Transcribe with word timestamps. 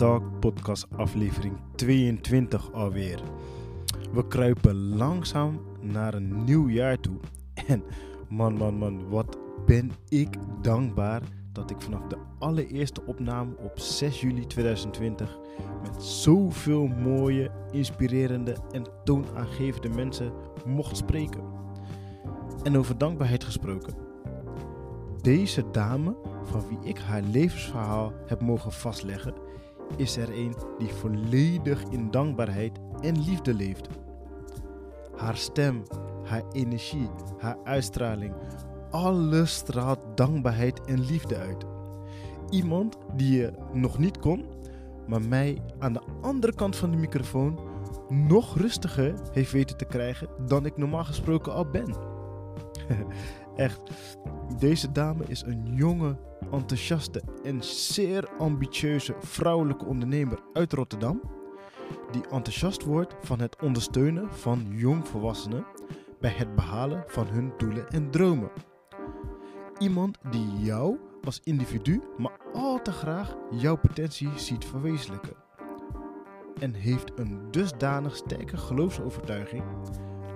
Talk 0.00 0.40
podcast 0.40 0.86
aflevering 0.96 1.56
22 1.74 2.72
alweer. 2.72 3.20
We 4.12 4.26
kruipen 4.26 4.96
langzaam 4.96 5.60
naar 5.80 6.14
een 6.14 6.44
nieuw 6.44 6.68
jaar 6.68 7.00
toe. 7.00 7.16
En 7.66 7.82
man, 8.28 8.54
man, 8.54 8.74
man, 8.74 9.08
wat 9.08 9.38
ben 9.66 9.92
ik 10.08 10.36
dankbaar 10.62 11.22
dat 11.52 11.70
ik 11.70 11.80
vanaf 11.80 12.06
de 12.06 12.16
allereerste 12.38 13.02
opname 13.06 13.56
op 13.56 13.78
6 13.78 14.20
juli 14.20 14.46
2020 14.46 15.38
met 15.82 16.02
zoveel 16.02 16.86
mooie, 16.86 17.50
inspirerende 17.70 18.56
en 18.72 18.84
toonaangevende 19.04 19.88
mensen 19.88 20.32
mocht 20.66 20.96
spreken. 20.96 21.42
En 22.62 22.78
over 22.78 22.98
dankbaarheid 22.98 23.44
gesproken. 23.44 23.94
Deze 25.22 25.70
dame, 25.70 26.16
van 26.44 26.62
wie 26.68 26.88
ik 26.88 26.98
haar 26.98 27.22
levensverhaal 27.22 28.12
heb 28.26 28.40
mogen 28.40 28.72
vastleggen, 28.72 29.48
is 29.96 30.16
er 30.16 30.38
een 30.38 30.54
die 30.78 30.88
volledig 30.88 31.82
in 31.82 32.10
dankbaarheid 32.10 32.78
en 33.00 33.24
liefde 33.24 33.54
leeft. 33.54 33.88
Haar 35.16 35.36
stem, 35.36 35.82
haar 36.24 36.42
energie, 36.52 37.08
haar 37.38 37.56
uitstraling, 37.64 38.34
alles 38.90 39.54
straalt 39.54 40.00
dankbaarheid 40.14 40.84
en 40.84 41.00
liefde 41.00 41.36
uit. 41.36 41.64
Iemand 42.50 42.96
die 43.16 43.36
je 43.36 43.52
nog 43.72 43.98
niet 43.98 44.18
kon, 44.18 44.44
maar 45.06 45.22
mij 45.22 45.58
aan 45.78 45.92
de 45.92 46.02
andere 46.20 46.54
kant 46.54 46.76
van 46.76 46.90
de 46.90 46.96
microfoon 46.96 47.58
nog 48.08 48.56
rustiger 48.56 49.14
heeft 49.32 49.52
weten 49.52 49.76
te 49.76 49.84
krijgen 49.84 50.28
dan 50.46 50.66
ik 50.66 50.76
normaal 50.76 51.04
gesproken 51.04 51.52
al 51.52 51.70
ben. 51.70 51.94
Echt, 53.60 53.80
deze 54.58 54.92
dame 54.92 55.24
is 55.26 55.42
een 55.42 55.74
jonge, 55.74 56.16
enthousiaste 56.50 57.22
en 57.44 57.62
zeer 57.62 58.28
ambitieuze 58.38 59.14
vrouwelijke 59.18 59.84
ondernemer 59.84 60.38
uit 60.52 60.72
Rotterdam. 60.72 61.20
Die 62.10 62.22
enthousiast 62.22 62.84
wordt 62.84 63.14
van 63.22 63.40
het 63.40 63.62
ondersteunen 63.62 64.32
van 64.32 64.66
jongvolwassenen 64.68 65.66
bij 66.20 66.30
het 66.30 66.54
behalen 66.54 67.04
van 67.06 67.26
hun 67.26 67.52
doelen 67.56 67.88
en 67.88 68.10
dromen. 68.10 68.50
Iemand 69.78 70.18
die 70.30 70.58
jou 70.58 70.98
als 71.24 71.40
individu, 71.44 72.02
maar 72.16 72.38
al 72.52 72.82
te 72.82 72.92
graag 72.92 73.36
jouw 73.50 73.76
potentie 73.76 74.30
ziet 74.36 74.64
verwezenlijken. 74.64 75.36
En 76.60 76.74
heeft 76.74 77.12
een 77.16 77.50
dusdanig 77.50 78.16
sterke 78.16 78.56
geloofsovertuiging 78.56 79.64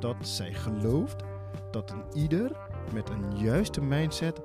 dat 0.00 0.16
zij 0.20 0.54
gelooft 0.54 1.22
dat 1.70 1.90
een 1.90 2.04
ieder 2.12 2.73
met 2.92 3.08
een 3.08 3.38
juiste 3.38 3.80
mindset 3.80 4.40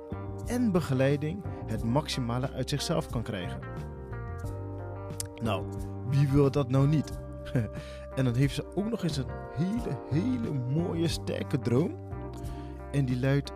en 0.46 0.72
begeleiding 0.72 1.44
het 1.66 1.84
maximale 1.84 2.52
uit 2.52 2.68
zichzelf 2.68 3.10
kan 3.10 3.22
krijgen. 3.22 3.60
Nou, 5.42 5.64
wie 6.08 6.28
wil 6.28 6.50
dat 6.50 6.70
nou 6.70 6.88
niet? 6.88 7.18
en 8.16 8.24
dan 8.24 8.34
heeft 8.34 8.54
ze 8.54 8.76
ook 8.76 8.90
nog 8.90 9.02
eens 9.02 9.16
een 9.16 9.30
hele, 9.54 9.98
hele 10.10 10.52
mooie, 10.52 11.08
sterke 11.08 11.58
droom. 11.58 11.94
En 12.92 13.04
die 13.04 13.20
luidt: 13.20 13.52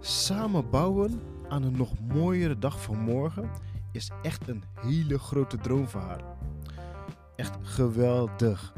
samen 0.00 0.70
bouwen 0.70 1.20
aan 1.48 1.62
een 1.62 1.76
nog 1.76 1.92
mooiere 2.12 2.58
dag 2.58 2.82
van 2.82 2.98
morgen 2.98 3.50
is 3.92 4.10
echt 4.22 4.48
een 4.48 4.62
hele 4.80 5.18
grote 5.18 5.56
droom 5.56 5.88
voor 5.88 6.00
haar. 6.00 6.20
Echt 7.36 7.56
geweldig. 7.62 8.72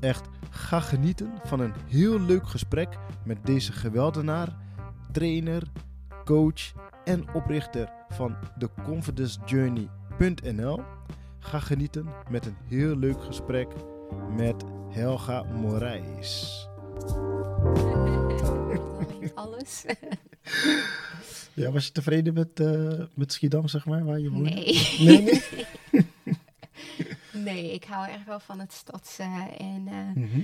Echt, 0.00 0.28
ga 0.50 0.80
genieten 0.80 1.32
van 1.44 1.60
een 1.60 1.74
heel 1.86 2.20
leuk 2.20 2.48
gesprek 2.48 2.98
met 3.24 3.46
deze 3.46 3.72
geweldenaar, 3.72 4.56
trainer, 5.16 5.62
coach 6.24 6.72
en 7.04 7.34
oprichter 7.34 7.92
van 8.08 8.36
theconfidencejourney.nl. 8.58 10.80
Ga 11.38 11.58
genieten 11.58 12.08
met 12.30 12.46
een 12.46 12.56
heel 12.68 12.96
leuk 12.96 13.24
gesprek 13.24 13.68
met 14.36 14.64
Helga 14.90 15.42
Moraes. 15.42 16.68
Alles. 19.34 19.84
Ja, 21.54 21.70
was 21.70 21.86
je 21.86 21.92
tevreden 21.92 22.34
met, 22.34 22.60
eh, 22.60 23.04
met 23.14 23.32
Schiedam, 23.32 23.68
zeg 23.68 23.86
maar, 23.86 24.04
waar 24.04 24.18
je 24.18 24.30
woont? 24.30 24.54
Nee. 24.54 24.96
Nee, 24.98 25.22
nee? 25.22 25.42
nee, 27.46 27.72
ik 27.72 27.84
hou 27.84 28.08
echt 28.08 28.26
wel 28.26 28.40
van 28.40 28.60
het 28.60 28.72
stadse. 28.72 29.22
En 29.58 29.82
eh, 29.86 29.94
Mhm, 30.14 30.40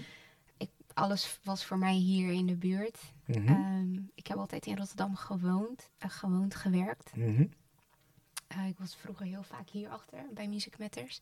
alles 0.95 1.39
was 1.43 1.65
voor 1.65 1.79
mij 1.79 1.95
hier 1.95 2.33
in 2.33 2.47
de 2.47 2.57
buurt. 2.57 2.99
mhm, 3.27 3.49
Ehm, 3.49 3.95
ik 4.15 4.27
heb 4.27 4.37
altijd 4.39 4.67
in 4.67 4.77
Rotterdam 4.77 5.17
gewoond, 5.17 5.91
eh, 5.99 6.11
gewoond 6.11 6.55
gewerkt. 6.55 7.17
mhm. 7.17 7.47
Eh, 8.47 8.67
ik 8.67 8.79
was 8.79 8.97
vroeger 8.97 9.27
heel 9.27 9.43
vaak 9.43 9.69
hierachter 9.71 10.25
bij 10.35 10.49
Music 10.49 10.79
Matters. 10.79 11.21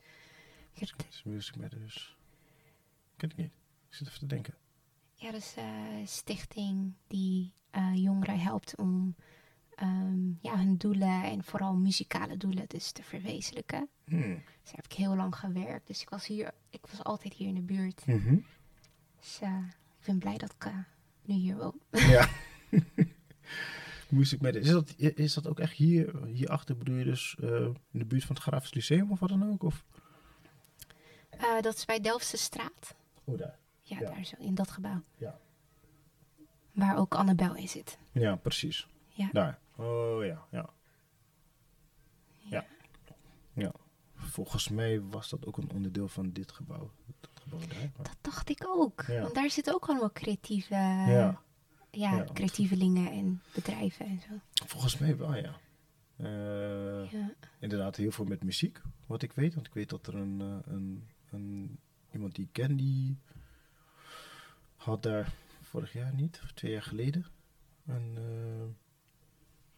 Is 0.74 1.22
Music 1.24 1.56
Matters. 1.56 2.16
Ken 3.16 3.30
ik 3.30 3.36
niet. 3.36 3.52
Ik 3.88 3.94
zit 3.94 4.06
even 4.06 4.18
te 4.18 4.26
denken. 4.26 4.54
Ja, 5.14 5.30
dat 5.30 5.40
is 5.40 5.54
eh, 5.56 5.98
een 5.98 6.08
stichting 6.08 6.92
die 7.06 7.52
eh, 7.70 7.90
jongeren 7.94 8.40
helpt 8.40 8.76
om 8.76 9.14
ehm, 9.74 10.28
ja, 10.40 10.56
hun 10.56 10.76
doelen 10.76 11.22
en 11.22 11.44
vooral 11.44 11.74
muzikale 11.74 12.36
doelen 12.36 12.64
dus 12.68 12.92
te 12.92 13.02
verwezenlijken. 13.02 13.88
Hmm. 14.04 14.20
Dus 14.34 14.64
daar 14.64 14.74
heb 14.74 14.84
ik 14.84 14.92
heel 14.92 15.16
lang 15.16 15.36
gewerkt. 15.36 15.86
Dus 15.86 16.02
ik 16.02 16.08
was 16.10 16.26
hier, 16.26 16.54
ik 16.70 16.86
was 16.86 17.04
altijd 17.04 17.34
hier 17.34 17.48
in 17.48 17.54
de 17.54 17.60
buurt. 17.62 18.06
Mhm. 18.06 18.38
Dus 19.20 19.40
eh, 19.40 19.58
ik 20.00 20.06
ben 20.06 20.18
blij 20.18 20.36
dat 20.36 20.52
ik 20.52 20.64
eh, 20.64 20.76
nu 21.24 21.34
hier 21.34 21.56
woon. 21.56 21.80
Ja. 21.90 22.28
Music 24.08 24.40
Matters. 24.40 24.66
Is 24.66 24.72
dat, 24.72 24.94
is 24.96 25.34
dat 25.34 25.46
ook 25.46 25.58
echt 25.60 25.72
hier, 25.72 26.26
hierachter 26.26 26.76
bedoel 26.76 26.96
je 26.96 27.04
dus 27.04 27.36
eh, 27.40 27.48
in 27.64 27.98
de 27.98 28.04
buurt 28.04 28.24
van 28.24 28.34
het 28.34 28.44
Grafisch 28.44 28.74
Lyceum 28.74 29.10
of 29.10 29.20
wat 29.20 29.28
dan 29.28 29.50
ook? 29.52 29.62
Of? 29.62 29.84
Dat 31.60 31.76
is 31.76 31.84
bij 31.84 32.00
Delftse 32.00 32.36
straat. 32.36 32.94
Oh, 33.24 33.38
daar. 33.38 33.58
Ja, 33.80 34.00
Ja. 34.00 34.10
daar 34.10 34.24
zo, 34.24 34.36
in 34.38 34.54
dat 34.54 34.70
gebouw. 34.70 35.02
Ja. 35.16 35.38
Waar 36.72 36.98
ook 36.98 37.14
Annabel 37.14 37.54
in 37.56 37.68
zit. 37.68 37.98
Ja, 38.12 38.36
precies. 38.36 38.86
Ja. 39.08 39.28
Daar. 39.32 39.58
Oh 39.76 40.24
ja, 40.24 40.46
ja. 40.50 40.70
Ja. 42.38 42.66
Ja. 43.52 43.72
Volgens 44.14 44.68
mij 44.68 45.00
was 45.00 45.28
dat 45.28 45.46
ook 45.46 45.56
een 45.56 45.70
onderdeel 45.70 46.08
van 46.08 46.32
dit 46.32 46.52
gebouw. 46.52 46.90
Dat 47.96 48.16
dacht 48.20 48.48
ik 48.50 48.62
ook. 48.66 49.04
Ja. 49.06 49.20
Want 49.22 49.34
daar 49.34 49.50
zitten 49.50 49.74
ook 49.74 49.86
allemaal 49.88 50.12
creatieve, 50.12 50.74
Ja. 50.74 51.40
ja. 51.90 52.24
Creatievelingen 52.32 53.12
en 53.12 53.42
bedrijven 53.54 54.06
en 54.06 54.20
zo. 54.28 54.64
Volgens 54.66 54.98
mij 54.98 55.16
wel, 55.16 55.34
ja. 55.34 55.54
Eh, 56.16 57.10
Ja. 57.12 57.32
inderdaad, 57.60 57.96
heel 57.96 58.10
veel 58.10 58.24
met 58.24 58.42
muziek, 58.44 58.80
wat 59.06 59.22
ik 59.22 59.32
weet. 59.32 59.54
Want 59.54 59.66
ik 59.66 59.74
weet 59.74 59.88
dat 59.90 60.06
er 60.06 60.14
een, 60.14 60.40
eh, 60.40 60.72
een, 60.72 61.08
een 61.30 61.78
iemand 62.12 62.34
die 62.34 62.44
ik 62.44 62.52
ken, 62.52 62.76
die 62.76 63.18
had 64.76 65.02
daar 65.02 65.32
vorig 65.62 65.92
jaar 65.92 66.14
niet, 66.14 66.40
of 66.44 66.52
twee 66.52 66.72
jaar 66.72 66.82
geleden, 66.82 67.26
een, 67.86 68.16
eh, 68.16 68.66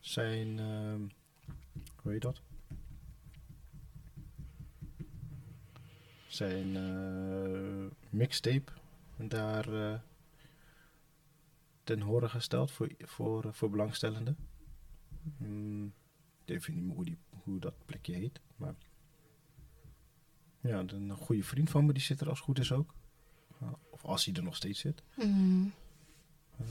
zijn, 0.01 0.59
eh, 0.59 0.95
hoe 2.03 2.13
heet 2.13 2.23
dat? 2.23 2.41
Zijn 6.27 6.77
eh, 6.77 7.52
mixtape 8.13 8.73
daar 9.17 9.75
eh, 9.75 9.99
ten 11.85 12.01
horen 12.01 12.31
gesteld 12.31 12.71
voor, 12.71 12.89
voor, 12.99 13.55
voor 13.55 13.71
belangstellenden. 13.71 14.37
Hmm, 15.37 15.93
ik 16.45 16.65
weet 16.65 16.69
niet 16.69 16.85
meer 16.85 16.95
hoe, 16.95 17.05
die, 17.05 17.19
hoe 17.43 17.61
dat 17.61 17.75
plekje 17.85 18.15
heet. 18.15 18.41
Maar 18.57 18.75
ja, 20.61 20.79
een 20.79 21.11
goede 21.11 21.45
vriend 21.45 21.71
van 21.71 21.87
me 21.87 21.93
die 21.93 22.03
zit 22.03 22.21
er 22.21 22.29
als 22.29 22.39
het 22.39 22.47
goed 22.47 22.59
is 22.59 22.73
ook. 22.73 22.95
Of 23.91 24.05
als 24.05 24.25
hij 24.25 24.35
er 24.35 24.43
nog 24.43 24.57
steeds 24.57 24.81
zit. 24.81 25.03
Mm. 25.17 25.73
Eh, 26.59 26.67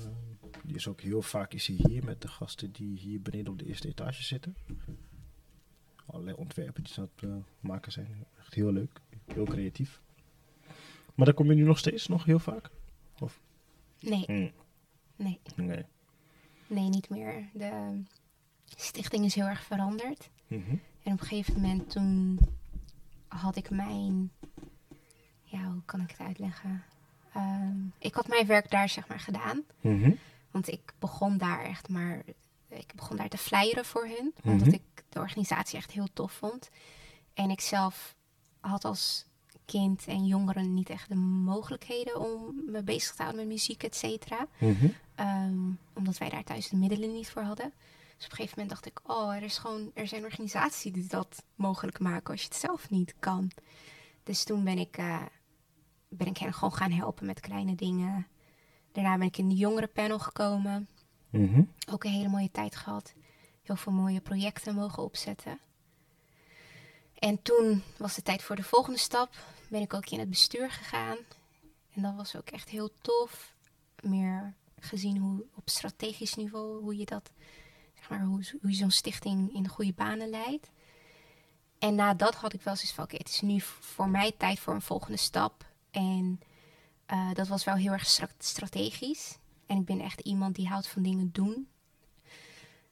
die 0.64 0.76
is 0.76 0.88
ook 0.88 1.02
heel 1.02 1.22
vaak 1.22 1.54
is 1.54 1.68
hij 1.68 1.76
hier 1.88 2.04
met 2.04 2.22
de 2.22 2.28
gasten 2.28 2.72
die 2.72 2.98
hier 2.98 3.22
beneden 3.22 3.52
op 3.52 3.60
de 3.60 3.66
eerste 3.66 3.88
etage 3.88 4.24
zitten. 4.24 4.56
Allerlei 6.06 6.36
ontwerpen 6.36 6.84
die 6.84 6.94
ze 6.94 7.00
aan 7.00 7.10
het 7.16 7.30
eh, 7.30 7.36
maken 7.60 7.92
zijn. 7.92 8.26
Echt 8.40 8.54
heel 8.54 8.72
leuk. 8.72 9.02
Heel 9.26 9.46
creatief. 9.46 10.02
Maar 11.22 11.30
daar 11.30 11.40
kom 11.40 11.50
je 11.52 11.56
nu 11.58 11.64
nog 11.68 11.78
steeds 11.78 12.08
nog 12.08 12.24
heel 12.26 12.40
vaak? 12.40 12.70
Nee, 14.00 14.24
Hmm, 14.26 14.52
nee, 15.16 15.40
Nee. 15.56 15.86
nee, 16.68 16.90
niet 16.90 17.10
meer. 17.10 17.50
De 17.54 18.02
stichting 18.66 19.26
is 19.26 19.36
heel 19.36 19.46
erg 19.46 19.64
veranderd. 19.64 20.30
Mhm. 20.48 20.70
En 21.04 21.14
op 21.14 21.20
een 21.22 21.28
gegeven 21.28 21.54
moment 21.54 21.90
toen 21.90 22.40
had 23.28 23.56
ik 23.56 23.70
mijn... 23.70 24.32
Ja, 25.44 25.72
hoe 25.72 25.82
kan 25.86 26.02
ik 26.02 26.10
het 26.10 26.20
uitleggen? 26.20 26.84
Ehm, 27.34 27.78
ik 28.00 28.14
had 28.14 28.28
mijn 28.28 28.46
werk 28.48 28.70
daar 28.72 28.90
zeg 28.90 29.08
maar 29.08 29.20
gedaan. 29.20 29.64
Mhm. 29.82 30.12
Want 30.52 30.68
ik 30.72 30.94
begon 31.00 31.38
daar 31.38 31.64
echt 31.64 31.90
maar... 31.90 32.24
Ik 32.68 32.94
begon 32.96 33.18
daar 33.18 33.30
te 33.30 33.38
flyeren 33.38 33.86
voor 33.86 34.06
hun. 34.08 34.34
Omdat 34.44 34.68
Mhm. 34.68 34.76
ik 34.76 35.04
de 35.10 35.20
organisatie 35.20 35.78
echt 35.78 35.92
heel 35.92 36.08
tof 36.14 36.32
vond. 36.32 36.70
En 37.34 37.50
ik 37.50 37.60
zelf 37.62 38.16
had 38.60 38.86
als 38.86 39.26
kind 39.72 40.06
en 40.08 40.26
jongeren 40.26 40.74
niet 40.74 40.90
echt 40.90 41.10
de 41.10 41.16
mogelijkheden 41.16 42.20
om 42.20 42.62
me 42.66 42.84
bezig 42.84 43.16
te 43.16 43.22
houden 43.22 43.42
met 43.42 43.52
muziek, 43.52 43.84
et 43.84 43.96
cetera. 43.96 44.48
Mhm. 44.58 44.88
Ehm, 45.16 45.72
omdat 45.94 46.18
wij 46.18 46.30
daar 46.30 46.44
thuis 46.44 46.70
de 46.70 46.76
middelen 46.76 47.14
niet 47.14 47.30
voor 47.30 47.42
hadden. 47.42 47.74
Dus 48.18 48.26
op 48.26 48.32
een 48.32 48.38
gegeven 48.38 48.60
moment 48.60 48.70
dacht 48.70 48.86
ik, 48.86 49.10
oh, 49.12 49.36
er, 49.36 49.44
is 49.44 49.58
gewoon, 49.58 49.92
er 49.94 50.08
zijn 50.08 50.24
organisaties 50.24 50.94
die 50.94 51.08
dat 51.08 51.44
mogelijk 51.56 52.00
maken 52.00 52.32
als 52.32 52.42
je 52.42 52.48
het 52.48 52.58
zelf 52.58 52.90
niet 52.90 53.16
kan. 53.20 53.52
Dus 54.24 54.44
toen 54.44 54.64
ben 54.64 54.78
ik, 54.78 54.98
uh, 54.98 55.22
ben 56.10 56.28
ik 56.28 56.38
hen 56.38 56.54
gewoon 56.54 56.74
gaan 56.74 56.92
helpen 56.92 57.26
met 57.26 57.40
kleine 57.40 57.76
dingen. 57.76 58.28
Daarna 58.92 59.18
ben 59.18 59.28
ik 59.28 59.38
in 59.38 59.50
de 59.50 59.56
jongerenpanel 59.56 60.20
gekomen. 60.20 60.88
Mhm. 61.30 61.62
Ook 61.92 62.04
een 62.04 62.12
hele 62.12 62.30
mooie 62.30 62.52
tijd 62.52 62.76
gehad. 62.76 63.14
Heel 63.64 63.76
veel 63.76 63.92
mooie 63.92 64.22
projecten 64.22 64.76
mogen 64.76 65.04
opzetten. 65.04 65.60
En 67.22 67.42
toen 67.42 67.84
was 67.98 68.16
het 68.16 68.26
tijd 68.26 68.44
voor 68.44 68.56
de 68.56 68.64
volgende 68.64 69.00
stap. 69.00 69.30
Ben 69.72 69.82
ik 69.82 69.94
ook 69.94 70.10
in 70.10 70.20
het 70.20 70.30
bestuur 70.30 70.72
gegaan. 70.72 71.18
En 71.94 72.02
dat 72.02 72.16
was 72.16 72.36
ook 72.36 72.50
echt 72.50 72.70
heel 72.70 72.92
tof. 73.02 73.56
Meer 74.02 74.54
gezien 74.80 75.18
hoe 75.18 75.46
op 75.56 75.70
strategisch 75.70 76.36
niveau, 76.36 76.82
hoe 76.82 76.98
je 76.98 77.06
dat, 77.06 77.32
zeg 77.96 78.10
maar, 78.10 78.24
hoe, 78.24 78.44
hoe 78.62 78.74
zo'n 78.74 78.92
stichting 78.92 79.54
in 79.54 79.64
de 79.64 79.70
goede 79.70 79.94
banen 79.94 80.30
leidt. 80.30 80.70
En 81.80 81.96
na 81.96 82.14
dat 82.14 82.36
had 82.36 82.54
ik 82.54 82.62
wel 82.62 82.76
zoiets 82.76 82.94
van, 82.94 83.04
oké, 83.04 83.16
het 83.16 83.30
is 83.30 83.42
nu 83.42 83.62
voor 83.62 84.10
mij 84.10 84.32
tijd 84.38 84.60
voor 84.60 84.74
een 84.74 84.82
volgende 84.82 85.18
stap. 85.18 85.66
En 85.92 86.40
uh, 87.14 87.34
dat 87.34 87.48
was 87.48 87.64
wel 87.64 87.76
heel 87.76 87.92
erg 87.92 88.20
strategisch. 88.38 89.38
En 89.66 89.78
ik 89.78 89.86
ben 89.86 90.02
echt 90.02 90.20
iemand 90.20 90.56
die 90.56 90.68
houdt 90.68 90.88
van 90.88 91.02
dingen 91.02 91.32
doen. 91.32 91.70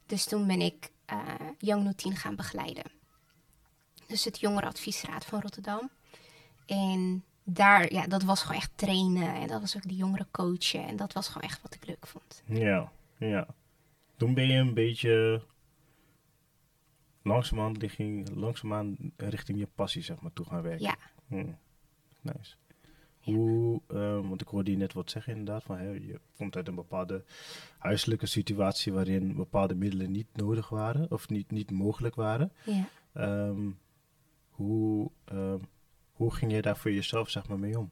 Dus 0.06 0.26
toen 0.26 0.48
ben 0.48 0.62
ik 0.62 0.92
uh, 1.14 1.34
Young 1.58 1.84
No 1.84 2.12
gaan 2.14 2.36
begeleiden. 2.36 2.92
Dus 4.08 4.26
het 4.26 4.40
jongerenadviesraad 4.40 5.26
van 5.26 5.42
Rotterdam. 5.42 5.90
En 6.70 7.24
daar, 7.44 7.94
ja, 7.94 8.08
dat 8.08 8.24
was 8.24 8.42
gewoon 8.42 8.58
echt 8.58 8.72
trainen. 8.76 9.34
En 9.36 9.48
dat 9.48 9.62
was 9.62 9.76
ook 9.76 9.88
die 9.88 9.98
jongeren 9.98 10.28
coachen. 10.32 10.88
En 10.88 10.96
dat 10.96 11.14
was 11.14 11.28
gewoon 11.28 11.50
echt 11.50 11.62
wat 11.62 11.74
ik 11.74 11.86
leuk 11.86 12.08
vond. 12.08 12.44
Ja, 12.46 12.92
ja. 13.18 13.48
Toen 14.18 14.34
ben 14.34 14.48
je 14.48 14.58
een 14.58 14.74
beetje 14.74 15.42
langzaamaan 17.22 17.78
richting, 17.78 18.30
langzaamaan 18.36 18.98
richting 19.18 19.60
je 19.60 19.68
passie, 19.76 20.02
zeg 20.02 20.20
maar, 20.20 20.34
toe 20.34 20.46
gaan 20.46 20.62
werken. 20.62 20.86
Ja. 20.86 20.96
Hm. 21.28 21.52
Nice. 22.22 22.56
Hoe, 23.20 23.82
uh, 23.92 24.28
want 24.28 24.42
ik 24.42 24.48
hoorde 24.48 24.72
je 24.72 24.78
net 24.78 24.94
wat 24.94 25.12
zeggen 25.12 25.36
inderdaad, 25.36 25.64
van 25.64 25.78
hè, 25.78 25.90
je 25.90 26.20
komt 26.38 26.56
uit 26.56 26.68
een 26.68 26.76
bepaalde 26.76 27.24
huiselijke 27.78 28.26
situatie 28.26 28.94
waarin 28.94 29.36
bepaalde 29.36 29.76
middelen 29.76 30.12
niet 30.12 30.28
nodig 30.34 30.70
waren 30.70 31.12
of 31.12 31.30
niet, 31.30 31.52
niet 31.52 31.72
mogelijk 31.72 32.16
waren. 32.16 32.52
Ja. 32.66 32.88
Um, 33.48 33.80
hoe, 34.50 35.12
um, 35.32 35.68
hoe 36.20 36.34
ging 36.34 36.52
je 36.52 36.62
daar 36.62 36.78
voor 36.78 36.92
jezelf 36.92 37.30
zeg 37.30 37.48
maar, 37.48 37.60
mee 37.60 37.80
om? 37.80 37.92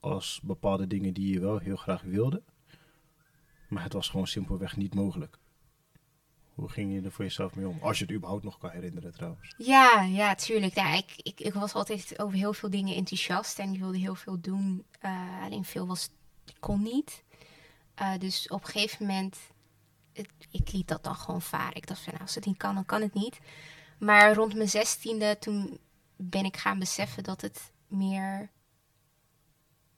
Als 0.00 0.40
bepaalde 0.42 0.86
dingen 0.86 1.14
die 1.14 1.32
je 1.32 1.40
wel 1.40 1.58
heel 1.58 1.76
graag 1.76 2.02
wilde, 2.02 2.42
maar 3.68 3.82
het 3.82 3.92
was 3.92 4.08
gewoon 4.08 4.26
simpelweg 4.26 4.76
niet 4.76 4.94
mogelijk. 4.94 5.38
Hoe 6.54 6.68
ging 6.68 6.92
je 6.92 7.00
er 7.00 7.12
voor 7.12 7.24
jezelf 7.24 7.54
mee 7.54 7.68
om? 7.68 7.78
Als 7.80 7.98
je 7.98 8.04
het 8.04 8.14
überhaupt 8.14 8.44
nog 8.44 8.58
kan 8.58 8.70
herinneren 8.70 9.12
trouwens. 9.12 9.54
Ja, 9.56 10.02
ja, 10.02 10.34
tuurlijk. 10.34 10.74
Ja, 10.74 10.94
ik, 10.94 11.12
ik, 11.16 11.40
ik 11.40 11.52
was 11.52 11.74
altijd 11.74 12.18
over 12.18 12.36
heel 12.36 12.52
veel 12.52 12.70
dingen 12.70 12.96
enthousiast 12.96 13.58
en 13.58 13.72
ik 13.72 13.80
wilde 13.80 13.98
heel 13.98 14.14
veel 14.14 14.40
doen. 14.40 14.84
Uh, 15.02 15.42
alleen 15.42 15.64
veel 15.64 15.86
was, 15.86 16.10
kon 16.60 16.82
niet. 16.82 17.24
Uh, 18.00 18.18
dus 18.18 18.48
op 18.48 18.64
een 18.64 18.70
gegeven 18.70 19.06
moment, 19.06 19.38
het, 20.12 20.28
ik 20.50 20.72
liet 20.72 20.88
dat 20.88 21.04
dan 21.04 21.16
gewoon 21.16 21.42
varen. 21.42 21.76
Ik 21.76 21.86
dacht 21.86 22.00
van, 22.00 22.12
nou, 22.12 22.24
als 22.24 22.34
het 22.34 22.46
niet 22.46 22.56
kan, 22.56 22.74
dan 22.74 22.84
kan 22.84 23.00
het 23.00 23.14
niet. 23.14 23.38
Maar 23.98 24.34
rond 24.34 24.54
mijn 24.54 24.68
zestiende, 24.68 25.36
toen 25.38 25.78
ben 26.16 26.44
ik 26.44 26.56
gaan 26.56 26.78
beseffen 26.78 27.22
dat 27.22 27.40
het 27.40 27.72
meer 27.86 28.50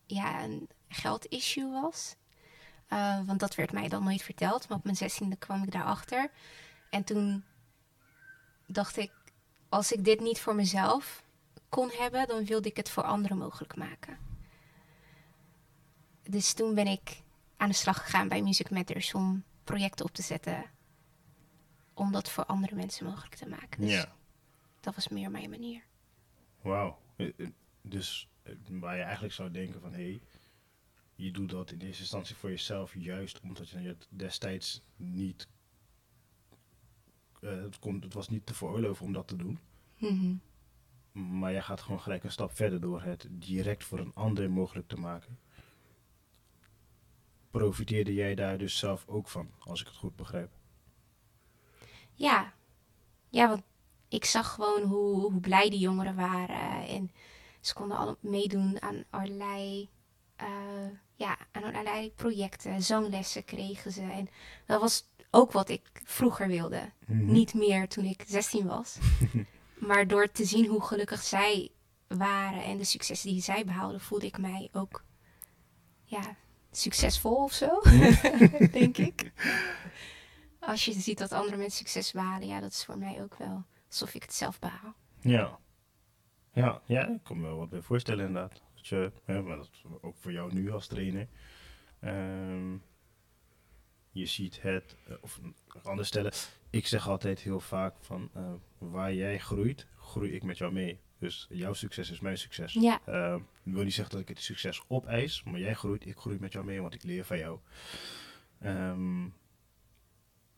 ja, 0.06 0.42
een 0.42 0.68
geldissue 0.88 1.70
was. 1.70 2.16
Uh, 2.88 3.20
want 3.26 3.40
dat 3.40 3.54
werd 3.54 3.72
mij 3.72 3.88
dan 3.88 4.04
nooit 4.04 4.22
verteld. 4.22 4.68
Maar 4.68 4.78
op 4.78 4.84
mijn 4.84 4.96
zestiende 4.96 5.36
kwam 5.36 5.62
ik 5.62 5.70
daarachter. 5.70 6.30
En 6.90 7.04
toen 7.04 7.44
dacht 8.66 8.96
ik, 8.96 9.12
als 9.68 9.92
ik 9.92 10.04
dit 10.04 10.20
niet 10.20 10.40
voor 10.40 10.54
mezelf 10.54 11.22
kon 11.68 11.90
hebben, 11.90 12.26
dan 12.26 12.44
wilde 12.44 12.68
ik 12.68 12.76
het 12.76 12.90
voor 12.90 13.02
anderen 13.02 13.38
mogelijk 13.38 13.76
maken. 13.76 14.18
Dus 16.22 16.52
toen 16.52 16.74
ben 16.74 16.86
ik 16.86 17.22
aan 17.56 17.68
de 17.68 17.74
slag 17.74 18.02
gegaan 18.02 18.28
bij 18.28 18.42
Music 18.42 18.70
Matters 18.70 19.14
om 19.14 19.44
projecten 19.64 20.04
op 20.04 20.14
te 20.14 20.22
zetten. 20.22 20.64
Om 21.94 22.12
dat 22.12 22.30
voor 22.30 22.44
andere 22.44 22.74
mensen 22.74 23.06
mogelijk 23.06 23.34
te 23.34 23.48
maken. 23.48 23.80
Dus 23.80 23.92
ja. 23.92 24.12
dat 24.80 24.94
was 24.94 25.08
meer 25.08 25.30
mijn 25.30 25.50
manier. 25.50 25.82
Wauw. 26.66 26.98
Dus 27.82 28.28
waar 28.68 28.96
je 28.96 29.02
eigenlijk 29.02 29.34
zou 29.34 29.50
denken 29.50 29.80
van... 29.80 29.92
hé, 29.92 30.02
hey, 30.02 30.20
je 31.14 31.30
doet 31.30 31.50
dat 31.50 31.70
in 31.70 31.78
eerste 31.80 32.02
instantie 32.02 32.36
voor 32.36 32.50
jezelf, 32.50 32.94
juist 32.94 33.40
omdat 33.40 33.68
je 33.68 33.78
het 33.78 34.06
destijds 34.10 34.82
niet. 34.96 35.48
Uh, 37.40 37.62
het, 37.62 37.78
kon, 37.78 38.00
het 38.00 38.14
was 38.14 38.28
niet 38.28 38.46
te 38.46 38.54
veroorloven 38.54 39.06
om 39.06 39.12
dat 39.12 39.28
te 39.28 39.36
doen. 39.36 39.58
Mm 39.98 40.18
-hmm. 40.18 40.40
Maar 41.38 41.52
je 41.52 41.62
gaat 41.62 41.80
gewoon 41.80 42.00
gelijk 42.00 42.24
een 42.24 42.32
stap 42.32 42.52
verder 42.52 42.80
door 42.80 43.02
het 43.02 43.26
direct 43.30 43.84
voor 43.84 43.98
een 43.98 44.14
ander 44.14 44.50
mogelijk 44.50 44.88
te 44.88 44.96
maken. 44.96 45.38
Profiteerde 47.50 48.14
jij 48.14 48.34
daar 48.34 48.58
dus 48.58 48.78
zelf 48.78 49.08
ook 49.08 49.28
van, 49.28 49.50
als 49.58 49.80
ik 49.80 49.86
het 49.86 49.96
goed 49.96 50.16
begrijp? 50.16 50.50
Ja, 52.14 52.54
ja 53.28 53.48
want 53.48 53.62
ik 54.08 54.24
zag 54.24 54.54
gewoon 54.54 54.82
hoe, 54.82 55.20
hoe 55.20 55.40
blij 55.40 55.70
die 55.70 55.78
jongeren 55.78 56.14
waren. 56.14 56.86
En 56.88 57.10
ze 57.60 57.74
konden 57.74 57.96
al 57.96 58.16
meedoen 58.20 58.82
aan 58.82 59.04
allerlei 59.10 59.88
uh, 60.42 60.90
ja, 61.14 61.36
aan 61.52 61.62
allerlei 61.62 62.12
projecten, 62.12 62.82
zanglessen 62.82 63.44
kregen 63.44 63.92
ze. 63.92 64.02
En 64.02 64.28
dat 64.66 64.80
was 64.80 65.04
ook 65.30 65.52
wat 65.52 65.68
ik 65.68 65.82
vroeger 66.04 66.48
wilde. 66.48 66.92
Mhm. 67.06 67.32
Niet 67.32 67.54
meer 67.54 67.88
toen 67.88 68.04
ik 68.04 68.24
16 68.26 68.66
was. 68.66 68.98
maar 69.88 70.06
door 70.06 70.32
te 70.32 70.44
zien 70.44 70.66
hoe 70.66 70.82
gelukkig 70.82 71.22
zij 71.22 71.70
waren 72.06 72.64
en 72.64 72.76
de 72.76 72.84
successen 72.84 73.30
die 73.30 73.42
zij 73.42 73.64
behaalden, 73.64 74.00
voelde 74.00 74.26
ik 74.26 74.38
mij 74.38 74.68
ook 74.72 75.04
ja, 76.04 76.36
succesvol 76.70 77.34
of 77.34 77.52
zo. 77.52 77.80
Denk 78.78 78.98
ik. 78.98 79.32
Als 80.60 80.84
je 80.84 80.92
ziet 80.92 81.18
dat 81.18 81.32
andere 81.32 81.56
mensen 81.56 81.78
succes 81.78 82.12
behalen, 82.12 82.48
ja, 82.48 82.60
dat 82.60 82.72
is 82.72 82.84
voor 82.84 82.98
mij 82.98 83.22
ook 83.22 83.34
wel 83.38 83.64
alsof 84.00 84.14
ik 84.14 84.22
het 84.22 84.34
zelf 84.34 84.58
behaal. 84.58 84.94
Ja. 85.20 85.58
Ja, 86.52 86.82
ja 86.87 87.08
ik 87.08 87.22
kan 87.22 87.40
me 87.40 87.46
wel 87.46 87.56
wat 87.56 87.70
bij 87.70 87.82
voorstellen 87.82 88.26
inderdaad. 88.26 88.62
Dat 88.75 88.87
je, 88.87 89.12
maar 89.26 89.56
dat 89.56 89.70
ook 90.00 90.16
voor 90.16 90.32
jou 90.32 90.54
nu 90.54 90.70
als 90.70 90.87
trainer. 90.87 91.28
Um, 92.00 92.82
je 94.10 94.26
ziet 94.26 94.62
het, 94.62 94.96
uh, 95.08 95.16
of 95.20 95.40
anders 95.82 96.08
stellen. 96.08 96.32
Ik 96.70 96.87
zeg 96.87 97.08
altijd 97.08 97.40
heel 97.40 97.61
vaak 97.61 97.94
van 98.00 98.30
uh, 98.37 98.52
waar 98.78 99.14
jij 99.14 99.38
groeit, 99.38 99.87
groei 99.97 100.32
ik 100.32 100.42
met 100.42 100.59
jou 100.59 100.73
mee. 100.73 101.00
Dus 101.18 101.47
jouw 101.49 101.73
succes 101.73 102.11
is 102.11 102.20
mijn 102.20 102.38
succes. 102.38 102.73
Ja. 102.73 103.00
Uh, 103.09 103.37
ik 103.62 103.73
wil 103.73 103.85
niet 103.85 103.94
zeggen 103.94 104.12
dat 104.12 104.23
ik 104.23 104.28
het 104.28 104.44
succes 104.44 104.82
opeis, 104.88 105.42
maar 105.42 105.61
jij 105.61 105.75
groeit, 105.75 106.06
ik 106.06 106.16
groei 106.16 106.38
met 106.38 106.52
jou 106.52 106.64
mee, 106.64 106.80
want 106.80 106.94
ik 106.94 107.02
leer 107.02 107.25
van 107.25 107.38
jou. 107.38 107.59
Um, 108.64 109.35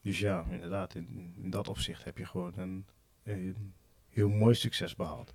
dus 0.01 0.19
ja, 0.19 0.45
inderdaad, 0.51 0.95
in, 0.95 1.35
in, 1.37 1.51
dat 1.51 1.69
opzicht 1.69 2.05
heb 2.05 2.19
je 2.19 2.27
gewoon 2.27 2.59
een 2.59 2.87
heel 4.09 4.29
mooi 4.29 4.55
succes 4.55 4.97
behaald. 4.97 5.35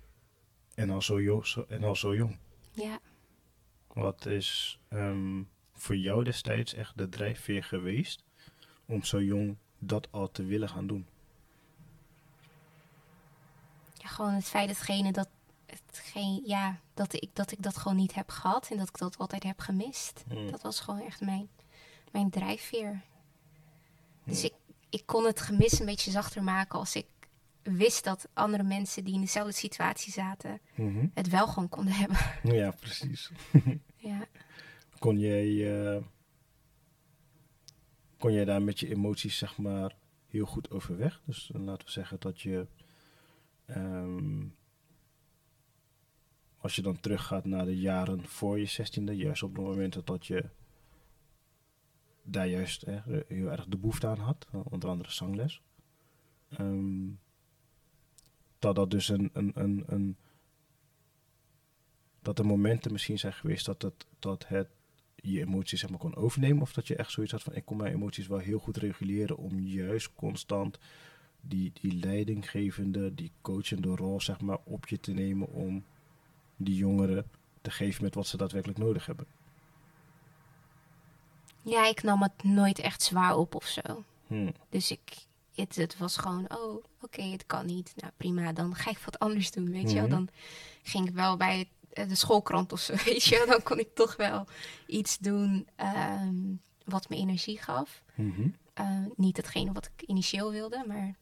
En 0.74 0.90
al 0.90 1.02
zo 1.02 1.42
en 1.68 1.84
al 1.84 1.96
zo 1.96 2.14
jong. 2.14 2.38
Ja. 2.72 2.98
Wat 3.86 4.26
is 4.26 4.80
um, 4.90 5.48
voor 5.72 5.96
jou 5.96 6.24
destijds 6.24 6.74
echt 6.74 6.98
de 6.98 7.08
drijfveer 7.08 7.64
geweest 7.64 8.24
om 8.86 9.02
zo 9.02 9.22
jong 9.22 9.56
dat 9.78 10.08
al 10.10 10.30
te 10.30 10.44
willen 10.44 10.68
gaan 10.68 10.86
doen? 10.86 11.06
Ja, 13.94 14.08
gewoon 14.08 14.32
het 14.32 14.44
feit 14.44 14.68
datgene 14.68 15.12
dat, 15.12 15.28
hetgeen, 15.66 16.42
ja, 16.44 16.80
dat, 16.94 17.12
ik, 17.12 17.30
dat 17.32 17.52
ik 17.52 17.62
dat 17.62 17.76
gewoon 17.76 17.96
niet 17.96 18.14
heb 18.14 18.30
gehad 18.30 18.68
en 18.70 18.76
dat 18.76 18.88
ik 18.88 18.98
dat 18.98 19.18
altijd 19.18 19.42
heb 19.42 19.60
gemist. 19.60 20.24
Hmm. 20.28 20.50
Dat 20.50 20.62
was 20.62 20.80
gewoon 20.80 21.00
echt 21.00 21.20
mijn, 21.20 21.48
mijn 22.12 22.30
drijfveer. 22.30 23.02
Dus 24.24 24.44
ik, 24.44 24.54
ik 24.88 25.02
kon 25.06 25.24
het 25.24 25.40
gemis 25.40 25.78
een 25.78 25.86
beetje 25.86 26.10
zachter 26.10 26.42
maken 26.42 26.78
als 26.78 26.96
ik 26.96 27.06
wist 27.64 28.04
dat 28.04 28.28
andere 28.32 28.62
mensen 28.62 29.04
die 29.04 29.14
in 29.14 29.20
dezelfde 29.20 29.52
situatie 29.52 30.12
zaten 30.12 30.60
mm 30.74 30.92
-hmm. 30.92 31.10
het 31.14 31.28
wel 31.28 31.46
gewoon 31.46 31.68
konden 31.68 31.94
hebben. 31.94 32.16
Ja, 32.42 32.70
precies. 32.70 33.30
ja. 33.96 34.26
Kon 34.98 35.18
jij, 35.18 35.46
uh, 35.46 36.02
kon 38.18 38.32
jij 38.32 38.44
daar 38.44 38.62
met 38.62 38.80
je 38.80 38.88
emoties 38.88 39.38
zeg 39.38 39.58
maar 39.58 39.96
heel 40.26 40.46
goed 40.46 40.70
overweg? 40.70 41.22
Dus 41.24 41.50
uh, 41.54 41.62
laten 41.62 41.86
we 41.86 41.92
zeggen 41.92 42.20
dat 42.20 42.40
je, 42.40 42.66
um, 43.66 44.54
als 46.58 46.76
je 46.76 46.82
dan 46.82 47.00
teruggaat 47.00 47.44
naar 47.44 47.64
de 47.64 47.78
jaren 47.78 48.24
voor 48.24 48.58
je 48.58 48.66
zestiende, 48.66 49.16
juist 49.16 49.42
op 49.42 49.56
het 49.56 49.64
moment 49.64 50.06
dat 50.06 50.26
je 50.26 50.50
daar 52.22 52.48
juist 52.48 52.82
eh, 52.82 52.96
heel 53.28 53.50
erg 53.50 53.66
de 53.66 53.76
behoefte 53.76 54.06
aan 54.06 54.18
had, 54.18 54.46
onder 54.64 54.88
andere 54.88 55.10
zangles. 55.10 55.62
Um, 56.60 57.20
dat 58.64 58.74
dat 58.74 58.90
dus 58.90 59.08
een, 59.08 59.30
een, 59.32 59.52
een, 59.54 59.84
een, 59.86 60.16
dat 62.22 62.38
er 62.38 62.46
momenten 62.46 62.92
misschien 62.92 63.18
zijn 63.18 63.32
geweest 63.32 63.66
dat 63.66 63.82
het, 63.82 64.06
dat 64.18 64.48
het 64.48 64.68
je 65.16 65.40
emoties 65.40 65.80
zeg 65.80 65.90
maar 65.90 65.98
kon 65.98 66.16
overnemen? 66.16 66.62
Of 66.62 66.72
dat 66.72 66.86
je 66.86 66.96
echt 66.96 67.10
zoiets 67.10 67.32
had 67.32 67.42
van 67.42 67.54
ik 67.54 67.64
kon 67.64 67.76
mijn 67.76 67.94
emoties 67.94 68.26
wel 68.26 68.38
heel 68.38 68.58
goed 68.58 68.76
reguleren 68.76 69.36
om 69.36 69.60
juist 69.60 70.14
constant 70.14 70.78
die, 71.40 71.72
die 71.80 71.94
leidinggevende, 71.94 73.14
die 73.14 73.32
coachende 73.40 73.96
rol 73.96 74.20
zeg 74.20 74.40
maar 74.40 74.58
op 74.64 74.88
je 74.88 75.00
te 75.00 75.12
nemen 75.12 75.48
om 75.48 75.84
die 76.56 76.76
jongeren 76.76 77.30
te 77.62 77.70
geven 77.70 78.02
met 78.04 78.14
wat 78.14 78.26
ze 78.26 78.36
daadwerkelijk 78.36 78.78
nodig 78.78 79.06
hebben? 79.06 79.26
Ja, 81.62 81.86
ik 81.86 82.02
nam 82.02 82.22
het 82.22 82.42
nooit 82.42 82.78
echt 82.78 83.02
zwaar 83.02 83.36
op 83.36 83.54
of 83.54 83.64
zo. 83.64 84.04
Hm. 84.26 84.50
Dus 84.68 84.90
ik, 84.90 85.26
het, 85.54 85.76
het 85.76 85.98
was 85.98 86.16
gewoon, 86.16 86.50
oh, 86.50 86.84
oké, 87.00 87.22
het 87.22 87.46
kan 87.46 87.66
niet. 87.66 87.92
Nou, 87.96 88.12
prima, 88.16 88.52
dan 88.52 88.74
ga 88.74 88.90
ik 88.90 88.98
wat 88.98 89.18
anders 89.18 89.50
doen, 89.50 89.70
weet 89.70 89.90
je 89.90 89.94
wel. 89.94 90.06
Mhm. 90.06 90.14
Dan 90.14 90.28
ging 90.82 91.08
ik 91.08 91.14
wel 91.14 91.36
bij 91.36 91.70
eh, 91.92 92.08
de 92.08 92.14
schoolkrant 92.14 92.72
of 92.72 92.80
zo, 92.80 92.94
weet 93.04 93.24
je 93.24 93.36
wel. 93.36 93.46
Dan 93.46 93.62
kon 93.62 93.78
ik 93.78 93.94
toch 93.94 94.16
wel 94.16 94.46
iets 94.86 95.18
doen 95.18 95.68
ehm, 95.76 96.54
wat 96.84 97.08
me 97.08 97.16
energie 97.16 97.58
gaf. 97.58 98.02
Mhm. 98.14 98.48
Eh, 98.74 99.06
niet 99.16 99.36
hetgene 99.36 99.72
wat 99.72 99.90
ik 99.94 100.02
initieel 100.06 100.50
wilde, 100.50 100.84
maar 100.86 101.14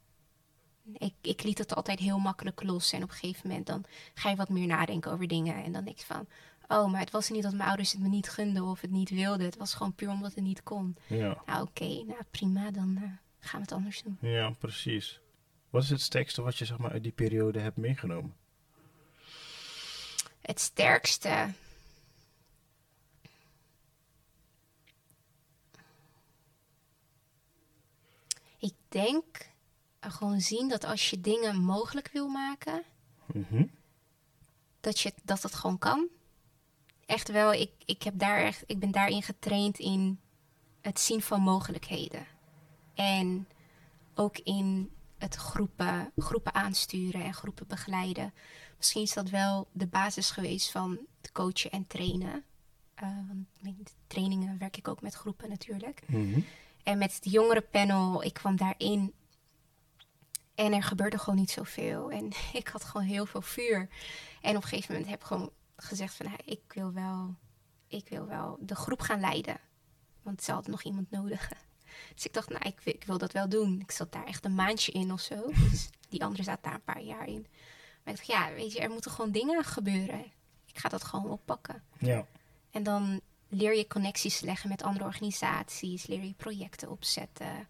ik, 0.92 1.14
ik 1.20 1.42
liet 1.42 1.58
het 1.58 1.74
altijd 1.74 1.98
heel 1.98 2.18
makkelijk 2.18 2.62
los. 2.62 2.92
En 2.92 3.02
op 3.02 3.08
een 3.08 3.16
gegeven 3.16 3.48
moment 3.48 3.66
dan 3.66 3.84
ga 4.14 4.30
je 4.30 4.36
wat 4.36 4.48
meer 4.48 4.66
nadenken 4.66 5.12
over 5.12 5.28
dingen. 5.28 5.64
En 5.64 5.72
dan 5.72 5.84
denk 5.84 5.98
je 5.98 6.06
van, 6.06 6.26
oh, 6.68 6.90
maar 6.90 7.00
het 7.00 7.10
was 7.10 7.30
niet 7.30 7.42
dat 7.42 7.52
mijn 7.52 7.68
ouders 7.68 7.92
het 7.92 8.00
me 8.00 8.08
niet 8.08 8.28
gunden 8.28 8.64
of 8.64 8.80
het 8.80 8.90
niet 8.90 9.10
wilden. 9.10 9.46
Het 9.46 9.56
was 9.56 9.74
gewoon 9.74 9.94
puur 9.94 10.10
omdat 10.10 10.34
het 10.34 10.44
niet 10.44 10.62
kon. 10.62 10.96
Ja. 11.06 11.42
Nou, 11.46 11.62
oké, 11.62 12.04
nou 12.04 12.22
prima, 12.30 12.70
dan 12.70 12.96
eh, 12.96 13.10
gaan 13.42 13.60
we 13.60 13.66
het 13.66 13.72
anders 13.74 14.02
doen. 14.02 14.18
ja, 14.20 14.50
precies. 14.50 15.20
Wat 15.70 15.82
is 15.82 15.90
het 15.90 16.00
sterkste 16.00 16.42
wat 16.42 16.56
je 16.58 16.64
zeg 16.64 16.78
maar 16.78 16.90
uit 16.92 17.02
die 17.02 17.12
periode 17.12 17.58
hebt 17.58 17.76
meegenomen? 17.76 18.34
Het 20.40 20.60
sterkste. 20.60 21.48
Ik 28.58 28.74
denk 28.88 29.24
eh, 29.98 30.12
gewoon 30.12 30.40
zien 30.40 30.68
dat 30.68 30.84
als 30.84 31.10
je 31.10 31.20
dingen 31.20 31.62
mogelijk 31.62 32.08
wil 32.12 32.28
maken, 32.28 32.82
Mhm. 33.26 33.64
dat, 34.80 35.00
je, 35.00 35.12
dat 35.22 35.42
het 35.42 35.54
gewoon 35.54 35.78
kan. 35.78 36.08
Echt 37.06 37.28
wel, 37.30 37.52
ik, 37.52 37.70
ik, 37.84 38.02
heb 38.02 38.18
daar 38.18 38.38
echt, 38.38 38.62
ik 38.66 38.78
ben 38.78 38.90
daarin 38.90 39.22
getraind 39.22 39.78
in 39.78 40.20
het 40.80 41.00
zien 41.00 41.22
van 41.22 41.40
mogelijkheden. 41.40 42.26
En 42.94 43.48
ook 44.14 44.38
in 44.38 44.90
het 45.18 45.34
groepen, 45.34 46.12
groepen 46.16 46.54
aansturen 46.54 47.24
en 47.24 47.34
groepen 47.34 47.66
begeleiden. 47.66 48.32
Misschien 48.76 49.02
is 49.02 49.12
dat 49.12 49.30
wel 49.30 49.68
de 49.72 49.86
basis 49.86 50.30
geweest 50.30 50.70
van 50.70 50.98
het 51.20 51.32
coachen 51.32 51.70
en 51.70 51.86
trainen. 51.86 52.44
Eh, 52.94 53.08
want 53.62 53.78
in 53.78 53.86
trainingen 54.06 54.58
werk 54.58 54.76
ik 54.76 54.88
ook 54.88 55.02
met 55.02 55.14
groepen 55.14 55.48
natuurlijk. 55.48 56.02
Mhm. 56.06 56.40
En 56.82 56.98
met 56.98 57.14
het 57.14 57.32
jongerenpanel, 57.32 58.22
ik 58.22 58.34
kwam 58.34 58.56
daarin. 58.56 59.12
En 60.54 60.72
er 60.72 60.82
gebeurde 60.82 61.18
gewoon 61.18 61.38
niet 61.38 61.50
zoveel. 61.50 62.10
En 62.10 62.30
ik 62.60 62.68
had 62.68 62.84
gewoon 62.84 63.06
heel 63.06 63.26
veel 63.26 63.42
vuur. 63.42 63.88
En 64.40 64.56
op 64.56 64.62
een 64.62 64.68
gegeven 64.68 64.92
moment 64.92 65.10
heb 65.10 65.20
ik 65.20 65.26
gewoon 65.26 65.50
gezegd 65.76 66.14
van... 66.14 66.26
nou, 66.26 66.38
ik, 66.44 66.72
wil 66.74 66.92
wel, 66.92 67.34
ik 67.86 68.08
wil 68.08 68.26
wel 68.26 68.58
de 68.60 68.74
groep 68.74 69.00
gaan 69.00 69.20
leiden. 69.20 69.60
Want 70.22 70.42
ze 70.42 70.52
had 70.52 70.66
nog 70.66 70.82
iemand 70.82 71.10
nodig. 71.10 71.52
Dus 72.14 72.24
ik 72.26 72.32
dacht, 72.32 72.48
nou, 72.48 72.64
ik, 72.64 72.80
wil- 72.84 72.94
ik 72.94 73.04
wil 73.04 73.18
dat 73.18 73.32
wel 73.32 73.48
doen. 73.48 73.80
Ik 73.80 73.90
zat 73.90 74.12
daar 74.12 74.26
echt 74.26 74.44
een 74.44 74.54
maandje 74.54 74.92
in 74.92 75.12
of 75.12 75.20
zo. 75.20 75.34
Dus 75.70 75.88
die 76.08 76.24
andere 76.24 76.42
zat 76.42 76.62
daar 76.62 76.74
een 76.74 76.82
paar 76.84 77.02
jaar 77.02 77.26
in. 77.26 77.46
Maar 78.04 78.14
ik 78.14 78.16
dacht, 78.16 78.26
ja, 78.26 78.52
weet 78.54 78.72
je, 78.72 78.80
er 78.80 78.90
moeten 78.90 79.10
gewoon 79.10 79.30
dingen 79.30 79.64
gebeuren. 79.64 80.24
Ik 80.66 80.78
ga 80.78 80.88
dat 80.88 81.04
gewoon 81.04 81.30
oppakken. 81.30 81.82
Ja. 81.98 82.26
En 82.70 82.82
dan 82.82 83.20
leer 83.48 83.76
je 83.76 83.86
connecties 83.86 84.40
leggen 84.40 84.68
met 84.68 84.82
andere 84.82 85.04
organisaties, 85.04 86.06
leer 86.06 86.22
je 86.24 86.32
projecten 86.36 86.90
opzetten. 86.90 87.68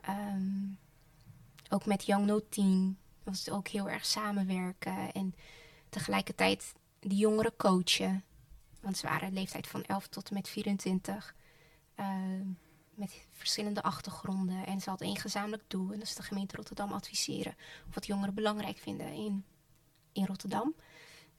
Ehm, 0.00 0.52
ook 1.68 1.86
met 1.86 2.04
Young 2.06 2.26
No 2.26 2.40
Team 2.48 2.96
was 3.22 3.38
het 3.38 3.50
ook 3.54 3.68
heel 3.68 3.88
erg 3.90 4.06
samenwerken 4.06 5.12
en 5.12 5.34
tegelijkertijd 5.88 6.72
die 7.00 7.18
jongeren 7.18 7.56
coachen. 7.56 8.24
Want 8.80 8.96
ze 8.96 9.06
waren 9.06 9.32
leeftijd 9.32 9.66
van 9.66 9.84
11 9.84 10.06
tot 10.08 10.28
en 10.28 10.34
met 10.34 10.48
24. 10.48 11.34
ehm, 11.94 12.46
met 12.94 13.26
verschillende 13.30 13.82
achtergronden. 13.82 14.66
En 14.66 14.80
ze 14.80 14.88
hadden 14.90 15.08
één 15.08 15.16
gezamenlijk 15.16 15.62
doel. 15.66 15.92
En 15.92 15.98
dat 15.98 16.08
is 16.08 16.14
de 16.14 16.22
gemeente 16.22 16.56
Rotterdam 16.56 16.92
adviseren. 16.92 17.54
Of 17.88 17.94
wat 17.94 18.06
jongeren 18.06 18.34
belangrijk 18.34 18.78
vinden 18.78 19.12
in, 19.12 19.44
in 20.12 20.26
Rotterdam. 20.26 20.74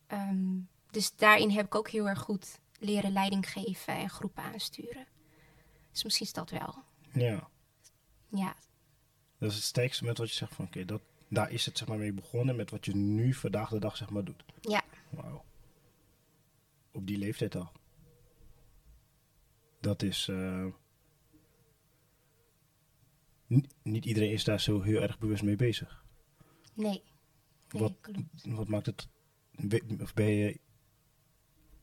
Ehm, 0.08 0.60
dus 0.92 1.16
daarin 1.16 1.50
heb 1.50 1.66
ik 1.66 1.76
ook 1.76 1.90
heel 1.90 2.08
erg 2.08 2.20
goed 2.20 2.60
leren 2.80 3.12
leiding 3.12 3.50
geven 3.52 3.94
en 3.96 4.10
groepen 4.10 4.44
aansturen. 4.44 5.06
Dus 5.92 6.04
misschien 6.04 6.26
is 6.26 6.34
dat 6.34 6.50
wel. 6.50 6.84
Ja. 7.14 7.48
Ja, 8.28 8.56
Dat 9.38 9.50
is 9.50 9.56
het 9.56 9.66
sterkste 9.66 10.04
met 10.06 10.18
wat 10.18 10.30
je 10.30 10.36
zegt 10.36 10.54
van 10.54 10.66
oké, 10.66 10.86
dat 10.86 11.02
daar 11.28 11.52
is 11.52 11.66
het 11.66 11.78
zeg 11.78 11.88
maar 11.88 11.98
mee 11.98 12.14
begonnen 12.14 12.56
met 12.56 12.70
wat 12.72 12.86
je 12.86 12.96
nu 12.96 13.34
vandaag 13.34 13.70
de 13.70 13.80
dag 13.80 13.98
zeg 13.98 14.10
maar 14.10 14.24
doet. 14.24 14.44
ja, 14.62 14.82
Wauw. 15.10 15.44
Op 16.92 17.08
die 17.08 17.18
leeftijd 17.18 17.56
al. 17.56 17.72
Dat 19.80 20.02
is. 20.02 20.28
eh, 20.28 20.66
niet 23.82 24.06
iedereen 24.06 24.32
is 24.32 24.44
daar 24.44 24.60
zo 24.62 24.82
heel 24.82 25.02
erg 25.02 25.20
bewust 25.20 25.44
mee 25.44 25.56
bezig. 25.56 26.04
nee. 26.74 26.86
Nee, 27.72 27.82
Wat- 27.82 27.94
klopt. 28.02 28.20
Wat 28.46 28.68
maakt 28.68 28.86
het. 28.86 29.08
Of 30.02 30.14
ben 30.14 30.26
je 30.30 30.60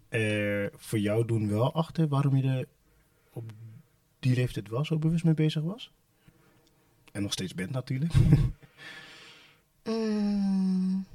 er 0.08 0.72
voor 0.76 0.98
jou 0.98 1.24
doen 1.26 1.48
wel 1.48 1.72
achter 1.74 2.08
waarom 2.08 2.36
je 2.36 2.42
er 2.48 2.68
op 3.32 3.52
die 4.18 4.34
leeftijd 4.34 4.68
wel 4.68 4.84
zo 4.84 4.98
bewust 4.98 5.24
mee 5.24 5.34
bezig 5.34 5.62
was? 5.62 5.92
En 7.12 7.22
nog 7.22 7.32
steeds 7.32 7.54
bent 7.54 7.70
natuurlijk. 7.70 8.12
Mm. 9.84 11.06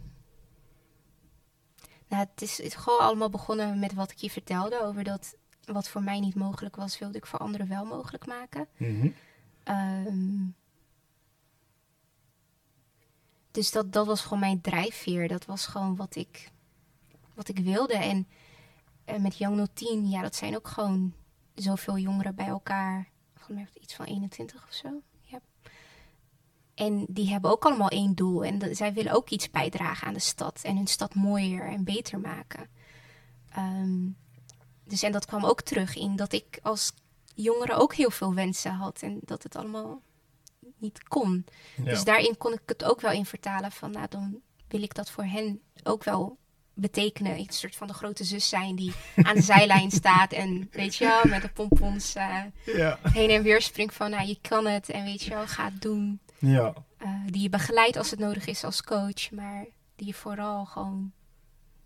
Nou, 2.08 2.28
het 2.32 2.42
is, 2.42 2.58
het 2.58 2.66
is 2.66 2.76
gewoon 2.76 3.00
allemaal 3.00 3.30
begonnen 3.30 3.80
met 3.80 3.94
wat 3.94 4.12
ik 4.12 4.18
je 4.18 4.30
vertelde 4.30 4.82
over 4.84 5.04
dat 5.04 5.36
wat 5.66 5.90
voor 5.90 6.04
mij 6.04 6.20
niet 6.20 6.36
mogelijk 6.36 6.76
was, 6.76 7.00
wilde 7.00 7.18
ik 7.18 7.26
voor 7.26 7.40
anderen 7.40 7.68
wel 7.68 7.86
mogelijk 7.86 8.26
maken. 8.26 8.68
Mhm. 8.78 9.10
Ehm, 9.66 10.46
dus 13.52 13.72
dat, 13.72 13.94
dat 13.94 14.06
was 14.06 14.22
gewoon 14.22 14.40
mijn 14.40 14.62
drijfveer. 14.62 15.28
Dat 15.28 15.46
was 15.46 15.66
gewoon 15.66 15.96
wat 15.96 16.16
ik, 16.16 16.52
wat 17.34 17.48
ik 17.48 17.60
wilde. 17.60 17.94
En, 17.94 18.28
en 19.06 19.22
met 19.22 19.38
Young 19.38 19.68
010, 19.74 20.10
ja, 20.10 20.22
dat 20.22 20.36
zijn 20.36 20.56
ook 20.56 20.68
gewoon 20.68 21.14
zoveel 21.56 21.98
jongeren 21.98 22.36
bij 22.36 22.48
elkaar. 22.48 23.10
Volgens 23.34 23.56
mij 23.56 23.82
iets 23.82 23.96
van 23.96 24.06
21 24.06 24.68
of 24.68 24.74
zo. 24.74 25.02
Ja. 25.22 25.40
En 26.76 27.06
die 27.10 27.30
hebben 27.30 27.52
ook 27.52 27.66
allemaal 27.66 27.90
één 27.90 28.16
doel. 28.16 28.44
En 28.44 28.76
zij 28.76 28.94
willen 28.94 29.14
ook 29.14 29.30
iets 29.30 29.50
bijdragen 29.50 30.08
aan 30.08 30.14
de 30.14 30.20
stad. 30.20 30.62
En 30.64 30.76
hun 30.76 30.88
stad 30.88 31.16
mooier 31.16 31.68
en 31.68 31.84
beter 31.84 32.20
maken. 32.20 32.70
Ehm, 33.50 34.08
dus 34.84 35.04
en 35.04 35.12
dat 35.12 35.26
kwam 35.26 35.46
ook 35.46 35.62
terug 35.62 35.96
in 35.96 36.16
dat 36.16 36.34
ik 36.34 36.60
als 36.62 36.94
jongere 37.36 37.74
ook 37.74 37.94
heel 37.94 38.12
veel 38.12 38.34
wensen 38.34 38.72
had. 38.72 39.02
En 39.02 39.20
dat 39.22 39.44
het 39.44 39.56
allemaal 39.56 40.02
niet 40.78 41.04
kon. 41.04 41.46
Ja. 41.78 41.84
Dus 41.84 42.04
daarin 42.04 42.38
kon 42.38 42.54
ik 42.54 42.62
het 42.66 42.84
ook 42.84 43.02
wel 43.02 43.12
in 43.12 43.26
vertalen 43.26 43.72
van, 43.72 43.92
nou 43.92 44.08
dan 44.10 44.42
wil 44.68 44.82
ik 44.84 44.94
dat 44.94 45.10
voor 45.10 45.24
hen 45.24 45.62
ook 45.84 46.04
wel 46.04 46.38
betekenen. 46.74 47.38
Een 47.38 47.46
soort 47.50 47.76
van 47.76 47.88
de 47.88 47.94
grote 47.94 48.24
zus 48.24 48.50
zijn 48.50 48.76
die 48.76 48.94
aan 49.16 49.36
de 49.36 49.42
zijlijn 49.54 49.92
staat 49.92 50.32
en 50.32 50.68
weet 50.72 50.96
je 50.96 51.06
wel, 51.06 51.22
met 51.26 51.42
de 51.42 51.50
pompons 51.50 52.16
eh, 52.16 52.44
ja. 52.66 53.00
heen 53.02 53.30
en 53.30 53.44
weer 53.44 53.62
springt 53.62 53.96
van, 53.96 54.10
nou 54.10 54.28
je 54.28 54.38
kan 54.42 54.66
het 54.66 54.90
en 54.90 55.04
weet 55.04 55.24
je 55.24 55.30
wel, 55.30 55.48
ga 55.48 55.66
het 55.66 55.82
doen. 55.82 56.20
Ja. 56.40 56.74
Eh, 56.98 57.10
die 57.26 57.42
je 57.42 57.50
begeleidt 57.50 57.98
als 57.98 58.12
het 58.12 58.20
nodig 58.20 58.46
is 58.46 58.64
als 58.64 58.84
coach, 58.84 59.32
maar 59.32 59.66
die 59.96 60.08
je 60.08 60.14
vooral 60.14 60.66
gewoon, 60.66 61.12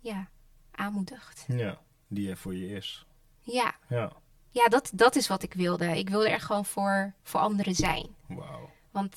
ja, 0.00 0.28
aanmoedigt. 0.70 1.44
Ja. 1.48 1.80
Die 2.08 2.30
er 2.30 2.36
voor 2.36 2.54
je 2.54 2.68
is. 2.68 3.06
Ja, 3.42 3.74
Ja. 3.88 4.12
Ja 4.50 4.68
dat, 4.68 4.90
dat 4.94 5.16
is 5.16 5.28
wat 5.28 5.42
ik 5.42 5.54
wilde. 5.54 5.98
Ik 5.98 6.08
wilde 6.08 6.28
er 6.28 6.40
gewoon 6.40 6.64
voor, 6.64 7.14
voor 7.22 7.40
anderen 7.40 7.74
zijn. 7.74 8.14
Wauw. 8.26 8.70
Want 8.90 9.16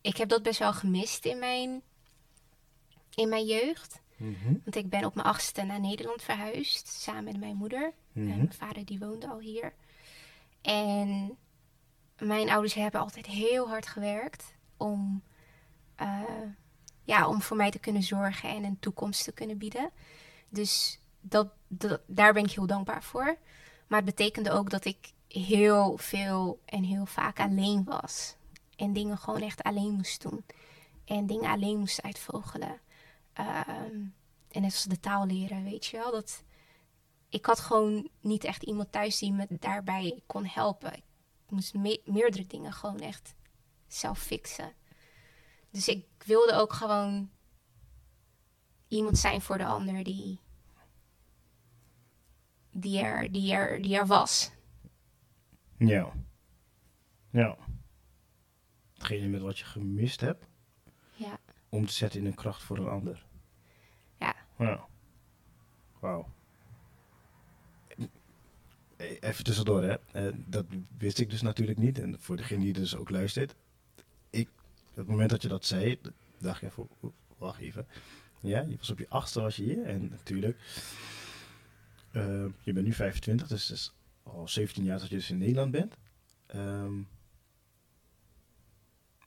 ik 0.00 0.16
heb 0.16 0.28
dat 0.28 0.42
best 0.42 0.58
wel 0.58 0.72
gemist 0.72 1.24
in 1.24 1.38
mijn, 1.38 1.82
in 3.14 3.28
mijn 3.28 3.44
jeugd. 3.46 4.00
Mhm. 4.16 4.54
Want 4.64 4.76
ik 4.76 4.88
ben 4.90 5.04
op 5.04 5.14
mijn 5.14 5.26
achtste 5.26 5.62
naar 5.62 5.80
Nederland 5.80 6.22
verhuisd, 6.22 6.88
samen 6.88 7.24
met 7.24 7.38
mijn 7.38 7.56
moeder. 7.56 7.92
En 8.14 8.22
Mhm. 8.26 8.36
mijn 8.36 8.52
vader 8.52 8.84
die 8.84 8.98
woonde 8.98 9.28
al 9.28 9.38
hier. 9.38 9.72
En 10.62 11.36
mijn 12.18 12.50
ouders 12.50 12.74
hebben 12.74 13.00
altijd 13.00 13.26
heel 13.26 13.68
hard 13.68 13.86
gewerkt 13.86 14.54
om, 14.76 15.22
eh, 15.94 16.22
ja, 17.04 17.28
om 17.28 17.42
voor 17.42 17.56
mij 17.56 17.70
te 17.70 17.78
kunnen 17.78 18.02
zorgen 18.02 18.48
en 18.48 18.64
een 18.64 18.78
toekomst 18.78 19.24
te 19.24 19.32
kunnen 19.32 19.58
bieden. 19.58 19.90
Dus 20.48 21.00
dat, 21.20 21.48
dat, 21.68 22.00
daar 22.06 22.32
ben 22.32 22.44
ik 22.44 22.50
heel 22.50 22.66
dankbaar 22.66 23.02
voor. 23.02 23.36
Maar 23.90 24.02
het 24.02 24.16
betekende 24.16 24.50
ook 24.50 24.70
dat 24.70 24.84
ik 24.84 25.12
heel 25.28 25.96
veel 25.96 26.60
en 26.64 26.82
heel 26.82 27.06
vaak 27.06 27.40
alleen 27.40 27.84
was. 27.84 28.36
En 28.76 28.92
dingen 28.92 29.18
gewoon 29.18 29.40
echt 29.42 29.62
alleen 29.62 29.92
moest 29.92 30.22
doen. 30.22 30.44
En 31.04 31.26
dingen 31.26 31.50
alleen 31.50 31.78
moest 31.78 32.02
uitvogelen. 32.02 32.80
Ehm, 33.32 34.04
en 34.50 34.62
net 34.62 34.64
als 34.72 34.84
de 34.84 35.00
taal 35.00 35.26
leren, 35.26 35.64
weet 35.64 35.86
je 35.86 35.96
wel. 35.96 36.10
Dat, 36.10 36.42
ik 37.28 37.46
had 37.46 37.60
gewoon 37.60 38.08
niet 38.20 38.44
echt 38.44 38.62
iemand 38.62 38.92
thuis 38.92 39.18
die 39.18 39.32
me 39.32 39.46
daarbij 39.50 40.22
kon 40.26 40.46
helpen. 40.46 40.92
Ik 40.94 41.02
moest 41.48 41.74
me- 41.74 42.02
meerdere 42.04 42.46
dingen 42.46 42.72
gewoon 42.72 43.00
echt 43.00 43.34
zelf 43.86 44.18
fixen. 44.18 44.72
Dus 45.70 45.88
ik 45.88 46.06
wilde 46.24 46.52
ook 46.52 46.72
gewoon 46.72 47.30
iemand 48.88 49.18
zijn 49.18 49.40
voor 49.40 49.58
de 49.58 49.66
ander 49.66 50.04
die, 50.04 50.38
die, 52.70 53.00
er, 53.00 53.32
die, 53.32 53.52
er, 53.52 53.82
die 53.82 53.96
er 53.96 54.06
was. 54.06 54.50
Ja. 55.76 56.12
Ja. 57.30 57.56
Hetgene 58.94 59.26
met 59.28 59.40
wat 59.40 59.58
je 59.58 59.64
gemist 59.64 60.20
hebt, 60.20 60.44
Ja, 61.14 61.38
om 61.68 61.86
te 61.86 61.92
zetten 61.92 62.20
in 62.20 62.26
een 62.26 62.34
kracht 62.34 62.62
voor 62.62 62.78
een 62.78 62.88
ander. 62.88 63.26
ja. 64.18 64.34
Ja. 64.58 64.88
Wauw. 66.00 66.28
Even 68.96 69.44
tussendoor, 69.44 69.82
hè. 69.82 69.96
Eh, 70.12 70.32
dat 70.36 70.66
wist 70.98 71.18
ik 71.18 71.30
dus 71.30 71.42
natuurlijk 71.42 71.78
niet. 71.78 71.98
En 71.98 72.20
voor 72.20 72.36
degene 72.36 72.64
die 72.64 72.72
dus 72.72 72.96
ook 72.96 73.10
luistert. 73.10 73.54
Ik, 74.30 74.48
op 74.90 74.96
het 74.96 75.06
moment 75.06 75.30
dat 75.30 75.42
je 75.42 75.48
dat 75.48 75.64
zei, 75.64 76.00
dacht 76.38 76.62
ik 76.62 76.68
even, 76.68 76.88
wacht 77.38 77.60
even. 77.60 77.86
Ja, 78.40 78.60
je 78.60 78.76
was 78.76 78.90
op 78.90 78.98
je 78.98 79.08
achtste 79.08 79.40
was 79.40 79.56
je 79.56 79.62
hier. 79.62 79.84
En 79.84 80.08
natuurlijk, 80.08 80.58
eh, 82.12 82.44
je 82.62 82.72
bent 82.72 82.86
nu 82.86 82.92
25, 82.92 83.48
dus 83.48 83.68
het 83.68 83.76
is 83.76 83.94
al 84.22 84.48
17 84.48 84.84
jaar 84.84 84.98
dat 84.98 85.08
je 85.08 85.14
dus 85.16 85.30
in 85.30 85.38
Nederland 85.38 85.70
bent. 85.70 85.94
Ehm, 86.46 87.00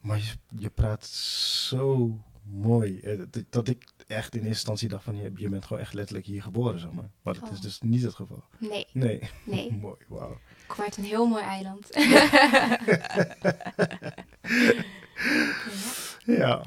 maar 0.01 0.17
je, 0.17 0.33
je 0.57 0.69
praat 0.69 1.05
zo 1.05 2.17
mooi. 2.43 2.99
eh, 2.99 3.17
dat- 3.29 3.45
Dat 3.49 3.67
ik 3.67 3.83
echt 4.07 4.31
in 4.33 4.37
eerste 4.39 4.49
instantie 4.49 4.87
dacht 4.89 5.03
van, 5.03 5.15
je, 5.15 5.31
je 5.35 5.49
bent 5.49 5.65
gewoon 5.65 5.81
echt 5.81 5.93
letterlijk 5.93 6.25
hier 6.27 6.41
geboren, 6.41 6.79
zeg 6.79 6.91
maar. 6.91 7.09
Maar 7.21 7.33
dat 7.39 7.51
is 7.51 7.57
Oh. 7.57 7.63
dus 7.63 7.81
niet 7.81 8.01
het 8.03 8.13
geval. 8.15 8.43
Nee, 8.59 8.87
Nee. 8.93 9.19
nee. 9.45 9.71
mooi, 9.81 9.97
wauw. 10.07 10.31
Ik 10.33 10.67
kom 10.67 10.83
uit 10.83 10.97
een 10.97 11.03
heel 11.03 11.27
mooi 11.27 11.43
eiland. 11.43 11.89
Ja. 16.25 16.25
Ja. 16.25 16.63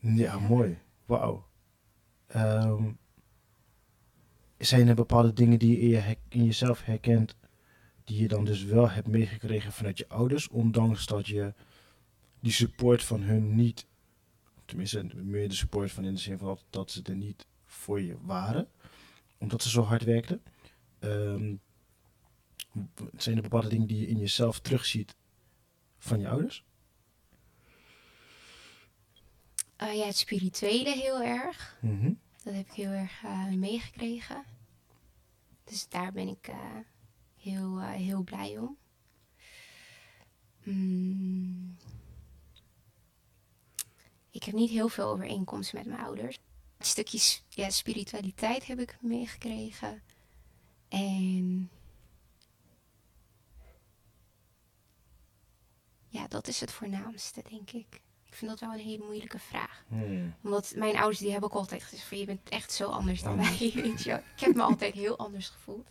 Ja, 0.00 0.38
mooi. 0.38 0.78
Wauw. 1.06 1.46
Ehm, 2.26 2.92
zijn 4.60 4.88
er 4.88 4.94
bepaalde 4.94 5.32
dingen 5.32 5.58
die 5.58 5.88
je 5.88 6.16
in, 6.28 6.44
jezelf 6.44 6.84
herkent, 6.84 7.36
die 8.04 8.22
je 8.22 8.28
dan 8.28 8.44
dus 8.44 8.64
wel 8.64 8.90
hebt 8.90 9.08
meegekregen 9.08 9.72
vanuit 9.72 9.98
je 9.98 10.08
ouders, 10.08 10.48
ondanks 10.48 11.06
dat 11.06 11.26
je 11.26 11.54
die 12.40 12.52
support 12.52 13.02
van 13.04 13.22
hun 13.22 13.54
niet, 13.54 13.86
tenminste 14.64 15.06
meer 15.14 15.48
de 15.48 15.54
support 15.54 15.92
van 15.92 16.04
in 16.04 16.14
de 16.14 16.20
zin 16.20 16.38
van 16.38 16.48
dat, 16.48 16.64
dat 16.70 16.90
ze 16.90 17.02
er 17.02 17.16
niet 17.16 17.46
voor 17.66 18.00
je 18.00 18.16
waren, 18.22 18.68
omdat 19.38 19.62
ze 19.62 19.68
zo 19.68 19.82
hard 19.82 20.04
werkten. 20.04 20.42
Ehm, 20.98 21.54
zijn 23.16 23.36
er 23.36 23.42
bepaalde 23.42 23.68
dingen 23.68 23.86
die 23.86 24.00
je 24.00 24.06
in 24.06 24.18
jezelf 24.18 24.60
terugziet 24.60 25.16
van 25.98 26.20
je 26.20 26.28
ouders? 26.28 26.64
Eh, 29.76 29.96
ja, 29.96 30.06
het 30.06 30.16
spirituele 30.16 30.90
heel 30.90 31.22
erg. 31.22 31.78
Mhm. 31.80 32.12
Dat 32.42 32.54
heb 32.54 32.66
ik 32.66 32.72
heel 32.72 32.90
erg 32.90 33.22
eh, 33.22 33.46
meegekregen. 33.46 34.44
Dus 35.64 35.88
daar 35.88 36.12
ben 36.12 36.28
ik 36.28 36.48
eh, 36.48 36.76
heel, 37.36 37.78
eh, 37.78 37.90
heel 37.90 38.22
blij 38.22 38.58
om. 38.58 38.76
Mm. 40.62 41.76
Ik 44.30 44.44
heb 44.44 44.54
niet 44.54 44.70
heel 44.70 44.88
veel 44.88 45.08
overeenkomsten 45.08 45.78
met 45.78 45.86
mijn 45.86 46.00
ouders. 46.00 46.38
Een 46.76 46.86
stukje 46.86 47.40
ja, 47.48 47.70
spiritualiteit 47.70 48.66
heb 48.66 48.78
ik 48.78 48.98
meegekregen. 49.00 50.02
En 50.88 51.70
ja, 56.08 56.28
dat 56.28 56.48
is 56.48 56.60
het 56.60 56.72
voornaamste, 56.72 57.42
denk 57.48 57.70
ik. 57.70 58.00
Ik 58.40 58.46
vind 58.46 58.58
dat 58.60 58.68
wel 58.70 58.78
een 58.78 58.84
hele 58.86 59.04
moeilijke 59.04 59.38
vraag. 59.38 59.84
Hmm. 59.88 60.34
Omdat 60.42 60.72
mijn 60.76 60.96
ouders, 60.96 61.18
die 61.18 61.30
hebben 61.30 61.50
ook 61.50 61.56
altijd 61.56 61.82
gezegd 61.82 62.04
van 62.04 62.18
je 62.18 62.24
bent 62.24 62.48
echt 62.48 62.72
zo 62.72 62.88
anders 62.88 63.22
dan 63.22 63.32
Anders. 63.32 63.58
wij. 63.58 63.72
Weet 63.82 64.02
je 64.02 64.10
wel. 64.10 64.18
Ik 64.18 64.40
heb 64.40 64.54
me 64.54 64.62
altijd 64.62 64.94
heel 64.94 65.18
anders 65.18 65.48
gevoeld. 65.48 65.88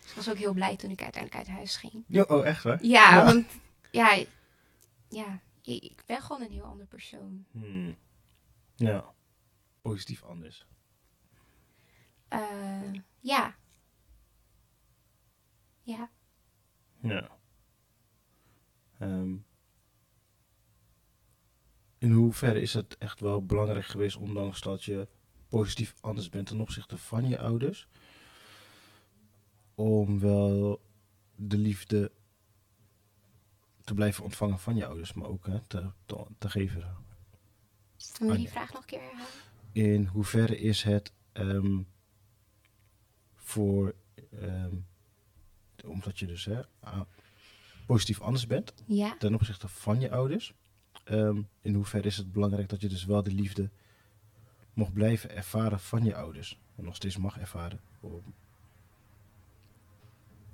Dus 0.00 0.10
ik 0.10 0.16
was 0.16 0.30
ook 0.30 0.36
heel 0.36 0.52
blij 0.52 0.76
toen 0.76 0.90
ik 0.90 1.02
uiteindelijk 1.02 1.46
uit 1.48 1.56
huis 1.56 1.76
ging. 1.76 2.28
Oh, 2.30 2.46
echt 2.46 2.62
waar? 2.62 2.84
Ja, 2.84 3.14
Ja. 3.16 3.24
want 3.24 3.46
ja, 3.90 4.24
ja, 5.08 5.40
ik 5.62 6.02
ben 6.06 6.22
gewoon 6.22 6.42
een 6.42 6.50
heel 6.52 6.64
ander 6.64 6.86
persoon. 6.86 7.46
Hmm. 7.50 7.96
Ja. 8.76 9.14
Positief 9.82 10.22
anders. 10.22 10.66
Eh, 12.28 12.92
ja. 13.20 13.54
Ja. 15.82 16.10
Ja. 17.00 17.28
Ehm, 18.98 19.34
hoeverre 22.28 22.60
is 22.60 22.74
het 22.74 22.98
echt 22.98 23.20
wel 23.20 23.44
belangrijk 23.44 23.86
geweest, 23.86 24.16
ondanks 24.16 24.60
dat 24.60 24.84
je 24.84 25.08
positief 25.48 25.94
anders 26.00 26.28
bent 26.28 26.46
ten 26.46 26.60
opzichte 26.60 26.98
van 26.98 27.28
je 27.28 27.38
ouders, 27.38 27.88
om 29.74 30.20
wel 30.20 30.80
de 31.36 31.58
liefde 31.58 32.12
te 33.84 33.94
blijven 33.94 34.24
ontvangen 34.24 34.58
van 34.58 34.76
je 34.76 34.86
ouders, 34.86 35.12
maar 35.12 35.28
ook 35.28 35.46
hè, 35.46 35.60
te, 35.60 35.90
te, 36.06 36.24
te 36.38 36.50
geven. 36.50 36.96
Wil 38.18 38.32
je 38.32 38.36
die 38.38 38.48
vraag 38.48 38.72
nog 38.72 38.80
een 38.80 38.86
keer 38.86 39.00
herhalen? 39.00 39.26
In 39.72 40.04
hoeverre 40.06 40.58
is 40.58 40.82
het 40.82 41.12
ehm, 41.32 41.82
voor, 43.34 43.94
ehm, 44.40 44.74
omdat 45.84 46.18
je 46.18 46.26
dus 46.26 46.44
hè, 46.44 46.60
positief 47.86 48.20
anders 48.20 48.46
bent 48.46 48.74
Ja. 48.86 49.16
ten 49.18 49.34
opzichte 49.34 49.68
van 49.68 50.00
je 50.00 50.10
ouders, 50.10 50.54
ehm, 51.08 51.42
in 51.60 51.74
hoeverre 51.74 52.06
is 52.06 52.16
het 52.16 52.32
belangrijk 52.32 52.68
dat 52.68 52.80
je 52.80 52.88
dus 52.88 53.04
wel 53.04 53.22
de 53.22 53.32
liefde 53.32 53.70
mocht 54.72 54.92
blijven 54.92 55.30
ervaren 55.30 55.80
van 55.80 56.04
je 56.04 56.14
ouders 56.14 56.58
en 56.76 56.84
nog 56.84 56.94
steeds 56.94 57.16
mag 57.16 57.38
ervaren? 57.38 57.80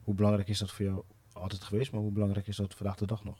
Hoe 0.04 0.14
belangrijk 0.14 0.48
is 0.48 0.58
dat 0.58 0.70
voor 0.70 0.84
jou 0.84 1.04
altijd 1.32 1.62
geweest, 1.62 1.92
maar 1.92 2.00
hoe 2.00 2.12
belangrijk 2.12 2.46
is 2.46 2.56
dat 2.56 2.74
vandaag 2.74 2.96
de 2.96 3.06
dag 3.06 3.24
nog? 3.24 3.38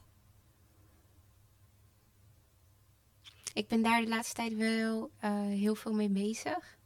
Ik 3.54 3.68
ben 3.68 3.82
daar 3.82 4.00
de 4.00 4.08
laatste 4.08 4.34
tijd 4.34 4.56
wel 4.56 5.10
eh, 5.18 5.40
heel 5.40 5.74
veel 5.74 5.92
mee 5.92 6.08
bezig. 6.08 6.78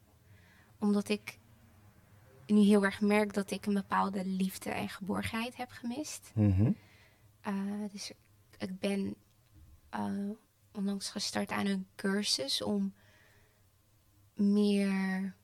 Omdat 0.79 1.09
ik 1.09 1.39
nu 2.47 2.61
heel 2.61 2.85
erg 2.85 3.01
merk 3.01 3.35
dat 3.35 3.51
ik 3.51 3.67
een 3.67 3.75
bepaalde 3.75 4.25
liefde 4.25 4.71
en 4.71 4.89
geborgenheid 4.89 5.57
heb 5.57 5.71
gemist. 5.71 6.33
Eh, 7.41 7.55
dus 7.93 8.13
ik 8.59 8.79
ben 8.79 9.15
eh, 9.91 10.31
onlangs 10.73 11.11
gestart 11.11 11.51
aan 11.51 11.67
een 11.67 11.87
cursus 11.95 12.63
om 12.63 12.95
meer, 14.35 15.35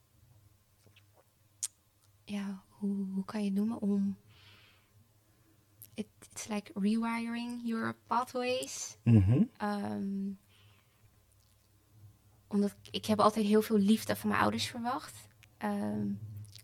ja, 2.25 2.63
hoe, 2.69 3.07
hoe 3.13 3.25
kan 3.25 3.41
je 3.41 3.47
het 3.47 3.59
noemen? 3.59 3.81
Om, 3.81 4.17
it, 5.95 6.07
it's 6.31 6.49
like 6.49 6.73
rewiring 6.75 7.61
your 7.65 7.97
pathways. 8.07 8.97
Mhm. 9.03 9.43
Ehm, 9.57 10.33
omdat 12.47 12.71
ik, 12.71 12.89
ik 12.91 13.07
heb 13.07 13.21
altijd 13.21 13.47
heel 13.47 13.63
veel 13.63 13.79
liefde 13.79 14.17
van 14.17 14.29
mijn 14.29 14.41
ouders 14.41 14.67
verwacht. 14.67 15.29
Ehm, 15.57 16.13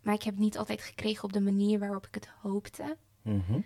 maar 0.02 0.14
ik 0.14 0.22
heb 0.22 0.34
het 0.34 0.42
niet 0.42 0.58
altijd 0.58 0.80
gekregen 0.80 1.24
op 1.24 1.32
de 1.32 1.40
manier 1.40 1.78
waarop 1.78 2.06
ik 2.06 2.14
het 2.14 2.26
hoopte. 2.26 2.96
Mhm. 3.22 3.60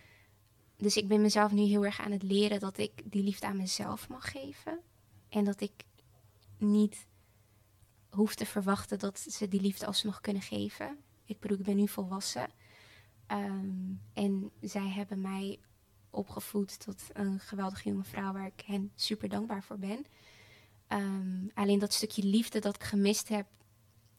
Dus 0.76 0.96
ik 0.96 1.08
ben 1.08 1.20
mezelf 1.20 1.52
nu 1.52 1.62
heel 1.62 1.84
erg 1.84 2.00
aan 2.00 2.12
het 2.12 2.22
leren 2.22 2.60
dat 2.60 2.78
ik 2.78 2.92
die 3.04 3.22
liefde 3.22 3.46
aan 3.46 3.56
mezelf 3.56 4.08
mag 4.08 4.30
geven. 4.30 4.80
En 5.28 5.44
dat 5.44 5.60
ik 5.60 5.84
niet 6.58 7.06
hoef 8.10 8.34
te 8.34 8.46
verwachten 8.46 8.98
dat 8.98 9.18
ze 9.18 9.48
die 9.48 9.60
liefde 9.60 9.86
alsnog 9.86 10.20
kunnen 10.20 10.42
geven. 10.42 10.98
Ik 11.24 11.40
bedoel, 11.40 11.58
ik 11.58 11.64
ben 11.64 11.76
nu 11.76 11.88
volwassen. 11.88 12.50
Ehm, 13.26 13.92
en 14.12 14.50
zij 14.60 14.88
hebben 14.88 15.20
mij 15.20 15.58
opgevoed 16.10 16.80
tot 16.80 17.02
een 17.12 17.40
geweldige 17.40 17.88
jonge 17.88 18.04
vrouw 18.04 18.32
waar 18.32 18.46
ik 18.46 18.62
hen 18.66 18.92
super 18.94 19.28
dankbaar 19.28 19.62
voor 19.62 19.78
ben. 19.78 20.06
Ehm, 20.86 21.46
alleen 21.54 21.78
dat 21.78 21.92
stukje 21.92 22.22
liefde 22.22 22.58
dat 22.58 22.74
ik 22.74 22.82
gemist 22.82 23.28
heb, 23.28 23.46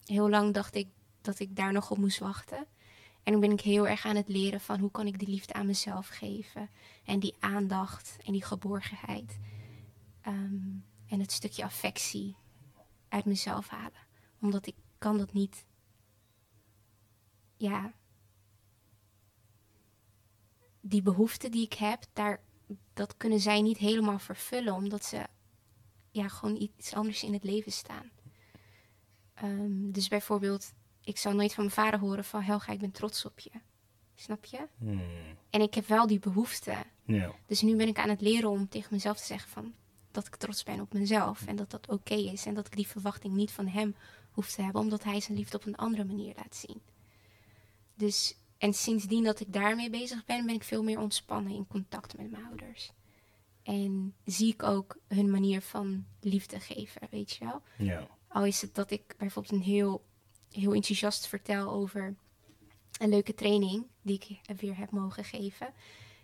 heel 0.03 0.29
lang 0.29 0.53
dacht 0.53 0.75
ik 0.75 0.87
dat 1.21 1.39
ik 1.39 1.55
daar 1.55 1.71
nog 1.71 1.91
op 1.91 1.97
moest 1.97 2.19
wachten. 2.19 2.67
En 3.25 3.39
ben 3.39 3.51
ik 3.51 3.61
heel 3.61 3.87
erg 3.87 4.05
aan 4.05 4.15
het 4.15 4.27
leren 4.27 4.61
van 4.61 4.79
hoe 4.79 4.91
kan 4.91 5.07
ik 5.07 5.19
die 5.19 5.27
liefde 5.27 5.53
aan 5.53 5.65
mezelf 5.65 6.07
geven. 6.07 6.69
En 7.03 7.19
die 7.19 7.35
aandacht 7.39 8.17
en 8.23 8.31
die 8.31 8.43
geborgenheid. 8.43 9.39
Ehm, 10.21 10.77
en 11.07 11.19
het 11.19 11.31
stukje 11.31 11.63
affectie 11.63 12.35
uit 13.09 13.25
mezelf 13.25 13.67
halen. 13.67 14.07
Omdat 14.41 14.67
ik 14.67 14.75
kan 14.97 15.17
dat 15.17 15.33
niet. 15.33 15.65
Ja. 17.57 17.93
Die 20.81 21.01
behoeften 21.01 21.51
die 21.51 21.65
ik 21.65 21.73
heb, 21.73 22.05
daar, 22.13 22.41
dat 22.93 23.17
kunnen 23.17 23.39
zij 23.39 23.61
niet 23.61 23.77
helemaal 23.77 24.19
vervullen. 24.19 24.73
Omdat 24.73 25.05
ze 25.05 25.27
ja, 26.11 26.27
gewoon 26.27 26.55
iets 26.55 26.93
anders 26.93 27.23
in 27.23 27.33
het 27.33 27.43
leven 27.43 27.71
staan. 27.71 28.11
Ehm, 29.33 29.91
dus 29.91 30.07
bijvoorbeeld 30.07 30.73
ik 31.05 31.17
zou 31.17 31.35
nooit 31.35 31.53
van 31.53 31.63
mijn 31.63 31.75
vader 31.75 31.99
horen 31.99 32.25
van 32.25 32.41
Helga, 32.41 32.71
ik 32.71 32.79
ben 32.79 32.91
trots 32.91 33.25
op 33.25 33.39
je. 33.39 33.51
Snap 34.15 34.45
je? 34.45 34.67
Hmm. 34.77 35.01
En 35.49 35.61
ik 35.61 35.73
heb 35.73 35.87
wel 35.87 36.07
die 36.07 36.19
behoefte. 36.19 36.75
Ja. 37.05 37.31
Dus 37.45 37.61
nu 37.61 37.75
ben 37.75 37.87
ik 37.87 37.97
aan 37.97 38.09
het 38.09 38.21
leren 38.21 38.49
om 38.49 38.69
tegen 38.69 38.93
mezelf 38.93 39.17
te 39.17 39.25
zeggen 39.25 39.49
van 39.49 39.73
dat 40.11 40.27
ik 40.27 40.35
trots 40.35 40.63
ben 40.63 40.79
op 40.79 40.93
mezelf 40.93 41.45
en 41.45 41.55
dat 41.55 41.71
dat 41.71 41.89
oké 41.89 42.13
is 42.15 42.45
en 42.45 42.53
dat 42.53 42.67
ik 42.67 42.75
die 42.75 42.87
verwachting 42.87 43.33
niet 43.33 43.51
van 43.51 43.67
hem 43.67 43.95
hoef 44.31 44.51
te 44.51 44.61
hebben, 44.61 44.81
omdat 44.81 45.03
hij 45.03 45.19
zijn 45.19 45.37
liefde 45.37 45.57
op 45.57 45.65
een 45.65 45.75
andere 45.75 46.03
manier 46.03 46.33
laat 46.35 46.55
zien. 46.55 46.81
Dus 47.95 48.37
en 48.57 48.73
sindsdien 48.73 49.23
dat 49.23 49.39
ik 49.39 49.53
daarmee 49.53 49.89
bezig 49.89 50.25
ben, 50.25 50.45
ben 50.45 50.55
ik 50.55 50.63
veel 50.63 50.83
meer 50.83 50.99
ontspannen 50.99 51.53
in 51.53 51.67
contact 51.67 52.17
met 52.17 52.31
mijn 52.31 52.45
ouders. 52.45 52.91
En 53.63 54.13
zie 54.25 54.53
ik 54.53 54.63
ook 54.63 54.97
hun 55.07 55.31
manier 55.31 55.61
van 55.61 56.05
liefde 56.19 56.59
geven, 56.59 57.07
weet 57.09 57.31
je 57.31 57.45
wel. 57.45 57.61
Ja. 57.77 58.07
Al 58.27 58.45
is 58.45 58.61
het 58.61 58.75
dat 58.75 58.91
ik 58.91 59.15
bijvoorbeeld 59.17 59.53
een 59.53 59.61
heel, 59.61 60.05
heel 60.55 60.73
enthousiast 60.73 61.27
vertel 61.27 61.69
over 61.71 62.15
een 62.99 63.09
leuke 63.09 63.33
training 63.33 63.85
die 64.01 64.19
ik 64.45 64.57
weer 64.59 64.77
heb 64.77 64.91
mogen 64.91 65.23
geven. 65.23 65.73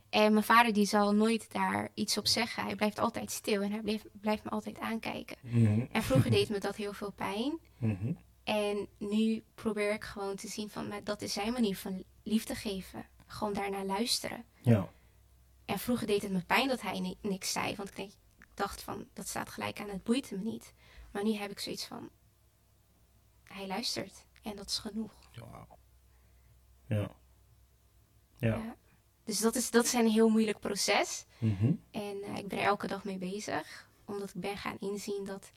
En 0.10 0.32
mijn 0.34 0.46
vader 0.46 0.74
die 0.74 0.86
zal 0.86 1.14
nooit 1.14 1.52
daar 1.52 1.90
iets 1.94 2.18
op 2.18 2.28
zeggen. 2.28 2.64
Hij 2.64 2.76
blijft 2.76 3.00
altijd 3.00 3.32
stil 3.32 3.62
en 3.62 3.72
hij 3.72 3.82
blijft, 3.82 4.06
blijft 4.12 4.44
me 4.44 4.50
altijd 4.50 4.80
aankijken. 4.80 5.38
Mhm. 5.42 5.86
En 5.92 6.04
vroeger 6.04 6.32
deed 6.32 6.50
me 6.50 6.60
dat 6.60 6.76
heel 6.76 6.94
veel 6.94 7.12
pijn. 7.12 7.60
Mhm. 7.78 8.14
En 8.44 8.88
nu 8.98 9.44
probeer 9.56 9.94
ik 9.94 10.04
gewoon 10.04 10.36
te 10.36 10.48
zien 10.48 10.70
van, 10.70 10.88
maar 10.88 11.04
dat 11.04 11.22
is 11.22 11.34
zijn 11.34 11.54
manier 11.54 11.78
van 11.78 12.04
liefde 12.24 12.56
geven. 12.56 13.06
Gewoon 13.28 13.54
daarnaar 13.54 13.86
luisteren. 13.86 14.46
Ja. 14.62 14.90
En 15.66 15.80
vroeger 15.80 16.08
deed 16.08 16.22
het 16.22 16.32
me 16.32 16.42
pijn 16.48 16.68
dat 16.68 16.82
hij 16.82 17.00
ni- 17.00 17.18
niks 17.22 17.52
zei. 17.52 17.76
Want 17.76 17.98
ik 17.98 18.12
dacht 18.54 18.82
van, 18.82 19.06
dat 19.14 19.28
staat 19.28 19.50
gelijk 19.50 19.80
aan, 19.80 19.90
het 19.90 20.04
boeit 20.04 20.32
me 20.32 20.38
niet. 20.38 20.74
Maar 21.12 21.24
nu 21.24 21.34
heb 21.34 21.52
ik 21.52 21.60
zoiets 21.60 21.86
van, 21.86 22.10
hij 23.54 23.68
luistert. 23.68 24.26
En 24.42 24.56
dat 24.56 24.70
is 24.70 24.78
genoeg. 24.78 25.14
Ja. 25.32 25.68
Ja. 26.88 27.12
Ja. 28.38 28.76
Dus 29.24 29.40
dat 29.40 29.56
is, 29.56 29.72
dat 29.72 29.86
is 29.86 29.94
een 29.94 30.10
heel 30.10 30.30
moeilijk 30.30 30.60
proces. 30.60 31.26
Mhm. 31.38 31.74
En 31.92 32.24
eh, 32.24 32.38
ik 32.38 32.48
ben 32.48 32.58
er 32.60 32.66
elke 32.66 32.88
dag 32.88 33.04
mee 33.04 33.18
bezig. 33.18 33.90
Omdat 34.06 34.30
ik 34.30 34.42
ben 34.42 34.58
gaan 34.58 34.78
inzien 34.80 35.26
dat, 35.26 35.52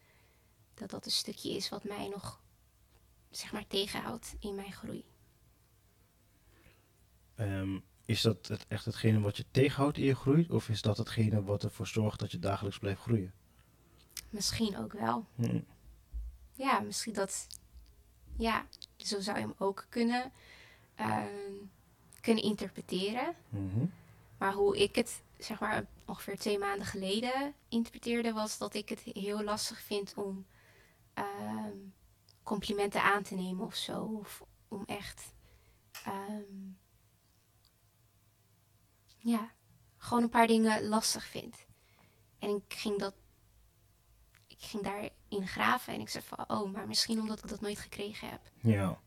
dat 0.75 0.91
dat 0.91 1.05
een 1.05 1.11
stukje 1.11 1.51
is 1.51 1.69
wat 1.69 1.85
mij 1.85 2.09
nog, 2.09 2.41
zeg 3.31 3.53
maar, 3.53 3.67
tegenhoudt 3.67 4.35
in 4.39 4.55
mijn 4.55 4.73
groei. 4.73 5.05
Ehm, 7.35 7.79
is 8.05 8.21
dat 8.21 8.47
het, 8.47 8.67
echt 8.69 8.85
hetgene 8.85 9.21
wat 9.21 9.37
je 9.37 9.45
tegenhoudt 9.51 9.99
in 9.99 10.05
je 10.05 10.15
groei? 10.15 10.47
Of 10.51 10.69
is 10.69 10.83
dat 10.83 10.97
hetgene 10.97 11.43
wat 11.43 11.65
ervoor 11.65 11.87
zorgt 11.87 12.21
dat 12.21 12.31
je 12.31 12.39
dagelijks 12.39 12.79
blijft 12.79 13.01
groeien? 13.01 13.33
Misschien 14.31 14.79
ook 14.79 14.93
wel. 14.93 15.27
Mhm. 15.35 15.61
Ja, 16.53 16.81
misschien 16.81 17.13
dat. 17.13 17.47
Ja, 18.37 18.67
zo 18.97 19.21
zou 19.21 19.39
je 19.39 19.43
hem 19.45 19.55
ook 19.59 19.87
kunnen, 19.89 20.33
ehm, 20.95 21.53
kunnen 22.21 22.45
interpreteren. 22.45 23.35
Mhm. 23.49 23.87
Maar 24.39 24.53
hoe 24.53 24.79
ik 24.79 24.95
het, 24.95 25.23
zeg 25.39 25.61
maar, 25.61 25.87
ongeveer 26.07 26.39
twee 26.39 26.59
maanden 26.59 26.87
geleden 26.87 27.55
interpreteerde, 27.69 28.33
was 28.33 28.59
dat 28.59 28.75
ik 28.75 28.89
het 28.89 29.01
heel 29.01 29.43
lastig 29.43 29.81
vind 29.81 30.15
om 30.15 30.47
ehm, 31.15 31.77
complimenten 32.43 33.03
aan 33.03 33.23
te 33.23 33.35
nemen 33.35 33.67
of 33.67 33.75
zo. 33.75 34.03
Of 34.03 34.43
om 34.69 34.83
echt. 34.87 35.33
ehm, 36.05 36.43
ja, 39.19 39.51
gewoon 39.97 40.23
een 40.23 40.29
paar 40.29 40.47
dingen 40.47 40.89
lastig 40.89 41.25
vind. 41.27 41.67
En 42.39 42.51
ik 42.69 42.75
ging 42.75 42.99
dat. 42.99 43.15
Ik 44.65 44.71
ging 44.71 44.83
daarin 44.83 45.47
graven 45.49 45.95
en 45.95 46.01
ik 46.01 46.09
zei 46.09 46.25
van, 46.25 46.45
oh, 46.49 46.73
maar 46.73 46.87
misschien 46.87 47.21
omdat 47.21 47.39
ik 47.39 47.49
dat 47.49 47.61
nooit 47.61 47.79
gekregen 47.79 48.29
heb. 48.29 48.41
Ja. 48.61 49.01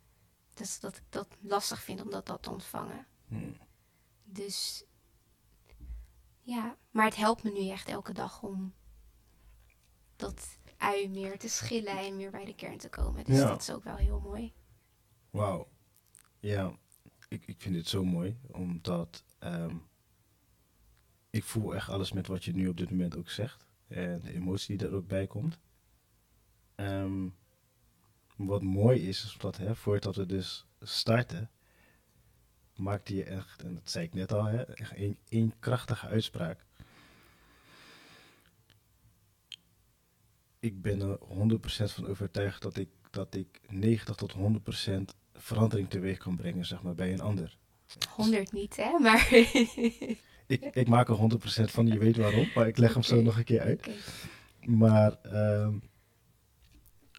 Dus 0.53 0.79
dat 0.79 0.97
ik 0.97 1.03
dat 1.09 1.27
lastig 1.39 1.81
vind 1.83 2.01
om 2.01 2.09
dat, 2.09 2.25
dat 2.25 2.43
te 2.43 2.49
ontvangen. 2.49 3.07
Mhm. 3.27 3.51
Dus 4.23 4.83
ja, 6.41 6.77
maar 6.91 7.05
het 7.05 7.15
helpt 7.15 7.43
me 7.43 7.51
nu 7.51 7.69
echt 7.69 7.87
elke 7.87 8.13
dag 8.13 8.43
om 8.43 8.73
dat 10.15 10.57
ui 10.77 11.09
meer 11.09 11.39
te 11.39 11.49
schillen 11.49 11.97
en 11.97 12.15
meer 12.15 12.31
bij 12.31 12.45
de 12.45 12.55
kern 12.55 12.77
te 12.77 12.89
komen. 12.89 13.23
Dus 13.23 13.37
Ja. 13.37 13.47
dat 13.47 13.61
is 13.61 13.71
ook 13.71 13.83
wel 13.83 13.95
heel 13.95 14.19
mooi. 14.19 14.53
Wauw. 15.29 15.67
Ja, 16.39 16.77
ik, 17.27 17.47
ik 17.47 17.61
vind 17.61 17.75
dit 17.75 17.87
zo 17.87 18.03
mooi, 18.03 18.39
omdat 18.51 19.23
ehm, 19.39 19.75
ik 21.29 21.43
voel 21.43 21.75
echt 21.75 21.89
alles 21.89 22.11
met 22.11 22.27
wat 22.27 22.43
je 22.43 22.53
nu 22.53 22.67
op 22.67 22.77
dit 22.77 22.89
moment 22.89 23.17
ook 23.17 23.29
zegt. 23.29 23.66
En 23.87 24.21
de 24.21 24.33
emotie 24.33 24.77
die 24.77 24.87
er 24.87 24.93
ook 24.93 25.07
bij 25.07 25.27
komt. 25.27 25.59
Ehm, 26.75 27.27
wat 28.35 28.61
mooi 28.61 29.07
is, 29.07 29.23
is 29.23 29.35
dat 29.37 29.57
hè, 29.57 29.75
voordat 29.75 30.15
we 30.15 30.25
dus 30.25 30.65
starten, 30.81 31.51
maakte 32.75 33.15
je 33.15 33.23
echt, 33.23 33.63
en 33.63 33.73
dat 33.73 33.89
zei 33.89 34.05
ik 34.05 34.13
net 34.13 34.31
al, 34.31 34.43
hè, 34.43 34.63
één, 34.95 35.17
één 35.29 35.53
krachtige 35.59 36.07
uitspraak. 36.07 36.65
Ik 40.59 40.81
ben 40.81 41.01
er 41.01 41.17
100% 41.19 41.91
van 41.91 42.07
overtuigd 42.07 42.61
dat 42.61 42.77
ik, 42.77 42.89
dat 43.09 43.35
ik 43.35 43.61
90 43.67 44.15
tot 44.15 44.33
100% 44.33 45.15
verandering 45.33 45.89
teweeg 45.89 46.17
kan 46.17 46.35
brengen, 46.35 46.65
zeg 46.65 46.81
maar, 46.81 46.95
bij 46.95 47.13
een 47.13 47.21
ander. 47.21 47.57
100 48.09 48.51
niet, 48.51 48.75
hè? 48.75 48.99
Maar. 48.99 49.29
Ik, 50.47 50.61
ik 50.63 50.87
maak 50.87 51.09
er 51.09 51.15
100% 51.15 51.71
van, 51.71 51.87
je 51.87 51.97
weet 51.97 52.17
waarom, 52.17 52.49
maar 52.55 52.67
ik 52.67 52.77
leg 52.77 52.93
hem 52.93 53.03
zo 53.03 53.21
nog 53.21 53.37
een 53.37 53.43
keer 53.43 53.61
uit. 53.61 53.89
Maar 54.65 55.11
ehm, 55.21 55.73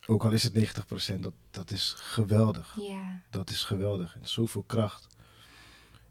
ook 0.06 0.24
al 0.24 0.30
is 0.30 0.42
het 0.42 0.54
90%, 1.14 1.20
dat, 1.20 1.32
dat 1.50 1.70
is 1.70 1.94
geweldig. 1.96 2.76
Ja, 2.80 3.22
Dat 3.30 3.50
is 3.50 3.64
geweldig. 3.64 4.16
En 4.20 4.28
zoveel 4.28 4.62
kracht. 4.62 5.06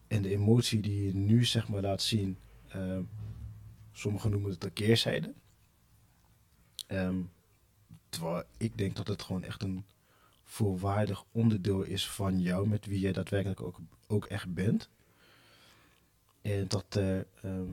En 0.07 0.21
de 0.21 0.29
emotie 0.29 0.79
die 0.79 1.05
je 1.05 1.13
nu 1.15 1.45
zeg 1.45 1.67
maar 1.67 1.81
laat 1.81 2.01
zien. 2.01 2.37
ehm, 2.69 3.01
sommigen 3.91 4.31
noemen 4.31 4.51
het 4.51 4.63
een 4.63 4.73
keerzijde. 4.73 5.33
Ehm, 6.87 7.21
terwijl 8.09 8.43
ik 8.57 8.77
denk 8.77 8.95
dat 8.95 9.07
het 9.07 9.21
gewoon 9.21 9.43
echt 9.43 9.63
een 9.63 9.85
volwaardig 10.43 11.23
onderdeel 11.31 11.81
is 11.81 12.09
van 12.09 12.41
jou. 12.41 12.67
Met 12.67 12.85
wie 12.85 12.99
jij 12.99 13.11
daadwerkelijk 13.11 13.61
ook, 13.61 13.79
ook 14.07 14.25
echt 14.25 14.53
bent. 14.53 14.89
En 16.47 16.67
dat 16.67 16.95
er 16.95 17.27
ehm, 17.41 17.69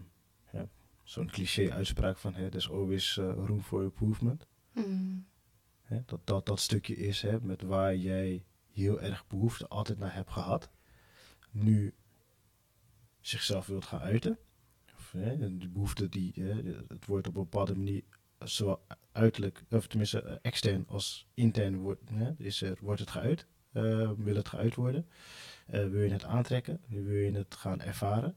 ja, 0.53 0.69
zo'n 1.03 1.31
cliché 1.31 1.71
uitspraak 1.71 2.19
van... 2.19 2.35
Hey, 2.35 2.49
there's 2.49 2.71
always 2.71 3.19
eh, 3.19 3.25
room 3.25 3.63
for 3.63 3.83
improvement. 3.83 4.47
Mm, 4.73 5.27
Hè, 5.83 6.03
dat 6.07 6.21
dat 6.25 6.47
dat 6.47 6.61
stukje 6.61 6.97
is 6.97 7.23
hè, 7.23 7.41
met 7.41 7.63
waar 7.63 7.97
jij 7.97 8.45
heel 8.73 9.01
erg 9.01 9.27
behoefte 9.27 9.69
altijd 9.69 9.99
naar 9.99 10.15
hebt 10.15 10.31
gehad. 10.31 10.71
Nu 11.51 11.95
zichzelf 13.21 13.67
wilt 13.67 13.85
gaan 13.85 14.01
uiten. 14.01 14.39
Of, 14.97 15.13
hè, 15.13 15.57
de 15.59 15.69
behoefte 15.69 16.09
die, 16.09 16.33
hè, 16.35 16.53
het 16.89 17.07
wordt 17.07 17.27
op 17.27 17.35
een 17.37 17.43
bepaalde 17.43 17.75
manier 17.77 18.03
zowel 18.39 18.87
uiterlijk, 19.13 19.65
of 19.71 19.87
tenminste 19.87 20.23
eh, 20.23 20.37
extern 20.43 20.85
als 20.89 21.27
intern 21.35 21.77
wordt, 21.77 22.11
hè, 22.11 22.33
is 22.39 22.63
er, 22.63 22.79
wordt 22.81 23.01
het 23.01 23.11
geuit. 23.11 23.47
Eh, 23.73 24.11
wil 24.17 24.37
het 24.37 24.49
geuit 24.49 24.75
worden? 24.75 25.07
Eh, 25.67 25.89
wil 25.89 26.03
je 26.03 26.11
het 26.11 26.25
aantrekken? 26.25 26.81
Wil 26.89 27.15
je 27.15 27.33
het 27.33 27.55
gaan 27.55 27.81
ervaren? 27.81 28.37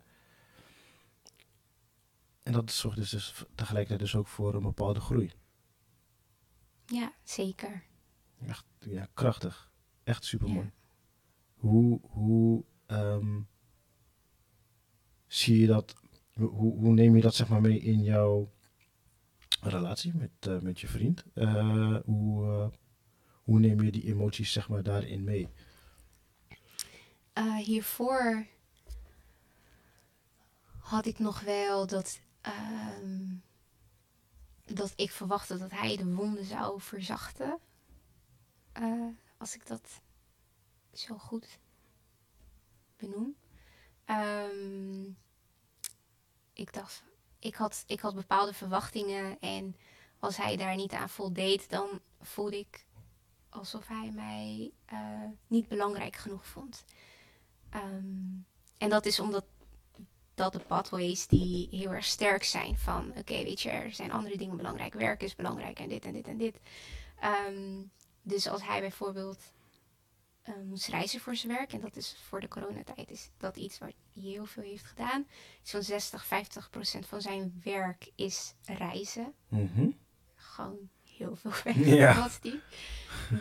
En 2.47 2.53
dat 2.53 2.71
zorgt 2.71 2.97
dus, 2.97 3.09
dus 3.09 3.45
tegelijkertijd 3.55 3.99
dus 3.99 4.15
ook 4.15 4.27
voor 4.27 4.55
een 4.55 4.61
bepaalde 4.61 4.99
groei. 4.99 5.31
ja, 6.85 7.13
zeker. 7.23 7.83
Echt 8.45 8.65
ja, 8.79 9.07
krachtig. 9.13 9.71
Echt 10.03 10.25
super 10.25 10.49
mooi. 10.49 10.65
Ja. 10.65 10.71
Hoe, 11.55 11.99
hoe 12.01 12.65
ehm, 12.85 13.41
zie 15.27 15.59
je 15.59 15.67
dat? 15.67 15.95
Hoe, 16.33 16.49
hoe 16.79 16.93
neem 16.93 17.15
je 17.15 17.21
dat 17.21 17.35
zeg 17.35 17.49
maar 17.49 17.61
mee 17.61 17.79
in 17.79 18.03
jouw 18.03 18.51
relatie 19.61 20.13
met, 20.15 20.31
eh, 20.39 20.59
met 20.59 20.79
je 20.79 20.87
vriend? 20.87 21.23
Eh, 21.33 21.97
hoe, 22.05 22.45
eh, 22.45 22.67
hoe 23.43 23.59
neem 23.59 23.81
je 23.81 23.91
die 23.91 24.05
emoties 24.05 24.51
zeg 24.51 24.69
maar 24.69 24.83
daarin 24.83 25.23
mee? 25.23 25.49
Hiervoor 27.63 28.47
had 30.79 31.05
ik 31.05 31.19
nog 31.19 31.41
wel 31.41 31.87
dat, 31.87 32.19
ehm, 32.47 33.35
dat 34.65 34.93
ik 34.95 35.11
verwachtte 35.11 35.57
dat 35.57 35.71
hij 35.71 35.97
de 35.97 36.13
wonden 36.13 36.45
zou 36.45 36.81
verzachten. 36.81 37.59
Eh, 38.71 39.07
als 39.37 39.55
ik 39.55 39.67
dat 39.67 40.01
zo 40.93 41.17
goed 41.17 41.59
benoem. 42.97 43.35
Ehm, 44.05 45.03
ik 46.53 46.73
dacht, 46.73 47.03
ik 47.39 47.55
had, 47.55 47.83
ik 47.87 47.99
had 47.99 48.15
bepaalde 48.15 48.53
verwachtingen 48.53 49.39
en 49.39 49.75
als 50.19 50.37
hij 50.37 50.57
daar 50.57 50.75
niet 50.75 50.93
aan 50.93 51.09
voldeed, 51.09 51.69
dan 51.69 52.01
voelde 52.21 52.57
ik 52.59 52.85
alsof 53.49 53.87
hij 53.87 54.11
mij 54.11 54.71
eh, 54.85 55.29
niet 55.47 55.67
belangrijk 55.67 56.15
genoeg 56.15 56.45
vond. 56.45 56.85
Ehm, 57.69 58.41
en 58.77 58.89
dat 58.89 59.05
is 59.05 59.19
omdat 59.19 59.45
dat 60.37 60.53
de 60.53 60.59
pathways 60.59 61.27
die 61.27 61.67
heel 61.71 61.91
erg 61.91 62.05
sterk 62.05 62.43
zijn 62.43 62.77
van 62.77 63.09
oké, 63.17 63.43
weet 63.43 63.61
je, 63.61 63.69
er 63.69 63.91
zijn 63.91 64.11
andere 64.11 64.37
dingen 64.37 64.57
belangrijk. 64.57 64.93
Werk 64.93 65.23
is 65.23 65.35
belangrijk 65.35 65.79
en 65.79 65.89
dit 65.89 66.05
en 66.05 66.13
dit 66.13 66.27
en 66.27 66.37
dit. 66.37 66.59
Ehm, 67.19 67.81
dus 68.21 68.47
als 68.47 68.63
hij 68.63 68.79
bijvoorbeeld 68.79 69.53
eh, 70.41 70.53
moest 70.65 70.87
reizen 70.87 71.19
voor 71.19 71.35
zijn 71.35 71.53
werk. 71.53 71.73
En 71.73 71.81
dat 71.81 71.95
is 71.95 72.15
voor 72.27 72.39
de 72.39 72.47
coronatijd 72.47 73.11
is 73.11 73.29
dat 73.37 73.57
iets 73.57 73.77
wat 73.77 73.93
hij 74.13 74.23
heel 74.23 74.45
veel 74.45 74.63
heeft 74.63 74.85
gedaan. 74.85 75.27
Zo'n 75.61 75.83
60, 75.83 76.25
50 76.25 76.69
procent 76.69 77.05
van 77.05 77.21
zijn 77.21 77.61
werk 77.63 78.11
is 78.15 78.53
reizen. 78.65 79.33
Mhm. 79.47 79.89
Gewoon 80.35 80.89
heel 81.17 81.35
veel 81.35 81.51
werk 81.63 81.85
Ja. 81.85 82.19
was 82.19 82.39
die. 82.41 82.61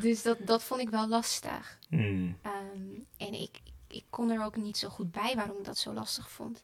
Dus 0.00 0.22
dat, 0.22 0.38
dat 0.46 0.62
vond 0.62 0.80
ik 0.80 0.88
wel 0.90 1.08
lastig. 1.08 1.78
Mm. 1.88 2.38
Ehm, 2.42 3.00
en 3.16 3.34
ik, 3.34 3.60
ik 3.96 4.04
kon 4.10 4.30
er 4.30 4.44
ook 4.44 4.56
niet 4.56 4.76
zo 4.76 4.88
goed 4.88 5.10
bij 5.10 5.34
waarom 5.34 5.58
ik 5.58 5.64
dat 5.64 5.78
zo 5.78 5.92
lastig 5.92 6.30
vond. 6.30 6.62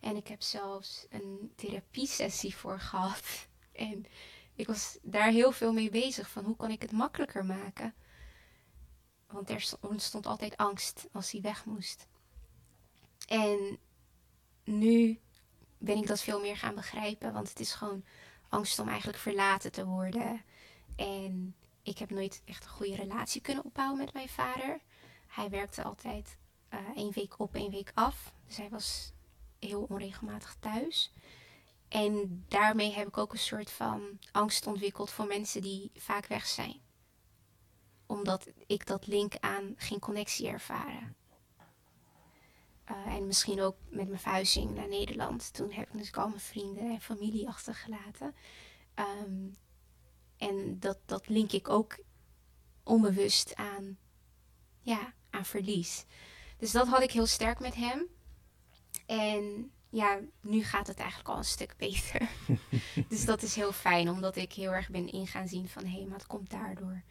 En 0.00 0.16
ik 0.16 0.28
heb 0.28 0.42
zelfs 0.42 1.06
een 1.10 1.52
therapiesessie 1.56 2.56
voor 2.56 2.80
gehad. 2.90 3.48
En 3.72 4.06
ik 4.54 4.66
was 4.66 4.98
daar 5.02 5.30
heel 5.30 5.52
veel 5.52 5.72
mee 5.72 5.90
bezig. 5.90 6.30
Van 6.30 6.44
hoe 6.44 6.56
kan 6.56 6.70
ik 6.70 6.82
het 6.82 6.92
makkelijker 6.92 7.44
maken? 7.44 7.94
Want 9.26 9.50
er 9.50 9.60
st- 9.60 9.78
ontstond 9.80 10.26
altijd 10.26 10.56
angst 10.56 11.08
als 11.12 11.30
hij 11.30 11.40
weg 11.40 11.64
moest. 11.64 12.06
En 13.28 13.78
nu 14.64 15.20
ben 15.78 15.96
ik 15.96 16.06
dat 16.06 16.20
veel 16.20 16.40
meer 16.40 16.56
gaan 16.56 16.74
begrijpen. 16.74 17.32
Want 17.32 17.48
het 17.48 17.60
is 17.60 17.72
gewoon 17.72 18.04
angst 18.48 18.78
om 18.78 18.88
eigenlijk 18.88 19.18
verlaten 19.18 19.72
te 19.72 19.84
worden. 19.84 20.42
En 20.96 21.54
ik 21.82 21.98
heb 21.98 22.10
nooit 22.10 22.42
echt 22.44 22.64
een 22.64 22.70
goede 22.70 22.94
relatie 22.96 23.40
kunnen 23.40 23.64
opbouwen 23.64 23.98
met 23.98 24.12
mijn 24.12 24.28
vader. 24.28 24.80
Hij 25.26 25.50
werkte 25.50 25.82
altijd 25.82 26.38
eh 26.72 26.78
één 26.94 27.12
week 27.12 27.38
op, 27.38 27.54
één 27.54 27.70
week 27.70 27.92
af. 27.94 28.32
Dus 28.46 28.56
hij 28.56 28.68
was 28.68 29.12
heel 29.58 29.86
onregelmatig 29.88 30.56
thuis. 30.60 31.12
En 31.88 32.44
daarmee 32.48 32.92
heb 32.92 33.08
ik 33.08 33.18
ook 33.18 33.32
een 33.32 33.38
soort 33.38 33.70
van 33.70 34.18
angst 34.32 34.66
ontwikkeld 34.66 35.10
voor 35.10 35.26
mensen 35.26 35.62
die 35.62 35.90
vaak 35.94 36.26
weg 36.26 36.46
zijn. 36.46 36.80
Omdat 38.06 38.46
ik 38.66 38.86
dat 38.86 39.06
link 39.06 39.34
aan 39.40 39.74
geen 39.76 39.98
connectie 39.98 40.48
ervaren. 40.48 41.16
Eh, 42.84 43.06
en 43.06 43.26
misschien 43.26 43.60
ook 43.60 43.76
met 43.88 44.08
mijn 44.08 44.20
verhuizing 44.20 44.74
naar 44.74 44.88
Nederland. 44.88 45.54
Toen 45.54 45.72
heb 45.72 45.92
ik 45.92 45.98
dus 45.98 46.12
al 46.12 46.28
mijn 46.28 46.40
vrienden 46.40 46.90
en 46.90 47.00
familie 47.00 47.48
achtergelaten. 47.48 48.34
Ehm, 48.94 49.48
en 50.36 50.78
dat, 50.78 50.98
dat 51.04 51.28
link 51.28 51.52
ik 51.52 51.68
ook 51.68 51.98
onbewust 52.82 53.54
aan, 53.54 53.98
ja, 54.80 55.14
aan 55.30 55.44
verlies. 55.44 56.04
Dus 56.62 56.72
dat 56.72 56.88
had 56.88 57.02
ik 57.02 57.10
heel 57.10 57.26
sterk 57.26 57.60
met 57.60 57.74
hem. 57.74 58.06
En 59.06 59.72
ja, 59.88 60.20
nu 60.40 60.62
gaat 60.64 60.86
het 60.86 60.98
eigenlijk 60.98 61.28
al 61.28 61.36
een 61.36 61.44
stuk 61.44 61.74
beter. 61.86 62.28
dus 63.08 63.24
dat 63.24 63.42
is 63.42 63.54
heel 63.54 63.72
fijn, 63.72 64.08
omdat 64.08 64.36
ik 64.36 64.52
heel 64.52 64.72
erg 64.72 64.90
ben 64.90 65.12
ingaan 65.12 65.48
zien 65.48 65.68
van... 65.68 65.84
hé, 65.84 65.90
hey, 65.90 66.04
maar 66.04 66.18
het 66.18 66.26
komt 66.26 66.50
daardoor. 66.50 67.02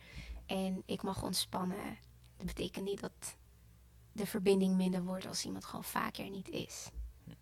En 0.45 0.83
ik 0.85 1.01
mag 1.01 1.23
ontspannen. 1.23 1.97
Dat 2.37 2.45
betekent 2.45 2.85
niet 2.85 2.99
dat 3.01 3.37
de 4.11 4.25
verbinding 4.25 4.75
minder 4.75 5.03
wordt 5.03 5.27
als 5.27 5.45
iemand 5.45 5.65
gewoon 5.65 5.83
vaker 5.83 6.29
niet 6.29 6.49
is. 6.49 6.89
Ja. 7.23 7.33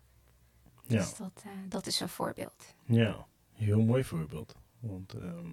Dus 0.86 1.16
dat, 1.16 1.42
eh, 1.44 1.50
dat 1.68 1.86
is 1.86 2.00
een 2.00 2.08
voorbeeld. 2.08 2.74
Ja, 2.84 3.26
heel 3.52 3.80
mooi 3.80 4.04
voorbeeld. 4.04 4.54
Want 4.78 5.14
ehm, 5.14 5.52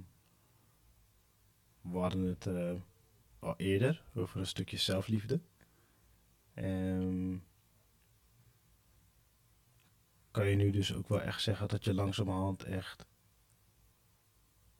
we 1.81 1.97
hadden 1.97 2.23
het 2.23 2.47
eh, 2.47 2.71
al 3.39 3.53
eerder 3.57 4.03
over 4.15 4.39
een 4.39 4.47
stukje 4.47 4.77
zelfliefde. 4.77 5.39
Ehm, 6.57 7.37
kan 10.31 10.47
je 10.47 10.55
nu 10.55 10.71
dus 10.71 10.93
ook 10.93 11.07
wel 11.07 11.21
echt 11.21 11.41
zeggen 11.41 11.67
dat 11.67 11.83
je 11.83 11.93
langzamerhand 11.93 12.63
echt 12.63 13.05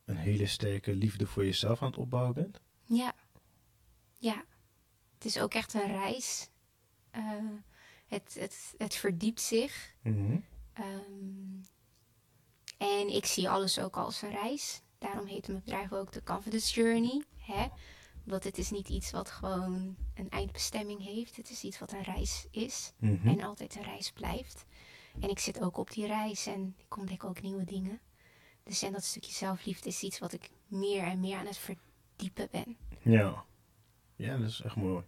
een 0.06 0.16
hele 0.16 0.46
sterke 0.46 0.96
liefde 0.96 1.26
voor 1.28 1.46
jezelf 1.46 1.82
aan 1.82 1.88
het 1.88 1.98
opbouwen 1.98 2.34
bent? 2.34 2.62
Ja. 2.84 3.14
Ja. 4.14 4.44
Het 5.14 5.26
is 5.26 5.40
ook 5.40 5.54
echt 5.54 5.74
een 5.74 5.88
reis. 5.88 6.50
Eh, 7.12 7.24
het, 8.08 8.36
het, 8.40 8.74
het 8.78 8.96
verdiept 8.96 9.42
zich. 9.42 9.96
Mhm. 10.02 10.38
Ehm, 10.74 11.62
en 12.78 13.16
ik 13.16 13.26
zie 13.26 13.50
alles 13.50 13.80
ook 13.80 13.98
als 13.98 14.22
een 14.22 14.32
reis. 14.32 14.82
Daarom 14.98 15.26
heet 15.26 15.48
mijn 15.48 15.60
bedrijf 15.60 15.94
ook 15.94 16.12
de 16.12 16.24
Confidence 16.24 16.82
Journey. 16.82 17.24
Hè? 17.38 17.68
Want 18.28 18.44
het 18.44 18.58
is 18.58 18.72
niet 18.72 18.90
iets 18.90 19.12
wat 19.12 19.30
gewoon 19.30 19.96
een 20.14 20.30
eindbestemming 20.30 21.04
heeft. 21.04 21.36
Het 21.36 21.50
is 21.50 21.64
iets 21.64 21.80
wat 21.80 21.92
een 21.92 22.04
reis 22.04 22.48
is. 22.52 22.94
Mhm. 22.98 23.28
En 23.28 23.42
altijd 23.42 23.76
een 23.76 23.84
reis 23.84 24.12
blijft. 24.12 24.66
En 25.20 25.30
ik 25.30 25.40
zit 25.40 25.62
ook 25.62 25.78
op 25.78 25.92
die 25.92 26.08
reis 26.08 26.46
en 26.46 26.76
ik 26.78 26.98
ontdek 26.98 27.24
ook 27.24 27.42
nieuwe 27.42 27.64
dingen. 27.64 28.00
Dus 28.64 28.82
en 28.84 28.92
dat 28.92 29.04
stukje 29.04 29.32
zelfliefde 29.32 29.90
is 29.90 30.02
iets 30.04 30.20
wat 30.20 30.34
ik 30.34 30.50
meer 30.68 31.04
en 31.04 31.20
meer 31.20 31.38
aan 31.38 31.46
het 31.46 31.58
verdiepen 31.58 32.48
ben. 32.52 32.78
Ja. 33.02 33.46
ja, 34.16 34.38
dat 34.38 34.50
is 34.50 34.62
echt 34.62 34.76
mooi. 34.76 35.04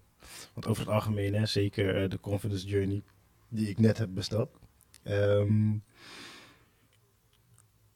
Want 0.53 0.67
over 0.67 0.83
het 0.85 0.93
algemeen, 0.93 1.33
hè, 1.33 1.45
zeker 1.45 2.03
eh, 2.03 2.09
de 2.09 2.19
confidence 2.19 2.67
journey 2.67 3.03
die 3.49 3.69
ik 3.69 3.79
net 3.79 3.97
heb 3.97 4.09
besteld. 4.13 4.49
ehm, 5.03 5.77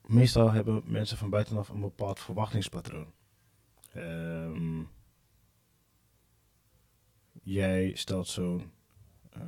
meestal 0.05 0.51
hebben 0.51 0.83
mensen 0.85 1.17
van 1.17 1.29
buitenaf 1.29 1.69
een 1.69 1.79
bepaald 1.79 2.19
verwachtingspatroon. 2.19 3.11
Ehm, 3.93 4.81
jij 7.43 7.91
stelt 7.95 8.27
zo'n 8.27 8.71
eh, 9.29 9.41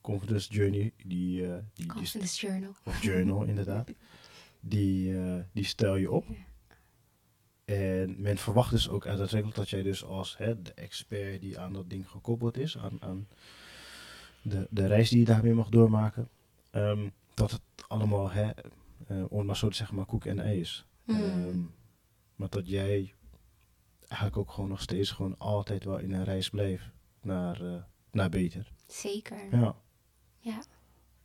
confidence 0.00 0.52
journey, 0.52 0.92
die, 1.06 1.46
eh, 1.46 1.52
die, 1.52 1.62
die, 1.74 1.86
Confidence 1.86 2.46
Journal. 2.46 2.74
of 2.84 3.02
journal 3.02 3.44
inderdaad. 3.44 3.90
Die, 4.60 5.18
eh, 5.18 5.40
die 5.52 5.64
stel 5.64 5.96
je 5.96 6.10
op. 6.10 6.26
En 7.64 8.20
men 8.20 8.38
verwacht 8.38 8.70
dus 8.70 8.88
ook 8.88 9.06
uiteindelijk 9.06 9.54
dat 9.54 9.70
jij 9.70 9.82
dus 9.82 10.04
als 10.04 10.36
hè, 10.36 10.62
de 10.62 10.74
expert 10.74 11.40
die 11.40 11.58
aan 11.58 11.72
dat 11.72 11.90
ding 11.90 12.08
gekoppeld 12.08 12.56
is, 12.56 12.78
aan, 12.78 13.02
aan 13.02 13.28
de, 14.42 14.66
de 14.70 14.86
reis 14.86 15.08
die 15.08 15.18
je 15.18 15.24
daarmee 15.24 15.54
mag 15.54 15.68
doormaken, 15.68 16.28
ehm, 16.70 17.08
dat 17.34 17.50
het 17.50 17.60
allemaal, 17.88 18.30
hè, 18.30 18.50
eh, 19.06 19.24
om 19.28 19.46
maar 19.46 19.56
zo 19.56 19.68
te 19.68 19.76
zeggen, 19.76 19.96
maar 19.96 20.06
koek 20.06 20.24
en 20.24 20.38
ei 20.38 20.60
is. 20.60 20.86
Ehm, 21.06 21.60
maar 22.36 22.48
dat 22.48 22.68
jij 22.68 23.14
eigenlijk 24.00 24.36
ook 24.36 24.50
gewoon 24.50 24.68
nog 24.68 24.80
steeds 24.80 25.10
gewoon 25.10 25.38
altijd 25.38 25.84
wel 25.84 25.98
in 25.98 26.12
een 26.12 26.24
reis 26.24 26.50
blijft 26.50 26.90
naar, 27.20 27.74
eh, 27.74 27.82
naar 28.10 28.28
beter. 28.28 28.72
Zeker. 28.86 29.56
Ja. 29.56 29.76
Ja, 30.38 30.62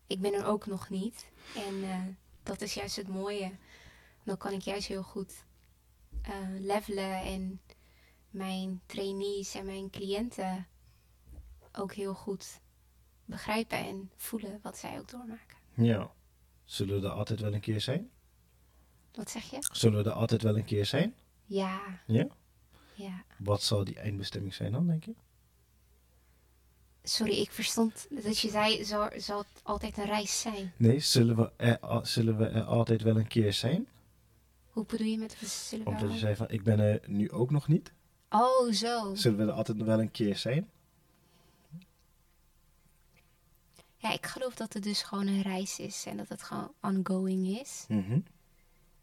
ik 0.07 0.21
ben 0.21 0.33
er 0.33 0.45
ook 0.45 0.65
nog 0.65 0.89
niet. 0.89 1.31
En 1.55 1.83
eh, 1.83 2.01
dat 2.43 2.61
is 2.61 2.73
juist 2.73 2.95
het 2.95 3.07
mooie. 3.07 3.51
Dan 4.23 4.37
kan 4.37 4.51
ik 4.51 4.61
juist 4.61 4.87
heel 4.87 5.03
goed 5.03 5.45
eh, 6.21 6.33
levelen 6.59 7.21
en 7.21 7.61
mijn 8.29 8.81
trainees 8.85 9.55
en 9.55 9.65
mijn 9.65 9.89
cliënten 9.89 10.67
ook 11.71 11.93
heel 11.93 12.13
goed 12.13 12.61
begrijpen 13.25 13.77
en 13.77 14.11
voelen 14.15 14.59
wat 14.61 14.77
zij 14.77 14.99
ook 14.99 15.09
doormaken. 15.09 15.57
ja. 15.73 16.11
Zullen 16.65 17.01
we 17.01 17.07
er 17.07 17.13
altijd 17.13 17.39
wel 17.39 17.53
een 17.53 17.59
keer 17.59 17.81
zijn? 17.81 18.09
Wat 19.13 19.29
zeg 19.29 19.43
je? 19.43 19.57
Zullen 19.71 20.03
we 20.03 20.09
er 20.09 20.15
altijd 20.15 20.41
wel 20.41 20.57
een 20.57 20.65
keer 20.65 20.85
zijn? 20.85 21.15
Ja, 21.45 22.01
Ja. 22.07 22.27
ja. 22.93 23.23
Wat 23.39 23.61
zal 23.63 23.83
die 23.83 23.99
eindbestemming 23.99 24.53
zijn 24.53 24.71
dan, 24.71 24.87
denk 24.87 25.03
je? 25.03 25.15
Sorry, 27.03 27.33
ik 27.33 27.51
verstond 27.51 28.07
dat 28.09 28.39
je 28.39 28.49
zei, 28.49 28.85
zal, 28.85 29.09
zal 29.17 29.37
het 29.37 29.61
altijd 29.63 29.97
een 29.97 30.05
reis 30.05 30.41
zijn? 30.41 30.73
Nee, 30.77 30.99
zullen 30.99 31.35
we, 31.35 31.51
er, 31.57 31.79
zullen 32.07 32.37
we 32.37 32.45
er 32.45 32.63
altijd 32.63 33.01
wel 33.01 33.17
een 33.17 33.27
keer 33.27 33.53
zijn? 33.53 33.87
Hoe 34.69 34.85
bedoel 34.85 35.07
je 35.07 35.17
met 35.17 35.39
we 35.39 35.45
zullen 35.45 35.85
Omdat 35.85 36.11
je 36.11 36.17
zei 36.17 36.35
van, 36.35 36.49
ik 36.49 36.63
ben 36.63 36.79
er 36.79 37.01
nu 37.07 37.31
ook 37.31 37.51
nog 37.51 37.67
niet. 37.67 37.91
Oh, 38.29 38.71
zo. 38.71 39.15
Zullen 39.15 39.37
we 39.37 39.43
er 39.43 39.51
altijd 39.51 39.81
wel 39.81 39.99
een 39.99 40.11
keer 40.11 40.37
zijn? 40.37 40.69
Ja, 43.97 44.11
ik 44.13 44.25
geloof 44.25 44.55
dat 44.55 44.73
het 44.73 44.83
dus 44.83 45.01
gewoon 45.01 45.27
een 45.27 45.41
reis 45.41 45.79
is 45.79 46.05
en 46.05 46.17
dat 46.17 46.29
het 46.29 46.43
gewoon 46.43 46.73
ongoing 46.81 47.59
is. 47.59 47.85
Mhm. 47.87 48.19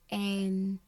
En 0.07 0.81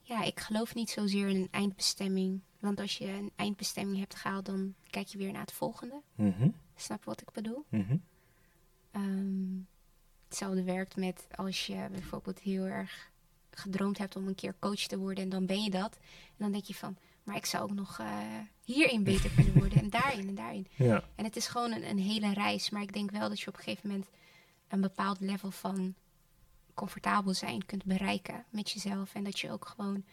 ja, 0.00 0.22
ik 0.22 0.40
geloof 0.40 0.74
niet 0.74 0.90
zozeer 0.90 1.28
in 1.28 1.36
een 1.36 1.48
eindbestemming. 1.50 2.40
Want 2.58 2.80
als 2.80 2.98
je 2.98 3.06
een 3.08 3.30
eindbestemming 3.36 3.98
hebt 3.98 4.14
gehaald, 4.14 4.46
dan 4.46 4.74
kijk 4.90 5.06
je 5.06 5.18
weer 5.18 5.32
naar 5.32 5.40
het 5.40 5.52
volgende. 5.52 6.00
Mhm. 6.14 6.48
Snap 6.76 6.98
je 6.98 7.04
wat 7.04 7.20
ik 7.20 7.32
bedoel? 7.32 7.64
Mhm. 7.68 7.96
Ehm, 8.90 9.60
hetzelfde 10.24 10.62
werkt 10.62 10.96
met 10.96 11.26
als 11.34 11.66
je 11.66 11.88
bijvoorbeeld 11.90 12.38
heel 12.38 12.64
erg 12.64 13.10
gedroomd 13.50 13.98
hebt 13.98 14.16
om 14.16 14.26
een 14.26 14.34
keer 14.34 14.54
coach 14.58 14.80
te 14.80 14.98
worden 14.98 15.24
en 15.24 15.30
dan 15.30 15.46
ben 15.46 15.62
je 15.62 15.70
dat. 15.70 15.96
En 16.26 16.36
dan 16.36 16.52
denk 16.52 16.64
je 16.64 16.74
van, 16.74 16.96
maar 17.22 17.36
ik 17.36 17.46
zou 17.46 17.62
ook 17.62 17.74
nog 17.74 17.98
eh, 17.98 18.06
hierin 18.64 19.04
beter 19.04 19.30
kunnen 19.30 19.58
worden 19.60 19.78
en 19.78 19.90
daarin 19.90 20.28
en 20.28 20.34
daarin. 20.34 20.66
Ja. 20.76 21.04
En 21.14 21.24
het 21.24 21.36
is 21.36 21.46
gewoon 21.46 21.72
een, 21.72 21.88
een 21.88 21.98
hele 21.98 22.32
reis. 22.32 22.70
Maar 22.70 22.82
ik 22.82 22.92
denk 22.92 23.10
wel 23.10 23.28
dat 23.28 23.40
je 23.40 23.48
op 23.48 23.56
een 23.56 23.62
gegeven 23.62 23.88
moment 23.88 24.08
een 24.68 24.80
bepaald 24.80 25.20
level 25.20 25.50
van 25.50 25.94
comfortabel 26.74 27.34
zijn 27.34 27.66
kunt 27.66 27.84
bereiken 27.84 28.44
met 28.50 28.70
jezelf. 28.70 29.14
En 29.14 29.24
dat 29.24 29.38
je 29.40 29.50
ook 29.50 29.66
gewoon 29.66 30.04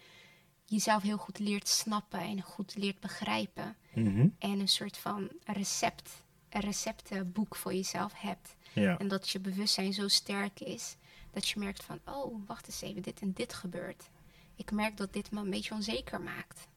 jezelf 0.66 1.02
heel 1.02 1.18
goed 1.18 1.40
leert 1.40 1.68
snappen 1.68 2.20
en 2.20 2.42
goed 2.42 2.76
leert 2.76 3.00
begrijpen. 3.00 3.76
Mhm. 3.94 4.28
En 4.40 4.60
een 4.60 4.68
soort 4.68 4.98
van 4.98 5.30
recept, 5.46 6.24
een 6.50 6.62
receptenboek 6.62 7.56
voor 7.56 7.74
jezelf 7.74 8.14
hebt. 8.16 8.56
Ja. 8.74 8.98
En 8.98 9.08
dat 9.08 9.30
je 9.30 9.40
bewustzijn 9.40 9.94
zo 9.94 10.08
sterk 10.08 10.60
is 10.60 10.96
dat 11.32 11.48
je 11.48 11.60
merkt 11.60 11.84
van, 11.84 12.00
oh, 12.06 12.48
wacht 12.48 12.68
eens 12.68 12.82
even, 12.82 13.02
dit 13.02 13.22
en 13.22 13.34
dit 13.34 13.54
gebeurt. 13.54 14.10
Ik 14.56 14.72
merk 14.72 14.98
dat 14.98 15.14
dit 15.14 15.32
me 15.32 15.40
een 15.40 15.50
beetje 15.50 15.74
onzeker 15.74 16.22
maakt. 16.22 16.68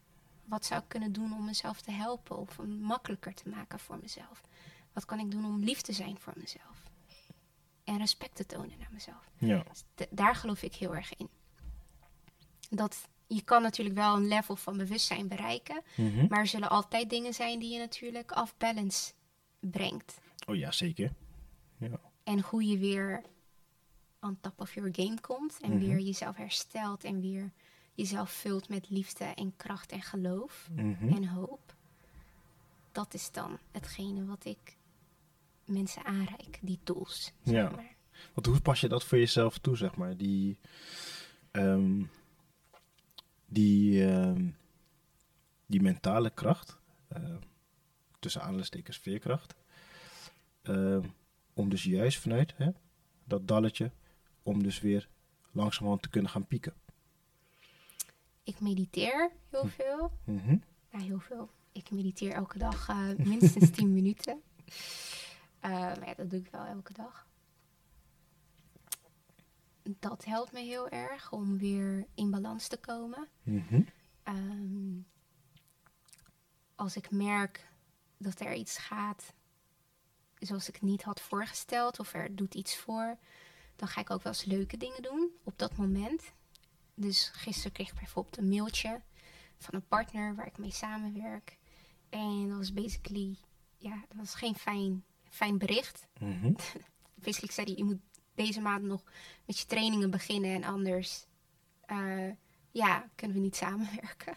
wat 0.45 0.65
zou 0.67 0.83
ik 0.83 0.89
kunnen 0.89 1.13
doen 1.13 1.33
om 1.33 1.45
mezelf 1.45 1.81
te 1.81 1.91
helpen 1.91 2.39
of 2.39 2.59
makkelijker 2.81 3.35
te 3.35 3.49
maken 3.49 3.79
voor 3.79 3.99
mezelf? 4.03 4.43
Wat 4.93 5.05
kan 5.05 5.19
ik 5.19 5.31
doen 5.31 5.45
om 5.45 5.65
lief 5.65 5.81
te 5.81 5.93
zijn 5.93 6.19
voor 6.19 6.33
mezelf? 6.37 6.83
En 7.85 7.99
respect 7.99 8.35
te 8.35 8.47
tonen 8.47 8.79
naar 8.79 8.91
mezelf. 8.93 9.31
Ja. 9.39 9.65
Dus 9.69 10.09
daar 10.11 10.35
geloof 10.35 10.63
ik 10.63 10.75
heel 10.75 10.95
erg 10.97 11.17
in. 11.17 11.29
Dat 12.71 13.09
je 13.29 13.43
kan 13.43 13.63
natuurlijk 13.63 13.97
wel 13.97 14.17
een 14.17 14.29
level 14.29 14.57
van 14.57 14.77
bewustzijn 14.77 15.29
bereiken, 15.29 15.83
Mhm. 15.97 16.27
maar 16.29 16.39
er 16.39 16.47
zullen 16.47 16.71
altijd 16.71 17.11
dingen 17.11 17.35
zijn 17.35 17.59
die 17.59 17.73
je 17.73 17.79
natuurlijk 17.79 18.37
off 18.37 18.55
balance 18.57 19.13
brengt. 19.61 20.19
Oh 20.47 20.57
ja, 20.57 20.73
zeker. 20.73 21.13
Ja. 21.79 22.01
En 22.25 22.41
hoe 22.41 22.65
je 22.67 22.79
weer 22.79 23.23
on 24.21 24.39
top 24.41 24.61
of 24.61 24.75
your 24.75 24.91
game 24.95 25.21
komt 25.21 25.59
en 25.61 25.71
Mhm. 25.71 25.79
weer 25.79 25.99
jezelf 25.99 26.37
herstelt 26.37 27.05
en 27.05 27.21
weer 27.21 27.53
jezelf 27.95 28.31
vult 28.31 28.69
met 28.69 28.91
liefde 28.91 29.25
en 29.25 29.57
kracht 29.57 29.93
en 29.93 30.03
geloof 30.03 30.69
Mhm. 30.75 31.09
en 31.09 31.27
hoop. 31.29 31.75
Dat 32.93 33.15
is 33.15 33.31
dan 33.33 33.59
hetgene 33.71 34.25
wat 34.25 34.45
ik 34.45 34.77
mensen 35.65 36.05
aanreik, 36.05 36.59
die 36.63 36.79
tools. 36.85 37.33
Zeg 37.45 37.55
Ja. 37.55 37.71
maar. 37.71 37.97
Want 38.35 38.47
hoe 38.47 38.61
pas 38.61 38.81
je 38.81 38.89
dat 38.89 39.05
voor 39.05 39.19
jezelf 39.19 39.59
toe, 39.59 39.77
zeg 39.77 39.97
maar? 39.97 40.17
Die, 40.17 40.59
ehm, 41.51 42.03
die, 43.49 44.05
ehm, 44.07 44.51
die 45.67 45.81
mentale 45.83 46.31
kracht, 46.31 46.79
ehm, 47.09 47.37
tussen 48.19 48.41
aanhalingstekens 48.41 48.99
veerkracht, 48.99 49.55
ehm, 50.63 51.03
om 51.55 51.69
dus 51.69 51.85
juist 51.85 52.19
vanuit 52.19 52.55
hè, 52.57 52.71
dat 53.25 53.49
dalletje, 53.49 53.91
om 54.43 54.63
dus 54.63 54.81
weer 54.81 55.09
langzamerhand 55.53 56.03
te 56.03 56.09
kunnen 56.09 56.31
gaan 56.31 56.47
pieken. 56.47 56.75
Ik 58.43 58.61
mediteer 58.61 59.31
heel 59.51 59.63
Hm. 59.63 59.69
veel. 59.69 60.13
Mhm. 60.25 60.57
Ja, 60.93 60.99
heel 60.99 61.19
veel. 61.21 61.51
Ik 61.73 61.91
mediteer 61.91 62.33
elke 62.33 62.59
dag 62.59 62.89
eh, 62.89 63.09
minstens 63.17 63.71
10 63.71 63.93
minuten. 63.99 64.41
Eh, 65.61 65.71
maar 65.71 66.07
ja, 66.07 66.15
dat 66.15 66.31
doe 66.31 66.39
ik 66.41 66.49
wel 66.51 66.65
elke 66.65 66.93
dag. 66.93 67.27
Dat 69.99 70.25
helpt 70.25 70.53
me 70.53 70.61
heel 70.61 70.89
erg 70.89 71.33
om 71.33 71.59
weer 71.59 72.07
in 72.15 72.31
balans 72.31 72.69
te 72.69 72.77
komen. 72.77 73.29
Mhm. 73.43 73.83
Ehm, 74.23 75.01
als 76.75 76.97
ik 76.97 77.11
merk 77.11 77.67
dat 78.17 78.41
er 78.41 78.55
iets 78.55 78.79
gaat 78.79 79.35
zoals 80.39 80.69
ik 80.69 80.75
het 80.75 80.83
niet 80.83 81.03
had 81.03 81.21
voorgesteld 81.21 81.99
of 81.99 82.15
er 82.15 82.37
doet 82.37 82.55
iets 82.55 82.77
voor, 82.77 83.19
dan 83.77 83.89
ga 83.89 84.01
ik 84.01 84.11
ook 84.11 84.23
wel 84.23 84.33
eens 84.33 84.45
leuke 84.45 84.77
dingen 84.77 85.03
doen 85.03 85.31
op 85.45 85.59
dat 85.59 85.77
moment. 85.77 86.33
Dus 86.95 87.31
gisteren 87.33 87.73
kreeg 87.73 87.89
ik 87.89 87.99
bijvoorbeeld 87.99 88.37
een 88.37 88.49
mailtje 88.49 89.01
van 89.59 89.75
een 89.75 89.87
partner 89.87 90.35
waar 90.35 90.47
ik 90.47 90.59
mee 90.59 90.71
samenwerk. 90.71 91.59
En 92.09 92.49
dat 92.49 92.57
was 92.57 92.73
basically, 92.73 93.37
ja, 93.77 94.05
dat 94.09 94.17
was 94.17 94.35
geen 94.35 94.55
fijn, 94.55 95.05
fijn 95.29 95.59
bericht. 95.59 96.07
Mhm. 96.19 96.53
Basically 97.25 97.53
zei 97.53 97.67
hij, 97.67 97.77
je 97.77 97.85
moet 97.85 98.01
deze 98.39 98.61
maand 98.61 98.83
nog 98.83 99.03
met 99.45 99.59
je 99.59 99.67
trainingen 99.67 100.11
beginnen 100.11 100.55
en 100.55 100.65
anders, 100.65 101.27
eh, 101.81 102.31
ja, 102.71 103.09
kunnen 103.15 103.37
we 103.37 103.43
niet 103.43 103.57
samenwerken. 103.67 104.37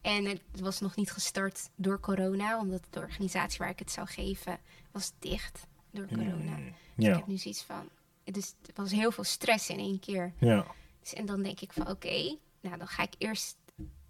En 0.00 0.24
het 0.24 0.60
was 0.60 0.80
nog 0.80 0.96
niet 0.96 1.10
gestart 1.10 1.68
door 1.74 2.00
corona, 2.00 2.60
omdat 2.60 2.86
de 2.90 3.00
organisatie 3.00 3.58
waar 3.58 3.70
ik 3.70 3.78
het 3.78 3.90
zou 3.90 4.06
geven 4.06 4.58
was 4.90 5.12
dicht 5.18 5.66
door 5.90 6.06
corona. 6.06 6.56
Mm, 6.56 6.74
Dus 6.96 7.06
ik 7.06 7.14
heb 7.14 7.26
nu 7.26 7.36
zoiets 7.36 7.62
van, 7.62 7.88
dus 8.24 8.54
het 8.66 8.76
was 8.76 8.90
heel 8.92 9.10
veel 9.10 9.24
stress 9.24 9.68
in 9.68 9.78
één 9.78 10.00
keer. 10.00 10.32
ja. 10.38 10.66
Dus, 11.00 11.14
en 11.14 11.26
dan 11.26 11.42
denk 11.42 11.60
ik 11.60 11.72
van 11.72 11.88
oké, 11.88 12.36
nou 12.60 12.78
dan 12.78 12.86
ga 12.88 13.02
ik 13.02 13.14
eerst 13.18 13.56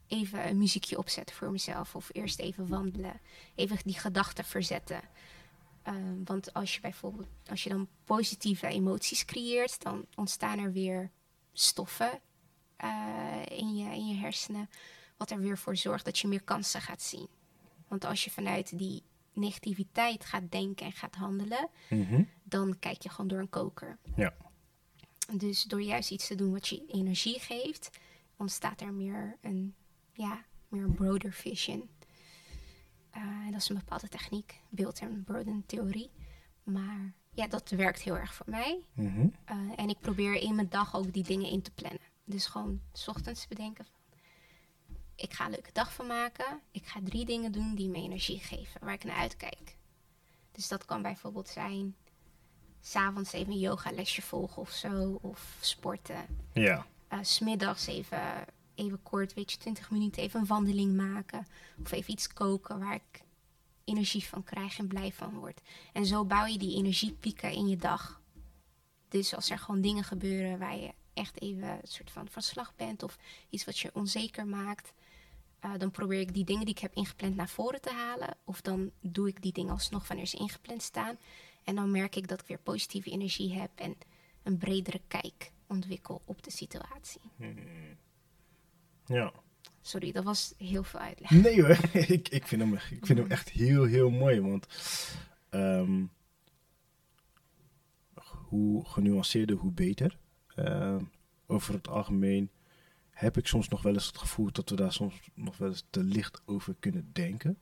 even 0.06 0.48
een 0.48 0.58
muziekje 0.58 0.98
opzetten 0.98 1.36
voor 1.36 1.50
mezelf. 1.50 1.94
Of 1.94 2.08
eerst 2.12 2.38
even 2.38 2.68
wandelen. 2.68 3.20
Even 3.54 3.78
die 3.84 3.98
gedachten 3.98 4.44
verzetten. 4.44 5.00
Ehm, 5.86 6.24
want 6.24 6.52
als 6.54 6.74
je 6.74 6.80
bijvoorbeeld, 6.80 7.26
als 7.50 7.62
je 7.62 7.68
dan 7.68 7.88
positieve 8.04 8.66
emoties 8.66 9.24
creëert, 9.24 9.82
dan 9.82 10.06
ontstaan 10.14 10.58
er 10.58 10.72
weer 10.72 11.10
stoffen 11.52 12.20
eh, 12.76 13.42
in, 13.48 13.76
je, 13.76 13.90
in 13.90 14.06
je 14.08 14.14
hersenen. 14.14 14.70
Wat 15.16 15.30
er 15.30 15.38
weer 15.40 15.58
voor 15.58 15.76
zorgt 15.76 16.04
dat 16.04 16.18
je 16.18 16.28
meer 16.28 16.42
kansen 16.42 16.80
gaat 16.80 17.02
zien. 17.02 17.28
Want 17.88 18.04
als 18.04 18.24
je 18.24 18.30
vanuit 18.30 18.78
die 18.78 19.02
negativiteit 19.32 20.24
gaat 20.24 20.50
denken 20.50 20.86
en 20.86 20.92
gaat 20.92 21.14
handelen, 21.14 21.68
Mhm. 21.90 22.22
dan 22.42 22.78
kijk 22.78 23.02
je 23.02 23.08
gewoon 23.08 23.28
door 23.28 23.38
een 23.38 23.48
koker. 23.48 23.98
Ja. 24.16 24.34
Dus 25.32 25.62
door 25.62 25.82
juist 25.82 26.10
iets 26.10 26.26
te 26.26 26.34
doen 26.34 26.52
wat 26.52 26.68
je 26.68 26.86
energie 26.86 27.40
geeft, 27.40 27.90
ontstaat 28.36 28.80
er 28.80 28.92
meer 28.92 29.36
een, 29.40 29.74
ja, 30.12 30.44
meer 30.68 30.82
een 30.84 30.94
broader 30.94 31.32
vision. 31.32 31.88
Eh, 33.16 33.50
dat 33.50 33.60
is 33.60 33.68
een 33.68 33.76
bepaalde 33.76 34.08
techniek, 34.08 34.60
beeld- 34.68 34.98
en 34.98 35.24
broaden 35.24 35.62
theorie. 35.66 36.10
Maar 36.62 37.12
ja, 37.30 37.46
dat 37.46 37.70
werkt 37.70 38.02
heel 38.02 38.16
erg 38.16 38.34
voor 38.34 38.50
mij. 38.50 38.80
Mhm. 38.92 39.26
Eh, 39.44 39.56
en 39.76 39.88
ik 39.88 40.00
probeer 40.00 40.34
in 40.34 40.54
mijn 40.54 40.68
dag 40.68 40.96
ook 40.96 41.12
die 41.12 41.22
dingen 41.24 41.50
in 41.50 41.62
te 41.62 41.70
plannen. 41.70 42.00
Dus 42.24 42.46
gewoon 42.46 42.80
s 42.92 43.08
ochtends 43.08 43.46
bedenken 43.48 43.84
van, 43.84 43.94
ik 45.14 45.32
ga 45.32 45.44
een 45.44 45.50
leuke 45.50 45.72
dag 45.72 45.92
van 45.94 46.06
maken. 46.06 46.60
Ik 46.70 46.86
ga 46.86 47.00
drie 47.04 47.24
dingen 47.24 47.52
doen 47.52 47.74
die 47.74 47.88
me 47.88 47.96
energie 47.96 48.38
geven, 48.38 48.80
waar 48.84 48.94
ik 48.94 49.04
naar 49.04 49.16
uitkijk. 49.16 49.76
Dus 50.52 50.68
dat 50.68 50.84
kan 50.84 51.02
bijvoorbeeld 51.02 51.48
zijn, 51.48 51.96
s'avonds 52.80 53.32
even 53.32 53.52
een 53.52 53.58
yogalesje 53.58 54.22
volgen 54.22 54.62
of 54.62 54.70
zo, 54.70 55.18
of 55.22 55.56
sporten. 55.60 56.26
Ja. 56.52 56.86
Eh, 57.08 57.18
S 57.22 57.34
Smiddags 57.34 57.86
even, 57.86 58.20
even 58.76 59.02
kort, 59.02 59.34
weet 59.34 59.52
je, 59.52 59.58
20 59.58 59.90
minuten 59.90 60.22
even 60.22 60.40
een 60.40 60.46
wandeling 60.46 60.96
maken. 60.96 61.46
Of 61.82 61.92
even 61.92 62.12
iets 62.12 62.32
koken 62.32 62.78
waar 62.78 62.94
ik 62.94 63.24
energie 63.84 64.24
van 64.24 64.44
krijg 64.44 64.78
en 64.78 64.86
blij 64.86 65.12
van 65.12 65.34
word. 65.34 65.60
En 65.92 66.06
zo 66.06 66.24
bouw 66.24 66.44
je 66.44 66.58
die 66.58 66.76
energiepieken 66.76 67.52
in 67.52 67.68
je 67.68 67.76
dag. 67.76 68.20
Dus 69.08 69.34
als 69.34 69.50
er 69.50 69.58
gewoon 69.58 69.80
dingen 69.80 70.04
gebeuren 70.04 70.58
waar 70.58 70.76
je 70.76 70.92
echt 71.14 71.40
even 71.42 71.68
een 71.68 71.78
soort 71.82 72.10
van 72.10 72.28
van 72.28 72.42
slag 72.42 72.76
bent 72.76 73.02
of 73.02 73.18
iets 73.50 73.64
wat 73.64 73.78
je 73.78 73.90
onzeker 73.94 74.46
maakt, 74.46 74.92
eh, 75.58 75.72
dan 75.78 75.90
probeer 75.90 76.20
ik 76.20 76.34
die 76.34 76.44
dingen 76.44 76.64
die 76.64 76.74
ik 76.74 76.80
heb 76.80 76.94
ingepland 76.94 77.36
naar 77.36 77.48
voren 77.48 77.80
te 77.80 77.92
halen. 77.92 78.36
Of 78.44 78.60
dan 78.60 78.90
doe 79.00 79.28
ik 79.28 79.42
die 79.42 79.52
dingen 79.52 79.72
alsnog 79.72 80.08
wanneer 80.08 80.26
ze 80.26 80.36
ingepland 80.36 80.82
staan. 80.82 81.16
En 81.64 81.74
dan 81.74 81.90
merk 81.90 82.16
ik 82.16 82.28
dat 82.28 82.40
ik 82.40 82.46
weer 82.46 82.58
positieve 82.58 83.10
energie 83.10 83.52
heb 83.52 83.70
en 83.74 83.96
een 84.42 84.58
bredere 84.58 85.00
kijk 85.08 85.50
ontwikkel 85.66 86.22
op 86.24 86.42
de 86.42 86.50
situatie. 86.50 87.20
Ja. 89.06 89.32
Sorry, 89.80 90.12
dat 90.12 90.24
was 90.24 90.54
heel 90.58 90.82
veel 90.82 91.00
uitleg. 91.00 91.30
Nee 91.30 91.62
hoor, 91.62 91.78
ik, 92.16 92.28
ik, 92.28 92.46
vind 92.46 92.62
hem, 92.62 92.74
ik 92.74 93.06
vind 93.06 93.18
hem 93.18 93.30
echt 93.30 93.48
heel, 93.48 93.84
heel 93.84 94.10
mooi. 94.10 94.40
Want 94.40 94.66
ehm, 95.48 96.04
hoe 98.48 98.84
genuanceerder, 98.86 99.56
hoe 99.56 99.72
beter. 99.72 100.18
Ehm, 100.54 101.04
over 101.46 101.74
het 101.74 101.88
algemeen 101.88 102.50
heb 103.10 103.36
ik 103.36 103.46
soms 103.46 103.68
nog 103.68 103.82
wel 103.82 103.92
eens 103.92 104.06
het 104.06 104.18
gevoel 104.18 104.52
dat 104.52 104.70
we 104.70 104.76
daar 104.76 104.92
soms 104.92 105.20
nog 105.34 105.56
wel 105.56 105.68
eens 105.68 105.84
te 105.90 106.02
licht 106.02 106.42
over 106.44 106.74
kunnen 106.80 107.10
denken. 107.12 107.58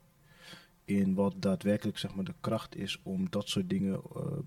In 0.84 1.14
wat 1.14 1.34
daadwerkelijk 1.36 1.98
zeg 1.98 2.14
maar, 2.14 2.24
de 2.24 2.34
kracht 2.40 2.76
is 2.76 3.00
om 3.02 3.30
dat 3.30 3.48
soort 3.48 3.68
dingen. 3.70 4.02
eh, 4.14 4.38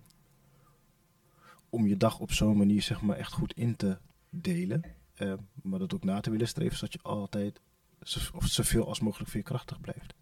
om 1.70 1.88
je 1.88 1.98
dag 1.98 2.20
op 2.20 2.32
zo'n 2.32 2.58
manier 2.58 2.82
zeg 2.82 3.02
maar, 3.02 3.18
echt 3.18 3.32
goed 3.32 3.54
in 3.54 3.76
te 3.76 3.98
delen. 4.30 4.84
Eh, 5.18 5.34
maar 5.62 5.80
dat 5.80 5.94
ook 5.94 6.04
na 6.04 6.20
te 6.20 6.30
willen 6.30 6.48
streven, 6.48 6.78
zodat 6.78 6.94
je 6.94 7.00
altijd 7.02 7.60
of 8.34 8.46
zoveel 8.48 8.88
als 8.88 9.00
mogelijk 9.00 9.30
veerkrachtig 9.30 9.82
blijft. 9.82 10.14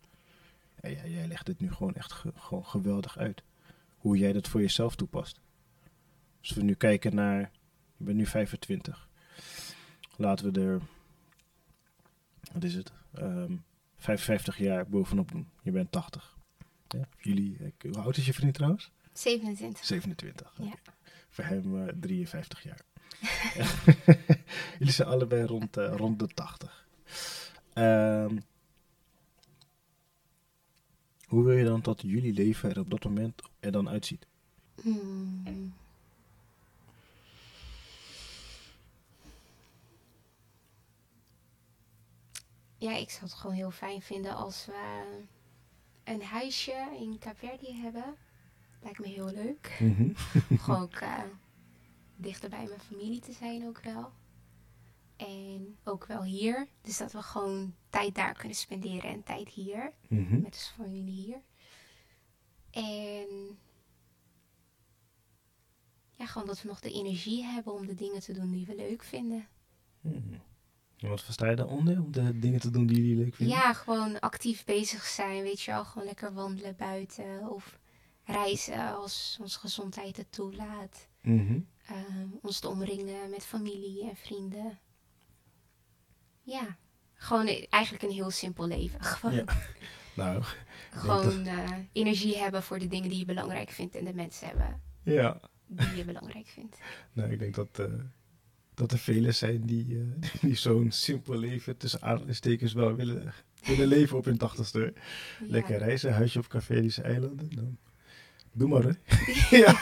En 0.75 0.91
jij, 0.91 1.09
jij 1.11 1.27
legt 1.27 1.45
dit 1.45 1.59
nu 1.59 1.71
gewoon 1.71 1.93
echt 1.95 2.11
ge- 2.11 2.31
gewoon 2.35 2.65
geweldig 2.65 3.17
uit. 3.17 3.43
Hoe 3.97 4.17
jij 4.17 4.33
dat 4.33 4.47
voor 4.47 4.61
jezelf 4.61 4.95
toepast. 4.95 5.39
Als 6.39 6.49
we 6.51 6.61
nu 6.63 6.73
kijken 6.73 7.15
naar, 7.15 7.39
je 7.97 8.03
bent 8.03 8.17
nu 8.17 8.25
25. 8.25 9.09
Laten 10.17 10.51
we 10.53 10.61
er, 10.61 10.81
wat 12.53 12.63
is 12.63 12.73
het, 12.75 12.91
Ehm 13.13 13.55
55 13.97 14.57
jaar 14.57 14.87
bovenop 14.89 15.31
doen. 15.31 15.49
Je 15.61 15.71
bent 15.71 15.91
80. 15.91 16.37
Ja, 16.87 17.07
jullie, 17.17 17.57
ik- 17.57 17.81
hoe 17.81 17.97
oud 18.01 18.17
is 18.17 18.25
je 18.25 18.33
vriend 18.33 18.53
trouwens? 18.53 18.91
27. 19.13 19.85
27. 19.85 20.53
Ja. 20.57 20.73
Voor 21.29 21.43
hem 21.43 21.87
eh, 21.87 21.93
53 21.99 22.63
jaar. 22.63 22.81
Jullie 24.79 24.93
zijn 24.93 25.07
allebei 25.07 25.45
rond, 25.45 25.77
eh, 25.77 25.93
rond 25.95 26.19
de 26.19 26.27
80. 26.27 26.87
Ehm, 27.73 28.37
hoe 31.27 31.43
wil 31.43 31.57
je 31.57 31.65
dan 31.65 31.81
dat 31.81 32.01
jullie 32.01 32.33
leven 32.33 32.69
er 32.69 32.79
op 32.79 32.89
dat 32.89 33.03
moment 33.03 33.41
er 33.59 33.71
dan 33.71 33.89
uitziet? 33.89 34.27
Hmm. 34.81 35.73
Ja, 42.77 42.95
ik 42.95 43.09
zou 43.09 43.23
het 43.23 43.33
gewoon 43.33 43.55
heel 43.55 43.71
fijn 43.71 44.01
vinden 44.01 44.35
als 44.35 44.65
we 44.65 45.03
een 46.03 46.23
huisje 46.23 46.97
in 46.99 47.17
Caverdi 47.19 47.81
hebben. 47.81 48.15
Lijkt 48.81 48.99
me 48.99 49.07
heel 49.07 49.31
leuk. 49.31 49.81
Gewoon 50.61 50.81
ook 50.81 50.95
eh, 50.95 51.23
dichter 52.15 52.49
bij 52.49 52.65
mijn 52.65 52.79
familie 52.79 53.19
te 53.19 53.31
zijn 53.31 53.67
ook 53.67 53.81
wel. 53.81 54.11
En 55.15 55.77
ook 55.83 56.05
wel 56.05 56.23
hier. 56.23 56.67
Dus 56.81 56.97
dat 56.97 57.11
we 57.11 57.21
gewoon 57.21 57.75
tijd 57.89 58.15
daar 58.15 58.33
kunnen 58.33 58.57
spenderen 58.57 59.09
en 59.09 59.23
tijd 59.23 59.49
hier. 59.49 59.93
Mhm. 60.07 60.41
Met 60.41 60.53
de 60.53 60.83
familie 60.83 61.21
hier. 61.21 61.41
En 62.71 63.57
ja, 66.09 66.25
gewoon 66.25 66.47
dat 66.47 66.61
we 66.61 66.67
nog 66.67 66.79
de 66.79 66.91
energie 66.91 67.43
hebben 67.43 67.73
om 67.73 67.87
de 67.87 67.95
dingen 67.95 68.21
te 68.21 68.33
doen 68.33 68.51
die 68.51 68.65
we 68.65 68.75
leuk 68.75 69.03
vinden. 69.03 69.47
Mhm. 70.01 70.33
En 70.97 71.09
wat 71.09 71.23
versta 71.23 71.49
je 71.49 71.55
daaronder? 71.55 72.01
Om 72.01 72.11
de 72.11 72.39
dingen 72.39 72.59
te 72.59 72.69
doen 72.69 72.85
die 72.85 72.97
jullie 72.97 73.23
leuk 73.23 73.35
vinden? 73.35 73.55
Ja, 73.55 73.73
gewoon 73.73 74.19
actief 74.19 74.63
bezig 74.65 75.05
zijn, 75.05 75.43
weet 75.43 75.61
je 75.61 75.71
wel. 75.71 75.85
Gewoon 75.85 76.07
lekker 76.07 76.33
wandelen 76.33 76.75
buiten 76.75 77.49
of 77.49 77.79
reizen 78.23 78.95
als 78.95 79.37
onze 79.41 79.59
gezondheid 79.59 80.17
het 80.17 80.31
toelaat. 80.31 81.07
Mhm. 81.21 81.59
Ehm, 81.85 82.27
ons 82.41 82.59
te 82.59 82.67
omringen 82.67 83.29
met 83.29 83.43
familie 83.45 84.09
en 84.09 84.15
vrienden. 84.15 84.79
Ja, 86.41 86.77
gewoon 87.13 87.47
e- 87.47 87.65
eigenlijk 87.69 88.03
een 88.03 88.11
heel 88.11 88.29
simpel 88.31 88.67
leven. 88.67 89.03
Gewoon, 89.13 89.35
Ja. 89.35 89.43
Nou, 90.15 90.43
gewoon 90.91 91.45
eh, 91.45 91.71
energie 91.91 92.37
hebben 92.37 92.63
voor 92.63 92.79
de 92.79 92.87
dingen 92.87 93.09
die 93.09 93.19
je 93.19 93.25
belangrijk 93.25 93.69
vindt 93.69 93.95
en 93.95 94.05
de 94.05 94.13
mensen 94.13 94.47
hebben 94.47 94.81
ja. 95.03 95.39
die 95.67 95.95
je 95.95 96.05
belangrijk 96.05 96.47
vindt. 96.47 96.77
Nou, 97.13 97.31
ik 97.31 97.39
denk 97.39 97.55
dat, 97.55 97.79
eh, 97.79 97.93
dat 98.73 98.91
er 98.91 98.97
velen 98.97 99.35
zijn 99.35 99.65
die, 99.65 99.99
eh, 99.99 100.29
die 100.41 100.55
zo'n 100.55 100.91
simpel 100.91 101.37
leven 101.37 101.77
tussen 101.77 102.01
aanhalingstekens 102.01 102.73
wel 102.73 102.95
willen, 102.95 103.33
willen 103.63 103.87
leven 103.87 104.17
op 104.17 104.25
hun 104.25 104.37
tachtigste. 104.37 104.79
Ja. 104.79 105.01
Lekker 105.47 105.77
reizen, 105.77 106.13
huisje 106.13 106.39
op 106.39 106.47
Caferische 106.47 107.01
eilanden. 107.01 107.49
Dan 107.55 107.77
doe 108.51 108.69
maar, 108.69 108.83
hè. 108.83 108.93
ja. 109.57 109.79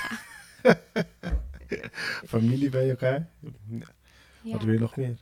Familie 2.33 2.69
bij 2.69 2.89
elkaar. 2.89 3.29
Ja. 3.69 4.51
Wat 4.51 4.63
wil 4.63 4.73
je 4.73 4.79
nog 4.79 4.95
meer? 4.95 5.19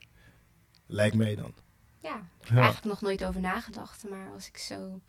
Lijkt 0.86 1.16
mij 1.16 1.36
dan. 1.36 1.54
Ja, 2.02 2.16
ik 2.18 2.48
heb 2.48 2.50
Ja. 2.50 2.56
eigenlijk 2.56 2.86
nog 2.86 3.02
nooit 3.02 3.26
over 3.26 3.42
nagedacht. 3.42 4.10
Maar 4.10 4.32
als 4.32 4.48
ik 4.48 4.58
zo 4.58 5.02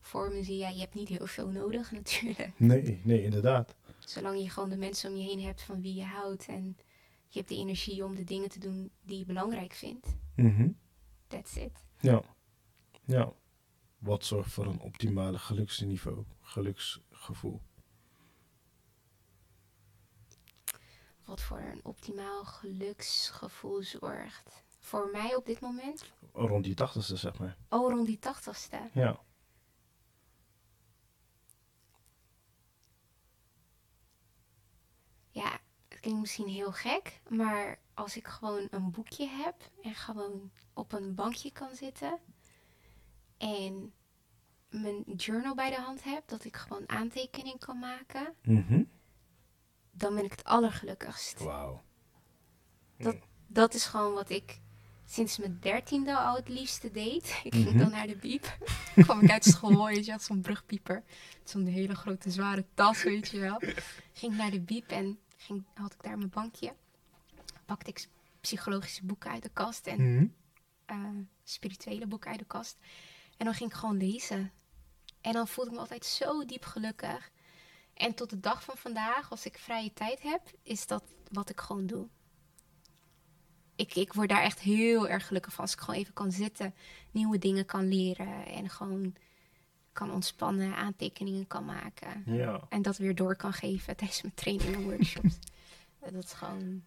voor 0.00 0.30
me 0.32 0.42
zie, 0.42 0.56
ja, 0.56 0.68
je 0.68 0.80
hebt 0.80 0.94
niet 0.94 1.08
heel 1.08 1.26
veel 1.26 1.48
nodig 1.48 1.92
natuurlijk. 1.92 2.52
Nee, 2.56 3.00
nee, 3.04 3.22
inderdaad. 3.22 3.74
Zolang 3.98 4.42
je 4.42 4.50
gewoon 4.50 4.68
de 4.70 4.76
mensen 4.76 5.10
om 5.10 5.16
je 5.16 5.24
heen 5.24 5.42
hebt 5.42 5.62
van 5.62 5.80
wie 5.82 5.94
je 5.94 6.04
houdt. 6.04 6.46
En 6.46 6.76
je 7.28 7.38
hebt 7.38 7.48
de 7.48 7.56
energie 7.56 8.04
om 8.04 8.14
de 8.14 8.24
dingen 8.24 8.48
te 8.48 8.58
doen 8.58 8.90
die 9.04 9.18
je 9.18 9.24
belangrijk 9.24 9.72
vindt. 9.72 10.06
Mhm. 10.36 10.68
That's 11.26 11.56
it. 11.56 11.84
Ja. 12.00 12.22
Ja. 13.04 13.32
Wat 13.98 14.24
zorgt 14.24 14.52
voor 14.52 14.66
een 14.66 14.80
optimale 14.80 15.38
geluksniveau, 15.38 16.24
geluksgevoel? 16.40 17.60
Wat 21.28 21.40
voor 21.40 21.58
een 21.58 21.80
optimaal 21.84 22.44
geluksgevoel 22.44 23.82
zorgt. 23.82 24.62
Voor 24.80 25.08
mij 25.12 25.34
op 25.34 25.46
dit 25.46 25.60
moment, 25.60 26.12
Rond 26.32 26.64
die 26.64 26.74
tachtigste, 26.74 27.16
zeg 27.16 27.38
maar. 27.38 27.56
oh 27.68 27.90
rond 27.92 28.06
die 28.06 28.18
tachtigste. 28.18 28.80
Ja. 28.92 29.20
Ja, 35.30 35.50
het 35.88 36.00
klinkt 36.00 36.20
misschien 36.20 36.48
heel 36.48 36.72
gek, 36.72 37.20
maar 37.28 37.78
als 37.94 38.16
ik 38.16 38.26
gewoon 38.26 38.66
een 38.70 38.90
boekje 38.90 39.26
heb 39.28 39.54
en 39.82 39.94
gewoon 39.94 40.50
op 40.74 40.92
een 40.92 41.14
bankje 41.14 41.52
kan 41.52 41.74
zitten 41.74 42.18
en 43.38 43.92
mijn 44.70 45.02
journal 45.16 45.54
bij 45.54 45.70
de 45.70 45.80
hand 45.80 46.04
heb, 46.04 46.28
dat 46.28 46.44
ik 46.44 46.56
gewoon 46.56 46.88
aantekening 46.88 47.58
kan 47.58 47.78
maken, 47.78 48.34
Mhm. 48.42 48.82
Dan 49.98 50.14
ben 50.14 50.24
ik 50.24 50.30
het 50.30 50.44
allergelukkigst. 50.44 51.38
Wauw. 51.40 51.82
Dat 53.46 53.74
is 53.74 53.84
gewoon 53.84 54.12
wat 54.12 54.30
ik 54.30 54.60
sinds 55.06 55.38
mijn 55.38 55.58
dertiende 55.60 56.16
al 56.18 56.34
het 56.36 56.48
liefste 56.48 56.90
deed. 56.90 57.24
Ik 57.44 57.52
ging 57.54 57.68
Mhm. 57.68 57.78
dan 57.78 57.90
naar 57.90 58.06
de 58.06 58.16
biep. 58.16 58.56
kwam 59.04 59.20
ik 59.20 59.30
uit 59.30 59.44
school, 59.44 59.86
weet 59.86 60.04
je, 60.04 60.10
had 60.10 60.22
zo'n 60.22 60.40
brugpieper. 60.40 61.02
Zo'n 61.44 61.66
hele 61.66 61.94
grote 61.94 62.30
zware 62.30 62.64
tas, 62.74 63.02
weet 63.02 63.28
je 63.28 63.38
wel. 63.40 63.62
Ging 64.12 64.36
naar 64.36 64.50
de 64.50 64.60
biep 64.60 64.90
en 64.90 65.18
ging, 65.36 65.64
had 65.74 65.92
ik 65.92 66.02
daar 66.02 66.16
mijn 66.18 66.30
bankje. 66.30 66.74
Pakte 67.66 67.90
ik 67.90 68.08
psychologische 68.40 69.04
boeken 69.04 69.30
uit 69.30 69.42
de 69.42 69.50
kast 69.52 69.86
en 69.86 70.14
Mhm. 70.14 70.26
eh, 70.86 70.96
spirituele 71.44 72.06
boeken 72.06 72.30
uit 72.30 72.38
de 72.38 72.44
kast. 72.44 72.76
En 73.36 73.44
dan 73.44 73.54
ging 73.54 73.70
ik 73.70 73.76
gewoon 73.76 73.96
lezen. 73.96 74.52
En 75.20 75.32
dan 75.32 75.48
voelde 75.48 75.70
ik 75.70 75.76
me 75.76 75.82
altijd 75.82 76.04
zo 76.04 76.44
diep 76.44 76.64
gelukkig. 76.64 77.30
En 77.98 78.14
tot 78.14 78.30
de 78.30 78.40
dag 78.40 78.64
van 78.64 78.76
vandaag, 78.76 79.30
als 79.30 79.46
ik 79.46 79.58
vrije 79.58 79.92
tijd 79.92 80.22
heb, 80.22 80.40
is 80.62 80.86
dat 80.86 81.04
wat 81.30 81.50
ik 81.50 81.60
gewoon 81.60 81.86
doe. 81.86 82.06
Ik, 83.76 83.94
ik 83.94 84.12
word 84.12 84.28
daar 84.28 84.42
echt 84.42 84.60
heel 84.60 85.08
erg 85.08 85.26
gelukkig 85.26 85.52
van. 85.52 85.64
Als 85.64 85.72
ik 85.72 85.80
gewoon 85.80 86.00
even 86.00 86.14
kan 86.14 86.32
zitten, 86.32 86.74
nieuwe 87.10 87.38
dingen 87.38 87.66
kan 87.66 87.88
leren. 87.88 88.46
En 88.46 88.68
gewoon 88.68 89.14
kan 89.92 90.12
ontspannen, 90.12 90.74
aantekeningen 90.74 91.46
kan 91.46 91.64
maken. 91.64 92.22
Ja. 92.26 92.66
En 92.68 92.82
dat 92.82 92.96
weer 92.96 93.14
door 93.14 93.36
kan 93.36 93.52
geven 93.52 93.96
tijdens 93.96 94.22
mijn 94.22 94.34
trainingen 94.34 94.74
en 94.74 94.82
workshops. 94.82 95.38
dat 96.12 96.24
is 96.24 96.32
gewoon 96.32 96.82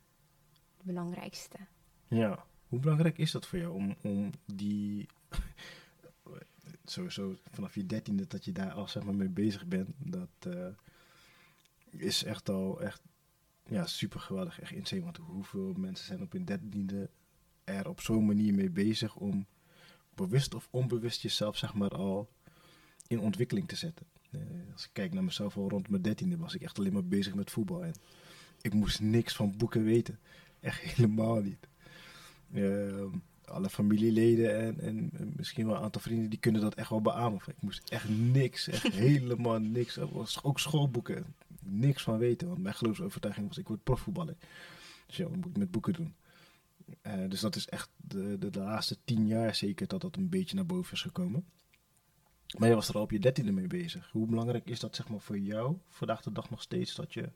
het 0.78 0.86
belangrijkste. 0.86 1.58
Ja. 2.08 2.46
Hoe 2.68 2.80
belangrijk 2.80 3.18
is 3.18 3.32
dat 3.32 3.48
voor 3.48 3.60
jou 3.60 3.74
om, 3.74 3.96
om 4.02 4.32
die. 4.46 5.08
Sowieso 6.86 7.36
vanaf 7.52 7.76
je 7.76 7.86
dertiende 7.86 8.28
dat 8.28 8.46
je 8.46 8.52
daar 8.52 8.72
al 8.72 8.88
zeg 8.88 9.04
maar 9.04 9.16
mee 9.16 9.30
bezig 9.30 9.66
bent. 9.66 9.90
Dat 9.98 10.30
eh, 10.40 10.68
is 11.92 12.24
echt 12.24 12.50
al 12.50 12.82
echt 12.82 13.02
ja, 13.70 13.86
super 13.86 14.20
geweldig. 14.20 14.60
Echt 14.60 14.72
insane. 14.72 15.02
Want 15.02 15.18
hoeveel 15.18 15.74
mensen 15.74 16.06
zijn 16.06 16.22
op 16.22 16.32
hun 16.32 16.46
dertiende 16.46 17.10
er 17.64 17.90
op 17.90 18.02
zo'n 18.02 18.26
manier 18.26 18.54
mee 18.54 18.70
bezig 18.70 19.16
om 19.16 19.46
bewust 20.16 20.54
of 20.54 20.68
onbewust 20.72 21.22
jezelf 21.22 21.58
zeg 21.58 21.74
maar 21.74 21.90
al 21.90 22.30
in 23.08 23.20
ontwikkeling 23.20 23.68
te 23.68 23.76
zetten. 23.76 24.06
Eh, 24.32 24.42
als 24.74 24.84
ik 24.84 24.90
kijk 24.94 25.14
naar 25.14 25.24
mezelf 25.24 25.58
al 25.58 25.70
rond 25.70 25.90
mijn 25.90 26.02
dertiende 26.02 26.38
was 26.38 26.56
ik 26.56 26.62
echt 26.62 26.80
alleen 26.80 26.94
maar 26.94 27.06
bezig 27.06 27.34
met 27.34 27.52
voetbal. 27.52 27.84
En 27.84 27.94
ik 28.62 28.74
moest 28.74 29.00
niks 29.00 29.36
van 29.36 29.58
boeken 29.58 29.84
weten. 29.84 30.20
Echt 30.60 30.82
helemaal 30.96 31.42
niet. 31.42 31.68
Ehm, 32.54 33.10
alle 33.46 33.70
familieleden 33.70 34.60
en, 34.60 34.80
en, 34.80 35.10
en 35.14 35.34
misschien 35.36 35.66
wel 35.66 35.76
een 35.76 35.82
aantal 35.82 36.02
vrienden 36.02 36.30
die 36.30 36.40
kunnen 36.40 36.62
dat 36.62 36.76
echt 36.76 36.90
wel 36.90 37.02
beamen. 37.02 37.42
Ik 37.48 37.62
moest 37.62 37.90
echt 37.90 38.10
niks, 38.10 38.68
echt 38.68 38.88
helemaal 39.08 39.60
niks. 39.60 40.00
Ook 40.44 40.60
schoolboeken, 40.60 41.36
niks 41.62 42.04
van 42.04 42.18
weten. 42.18 42.48
Want 42.48 42.62
mijn 42.62 42.76
geloofsovertuiging 42.76 43.48
was 43.48 43.58
ik 43.58 43.68
word 43.68 43.84
profvoetballer. 43.84 44.36
Dus 45.08 45.18
ja, 45.18 45.28
moet 45.28 45.46
ik 45.46 45.58
met 45.58 45.72
boeken 45.72 45.94
doen? 45.94 46.16
Eh, 47.02 47.30
dus 47.30 47.40
dat 47.40 47.56
is 47.56 47.68
echt 47.68 47.90
de, 47.96 48.38
de, 48.40 48.50
de 48.50 48.60
laatste 48.60 48.98
tien 49.04 49.28
jaar 49.28 49.56
zeker 49.56 49.88
dat 49.88 50.02
dat 50.02 50.16
een 50.16 50.30
beetje 50.30 50.56
naar 50.56 50.66
boven 50.66 50.94
is 50.94 51.02
gekomen. 51.02 51.46
Maar 52.58 52.70
je 52.70 52.76
was 52.76 52.90
er 52.90 52.96
al 52.96 53.02
op 53.02 53.12
je 53.12 53.20
dertiende 53.20 53.52
mee 53.52 53.68
bezig. 53.68 54.10
Hoe 54.12 54.28
belangrijk 54.28 54.66
is 54.66 54.80
dat 54.80 54.96
zeg 54.96 55.10
maar 55.10 55.20
voor 55.20 55.40
jou, 55.40 55.78
vandaag 55.90 56.22
de 56.22 56.32
dag 56.32 56.50
nog 56.50 56.62
steeds, 56.62 56.96
dat 56.96 57.14
je, 57.14 57.32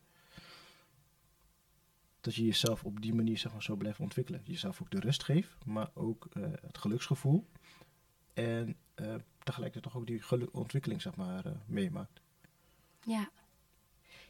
dat 2.22 2.36
je 2.36 2.46
jezelf 2.46 2.84
op 2.84 3.02
die 3.02 3.14
manier 3.14 3.38
zeg 3.38 3.52
maar, 3.52 3.64
zo 3.64 3.76
blijft 3.76 4.00
ontwikkelen? 4.00 4.42
Jezelf 4.44 4.82
ook 4.82 4.92
de 4.92 5.00
rust 5.00 5.24
geeft, 5.24 5.66
maar 5.66 5.90
ook 5.94 6.28
eh, 6.34 6.44
het 6.62 6.78
geluksgevoel. 6.78 7.48
En 8.34 8.76
eh, 8.96 9.16
tegelijkertijd 9.44 9.84
toch 9.84 9.98
ook 9.98 10.08
die 10.08 10.54
ontwikkeling 10.54 11.02
zeg 11.02 11.16
maar, 11.16 11.44
meemaakt. 11.66 12.22
Ja. 13.02 13.30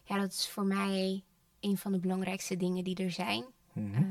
Ja, 0.06 0.20
dat 0.20 0.32
is 0.32 0.50
voor 0.50 0.66
mij 0.66 1.24
een 1.60 1.78
van 1.78 1.92
de 1.92 2.00
belangrijkste 2.00 2.58
dingen 2.58 2.84
die 2.84 2.96
er 2.96 3.12
zijn. 3.12 3.46
Mhm. 3.74 3.96
Eh, 3.96 4.04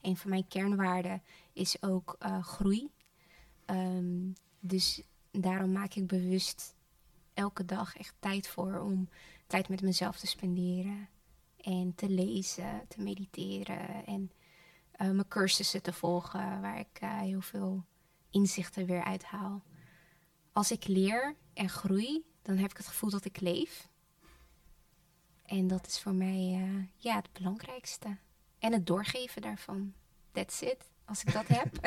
een 0.00 0.16
van 0.16 0.30
mijn 0.30 0.48
kernwaarden 0.48 1.22
is 1.52 1.82
ook 1.82 2.16
eh, 2.18 2.42
groei. 2.42 2.90
Ehm, 3.64 4.30
dus 4.60 5.02
daarom 5.30 5.72
maak 5.72 5.94
ik 5.94 6.06
bewust 6.06 6.74
elke 7.34 7.64
dag 7.64 7.96
echt 7.96 8.14
tijd 8.18 8.48
voor 8.48 8.78
om 8.80 9.08
tijd 9.46 9.68
met 9.68 9.82
mezelf 9.82 10.18
te 10.18 10.26
spenderen. 10.26 11.08
En 11.56 11.94
te 11.94 12.08
lezen, 12.08 12.82
te 12.88 13.00
mediteren 13.00 14.06
en 14.06 14.30
eh, 14.90 15.10
mijn 15.10 15.28
cursussen 15.28 15.82
te 15.82 15.92
volgen 15.92 16.60
waar 16.60 16.78
ik 16.78 16.98
heel 17.00 17.40
veel 17.40 17.84
inzichten 18.30 18.86
weer 18.86 19.04
uithaal. 19.04 19.62
Als 20.52 20.70
ik 20.70 20.86
leer 20.86 21.36
en 21.54 21.68
groei, 21.68 22.24
dan 22.42 22.56
heb 22.56 22.70
ik 22.70 22.76
het 22.76 22.86
gevoel 22.86 23.10
dat 23.10 23.24
ik 23.24 23.40
leef. 23.40 23.88
En 25.52 25.66
dat 25.66 25.86
is 25.86 26.00
voor 26.00 26.14
mij 26.14 26.60
eh, 26.62 26.84
ja, 26.96 27.16
het 27.16 27.32
belangrijkste. 27.32 28.16
En 28.58 28.72
het 28.72 28.86
doorgeven 28.86 29.42
daarvan. 29.42 29.94
That's 30.30 30.60
it. 30.60 30.90
Als 31.04 31.24
ik 31.24 31.32
dat 31.32 31.48
heb. 31.48 31.78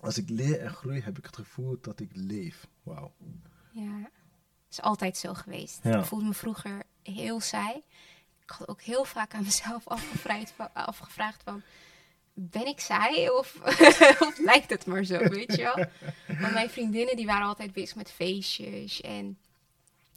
Als 0.00 0.18
ik 0.18 0.28
leer 0.28 0.60
en 0.60 0.70
groei, 0.70 1.00
heb 1.00 1.18
ik 1.18 1.26
het 1.26 1.36
gevoel 1.36 1.78
dat 1.80 2.00
ik 2.00 2.10
leef. 2.12 2.66
Wauw. 2.82 3.12
ja, 3.70 4.10
is 4.70 4.80
altijd 4.80 5.16
zo 5.16 5.34
geweest. 5.34 5.80
Ja. 5.82 5.98
Ik 5.98 6.04
voelde 6.04 6.24
me 6.24 6.34
vroeger 6.34 6.82
heel 7.02 7.40
saai. 7.40 7.76
Ik 8.42 8.50
had 8.50 8.68
ook 8.68 8.82
heel 8.82 9.04
vaak 9.04 9.34
aan 9.34 9.42
mezelf 9.42 9.88
afgevraagd 9.98 10.52
van, 10.56 10.74
afgevraagd 10.74 11.42
van 11.42 11.62
ben 12.32 12.66
ik 12.66 12.80
saai 12.80 13.30
of, 13.30 13.60
of 14.26 14.38
lijkt 14.38 14.70
het 14.70 14.86
maar 14.86 15.04
zo, 15.04 15.18
weet 15.18 15.56
je 15.56 15.62
wel? 15.62 15.86
Want 16.40 16.52
mijn 16.52 16.70
vriendinnen 16.70 17.16
die 17.16 17.26
waren 17.26 17.46
altijd 17.46 17.72
bezig 17.72 17.96
met 17.96 18.10
feestjes 18.10 19.00
en 19.00 19.38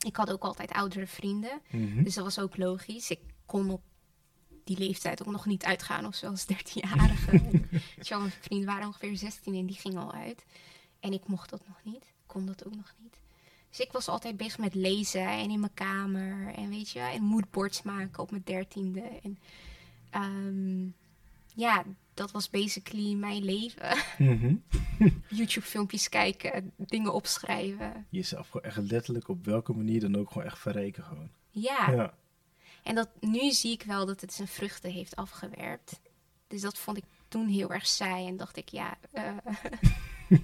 ik 0.05 0.15
had 0.15 0.31
ook 0.31 0.43
altijd 0.43 0.71
oudere 0.71 1.07
vrienden. 1.07 1.61
Mhm. 1.69 2.03
Dus 2.03 2.13
dat 2.13 2.23
was 2.23 2.39
ook 2.39 2.57
logisch. 2.57 3.09
Ik 3.09 3.19
kon 3.45 3.69
op 3.69 3.81
die 4.63 4.77
leeftijd 4.77 5.21
ook 5.21 5.31
nog 5.31 5.45
niet 5.45 5.63
uitgaan 5.63 6.05
of 6.05 6.15
zo 6.15 6.27
als 6.27 6.45
13-jarige. 6.53 7.41
Zo, 8.01 8.19
mijn 8.19 8.31
vrienden 8.31 8.67
waren 8.67 8.87
ongeveer 8.87 9.17
16 9.17 9.55
en 9.55 9.65
die 9.65 9.75
gingen 9.75 10.01
al 10.01 10.13
uit. 10.13 10.45
En 10.99 11.13
ik 11.13 11.27
mocht 11.27 11.49
dat 11.49 11.67
nog 11.67 11.79
niet, 11.83 12.13
kon 12.25 12.45
dat 12.45 12.65
ook 12.65 12.75
nog 12.75 12.93
niet. 12.97 13.19
Dus 13.69 13.79
ik 13.79 13.91
was 13.91 14.07
altijd 14.07 14.37
bezig 14.37 14.57
met 14.57 14.75
lezen 14.75 15.27
en 15.27 15.49
in 15.49 15.59
mijn 15.59 15.73
kamer 15.73 16.53
en 16.53 16.69
weet 16.69 16.89
je, 16.89 16.99
en 16.99 17.23
moodboards 17.23 17.81
maken 17.81 18.23
op 18.23 18.31
mijn 18.31 18.43
dertiende. 18.45 19.01
En 19.01 19.39
ehm, 20.09 20.87
ja, 21.61 21.83
dat 22.16 22.32
was 22.32 22.49
basically 22.49 23.13
mijn 23.13 23.43
leven. 23.43 23.97
Mhm. 24.18 24.55
YouTube-filmpjes 25.39 26.09
kijken, 26.09 26.74
dingen 26.78 27.13
opschrijven. 27.13 28.07
Jezelf 28.09 28.49
gewoon 28.49 28.66
echt 28.66 28.78
letterlijk 28.91 29.28
op 29.28 29.45
welke 29.45 29.74
manier 29.74 29.99
dan 29.99 30.16
ook 30.16 30.32
gewoon 30.32 30.47
echt 30.47 30.59
verrijken 30.59 31.03
gewoon. 31.03 31.30
Ja. 31.49 31.91
Ja. 31.91 32.13
En 32.84 32.95
dat, 32.95 33.09
nu 33.20 33.51
zie 33.51 33.72
ik 33.72 33.84
wel 33.84 34.05
dat 34.05 34.22
het 34.22 34.34
zijn 34.34 34.47
vruchten 34.47 34.91
heeft 34.91 35.16
afgewerpt. 35.16 35.99
Dus 36.47 36.61
dat 36.61 36.78
vond 36.78 36.97
ik 36.97 37.03
toen 37.28 37.47
heel 37.47 37.72
erg 37.72 37.88
saai 37.88 38.28
en 38.28 38.38
dacht 38.38 38.57
ik, 38.57 38.70
ja. 38.70 38.97
eh. 39.11 39.38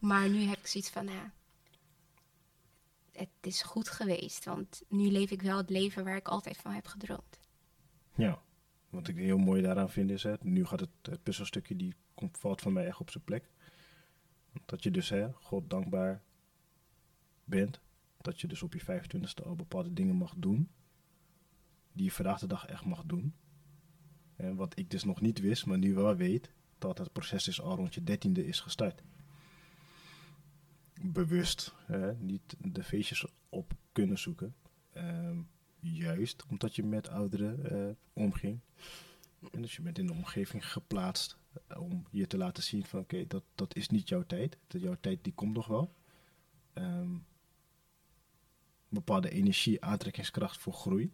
maar 0.00 0.28
nu 0.28 0.42
heb 0.42 0.58
ik 0.58 0.66
zoiets 0.66 0.90
van, 0.90 1.04
nou, 1.04 1.30
het 3.12 3.28
is 3.40 3.62
goed 3.62 3.88
geweest. 3.88 4.44
Want 4.44 4.82
nu 4.88 5.10
leef 5.10 5.30
ik 5.30 5.42
wel 5.42 5.56
het 5.56 5.70
leven 5.70 6.04
waar 6.04 6.16
ik 6.16 6.28
altijd 6.28 6.56
van 6.56 6.72
heb 6.72 6.86
gedroomd. 6.86 7.38
Ja. 8.14 8.42
Wat 8.90 9.08
ik 9.08 9.16
heel 9.16 9.38
mooi 9.38 9.62
daaraan 9.62 9.90
vind 9.90 10.10
is, 10.10 10.22
hè, 10.22 10.34
nu 10.40 10.64
gaat 10.64 10.80
het, 10.80 11.22
puzzelstukje, 11.22 11.76
die 11.76 11.94
komt, 12.14 12.38
valt 12.38 12.60
van 12.60 12.72
mij 12.72 12.86
echt 12.86 13.00
op 13.00 13.10
zijn 13.10 13.24
plek. 13.24 13.50
Dat 14.64 14.82
je 14.82 14.90
dus, 14.90 15.08
hè, 15.08 15.32
God 15.32 15.70
dankbaar 15.70 16.22
bent. 17.44 17.80
Dat 18.20 18.40
je 18.40 18.46
dus 18.46 18.62
op 18.62 18.74
je 18.74 18.80
25ste 18.80 19.44
al 19.44 19.56
bepaalde 19.56 19.92
dingen 19.92 20.14
mag 20.14 20.34
doen. 20.36 20.70
Die 21.92 22.04
je 22.04 22.12
vandaag 22.12 22.38
de 22.38 22.46
dag 22.46 22.66
echt 22.66 22.84
mag 22.84 23.04
doen. 23.04 23.34
En 24.36 24.56
wat 24.56 24.78
ik 24.78 24.90
dus 24.90 25.04
nog 25.04 25.20
niet 25.20 25.40
wist, 25.40 25.66
maar 25.66 25.78
nu 25.78 25.94
wel 25.94 26.16
weet, 26.16 26.52
dat 26.78 26.98
het 26.98 27.12
proces 27.12 27.44
dus 27.44 27.60
al 27.60 27.76
rond 27.76 27.94
je 27.94 28.04
dertiende 28.04 28.46
is 28.46 28.60
gestart. 28.60 29.02
Bewust, 31.02 31.74
hè, 31.86 32.14
niet 32.14 32.56
de 32.58 32.84
feestjes 32.84 33.26
op 33.48 33.72
kunnen 33.92 34.18
zoeken. 34.18 34.54
Ehm, 34.92 35.40
juist 35.80 36.44
omdat 36.46 36.76
je 36.76 36.84
met 36.84 37.08
ouderen 37.08 37.70
eh, 37.70 37.94
omging. 38.12 38.60
En 39.52 39.62
dus 39.62 39.76
je 39.76 39.82
bent 39.82 39.98
in 39.98 40.06
de 40.06 40.12
omgeving 40.12 40.70
geplaatst 40.72 41.36
eh, 41.66 41.80
om 41.80 42.06
je 42.10 42.26
te 42.26 42.36
laten 42.36 42.62
zien 42.62 42.84
van 42.84 43.00
oké, 43.00 43.26
dat, 43.26 43.42
dat 43.54 43.74
is 43.74 43.88
niet 43.88 44.08
jouw 44.08 44.24
tijd. 44.26 44.58
Dat 44.66 44.80
jouw 44.80 44.96
tijd 45.00 45.24
die 45.24 45.34
komt 45.34 45.54
nog 45.54 45.66
wel. 45.66 45.94
Ehm, 46.72 47.16
bepaalde 48.88 49.30
energie, 49.30 49.84
aantrekkingskracht 49.84 50.58
voor 50.58 50.72
groei. 50.72 51.12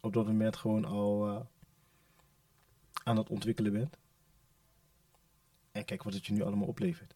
Op 0.00 0.12
dat 0.12 0.26
moment 0.26 0.56
gewoon 0.56 0.84
al 0.84 1.28
eh, 1.28 1.40
aan 3.04 3.16
het 3.16 3.30
ontwikkelen 3.30 3.72
bent. 3.72 3.96
En 5.72 5.84
kijk 5.84 6.02
wat 6.02 6.14
het 6.14 6.26
je 6.26 6.32
nu 6.32 6.42
allemaal 6.42 6.68
oplevert. 6.68 7.14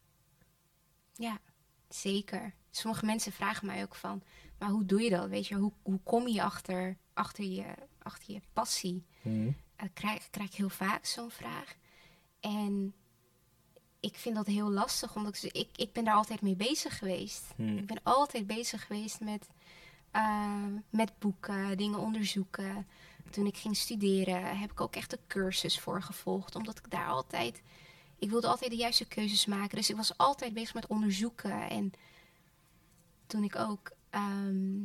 Ja, 1.12 1.41
zeker. 1.89 2.55
Sommige 2.75 3.05
mensen 3.05 3.33
vragen 3.33 3.66
mij 3.66 3.83
ook 3.83 3.95
van, 3.95 4.23
maar 4.59 4.68
hoe 4.68 4.85
doe 4.85 5.03
je 5.03 5.11
dat? 5.11 5.29
Weet 5.29 5.47
je, 5.47 5.55
hoe, 5.55 5.73
hoe 5.83 6.01
kom 6.03 6.29
je 6.29 6.43
achter, 6.43 6.97
achter, 7.12 7.45
je, 7.45 7.64
achter 7.99 8.35
je 8.35 8.41
passie? 8.53 9.05
Dat 9.77 9.89
krijg, 9.95 10.31
krijg 10.31 10.49
ik 10.49 10.55
heel 10.55 10.68
vaak 10.68 11.05
zo'n 11.07 11.31
vraag. 11.31 11.75
En 12.41 12.95
ik 14.01 14.16
vind 14.16 14.35
dat 14.35 14.47
heel 14.47 14.70
lastig, 14.70 15.16
omdat 15.16 15.43
ik, 15.43 15.53
ik, 15.53 15.68
ik 15.77 15.93
ben 15.93 16.05
daar 16.05 16.14
altijd 16.14 16.41
mee 16.41 16.57
bezig 16.57 16.99
geweest. 16.99 17.45
Hmm. 17.57 17.77
Ik 17.77 17.87
ben 17.87 18.01
altijd 18.03 18.47
bezig 18.47 18.87
geweest 18.87 19.20
met, 19.20 19.49
eh, 20.11 20.64
met 20.91 21.18
boeken, 21.18 21.77
dingen 21.77 21.99
onderzoeken. 21.99 22.87
Toen 23.31 23.47
ik 23.47 23.57
ging 23.57 23.77
studeren 23.77 24.59
heb 24.59 24.70
ik 24.70 24.81
ook 24.81 24.97
echt 24.97 25.12
een 25.12 25.27
cursus 25.27 25.81
voor 25.81 26.03
gevolgd, 26.03 26.55
omdat 26.55 26.79
ik 26.79 26.91
daar 26.91 27.09
altijd... 27.09 27.62
Ik 28.18 28.31
wilde 28.31 28.47
altijd 28.47 28.70
de 28.70 28.77
juiste 28.77 29.07
keuzes 29.07 29.47
maken, 29.47 29.77
dus 29.77 29.91
ik 29.91 29.97
was 29.97 30.16
altijd 30.16 30.55
bezig 30.55 30.75
met 30.75 30.87
onderzoeken. 30.87 31.68
En 31.70 31.93
toen 33.33 33.45
ik 33.45 33.57
ook 33.57 33.91
ehm, 34.11 34.85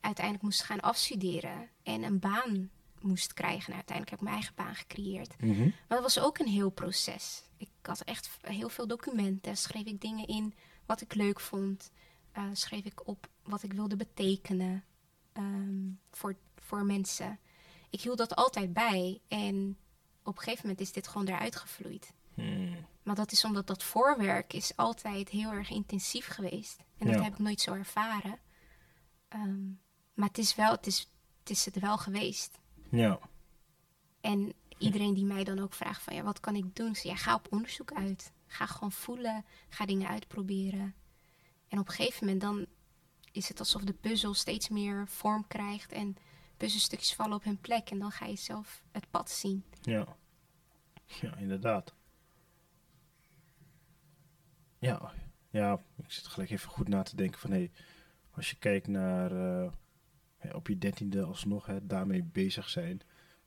uiteindelijk 0.00 0.44
moest 0.44 0.62
gaan 0.62 0.80
afstuderen 0.80 1.68
en 1.82 2.02
een 2.02 2.18
baan 2.18 2.70
moest 3.00 3.32
krijgen. 3.32 3.68
En 3.68 3.74
uiteindelijk 3.74 4.10
heb 4.10 4.18
ik 4.18 4.24
mijn 4.24 4.34
eigen 4.34 4.54
baan 4.54 4.74
gecreëerd. 4.74 5.42
Maar 5.88 5.98
dat 5.98 6.00
was 6.00 6.20
ook 6.20 6.38
een 6.38 6.48
heel 6.48 6.70
proces. 6.70 7.42
Ik 7.56 7.68
had 7.82 8.00
echt 8.00 8.30
heel 8.40 8.68
veel 8.68 8.86
documenten. 8.86 9.56
Schreef 9.56 9.84
ik 9.84 10.00
dingen 10.00 10.26
in 10.26 10.54
wat 10.86 11.00
ik 11.00 11.14
leuk 11.14 11.40
vond. 11.40 11.90
Eh, 12.32 12.44
schreef 12.52 12.84
ik 12.84 13.06
op 13.06 13.28
wat 13.42 13.62
ik 13.62 13.72
wilde 13.72 13.96
betekenen 13.96 14.84
ehm, 15.32 15.90
voor, 16.10 16.36
voor 16.56 16.84
mensen. 16.84 17.38
Ik 17.90 18.00
hield 18.00 18.18
dat 18.18 18.36
altijd 18.36 18.72
bij. 18.72 19.20
En 19.28 19.78
op 20.22 20.36
een 20.36 20.42
gegeven 20.42 20.62
moment 20.62 20.80
is 20.80 20.92
dit 20.92 21.08
gewoon 21.08 21.28
eruit 21.28 21.56
gevloeid. 21.56 22.12
Maar 23.02 23.14
dat 23.14 23.32
is 23.32 23.44
omdat 23.44 23.66
dat 23.66 23.82
voorwerk 23.82 24.52
is 24.52 24.76
altijd 24.76 25.28
heel 25.28 25.52
erg 25.52 25.70
intensief 25.70 26.26
geweest. 26.26 26.80
En 27.02 27.08
dat 27.08 27.16
Ja. 27.16 27.22
heb 27.22 27.32
ik 27.32 27.38
nooit 27.38 27.60
zo 27.60 27.72
ervaren. 27.72 28.38
Ehm, 29.28 29.66
maar 30.14 30.28
het 30.28 30.38
is, 30.38 30.54
wel, 30.54 30.70
het, 30.72 30.86
is, 30.86 31.10
het 31.38 31.50
is 31.50 31.64
het 31.64 31.78
wel 31.78 31.98
geweest. 31.98 32.58
Ja. 32.90 33.18
En 34.20 34.52
iedereen 34.78 35.14
die 35.14 35.24
mij 35.24 35.44
dan 35.44 35.58
ook 35.58 35.72
vraagt 35.74 36.02
van 36.02 36.14
ja, 36.14 36.22
wat 36.22 36.40
kan 36.40 36.54
ik 36.56 36.76
doen? 36.76 36.94
Zeg, 36.94 37.04
ja, 37.04 37.16
ga 37.16 37.34
op 37.34 37.46
onderzoek 37.50 37.92
uit. 37.92 38.32
Ga 38.46 38.66
gewoon 38.66 38.92
voelen. 38.92 39.44
Ga 39.68 39.86
dingen 39.86 40.08
uitproberen. 40.08 40.94
En 41.68 41.78
op 41.78 41.88
een 41.88 41.94
gegeven 41.94 42.24
moment 42.26 42.42
dan 42.42 42.66
is 43.32 43.48
het 43.48 43.58
alsof 43.58 43.82
de 43.82 43.92
puzzel 43.92 44.34
steeds 44.34 44.68
meer 44.68 45.08
vorm 45.08 45.46
krijgt. 45.46 45.92
En 45.92 46.16
puzzelstukjes 46.56 47.14
vallen 47.14 47.36
op 47.36 47.44
hun 47.44 47.60
plek. 47.60 47.90
En 47.90 47.98
dan 47.98 48.10
ga 48.10 48.26
je 48.26 48.36
zelf 48.36 48.82
het 48.90 49.10
pad 49.10 49.30
zien. 49.30 49.64
Ja. 49.80 50.16
Ja, 51.20 51.36
inderdaad. 51.36 51.94
Ja, 54.78 55.12
ja, 55.52 55.82
ik 55.96 56.10
zit 56.10 56.26
gelijk 56.26 56.50
even 56.50 56.68
goed 56.68 56.88
na 56.88 57.02
te 57.02 57.16
denken 57.16 57.40
van 57.40 57.50
hé, 57.50 57.70
als 58.30 58.50
je 58.50 58.56
kijkt 58.56 58.86
naar 58.86 59.32
eh, 59.32 59.72
op 60.52 60.68
je 60.68 60.78
dertiende 60.78 61.22
alsnog 61.22 61.66
hè, 61.66 61.86
daarmee 61.86 62.22
bezig 62.22 62.68
zijn 62.68 63.00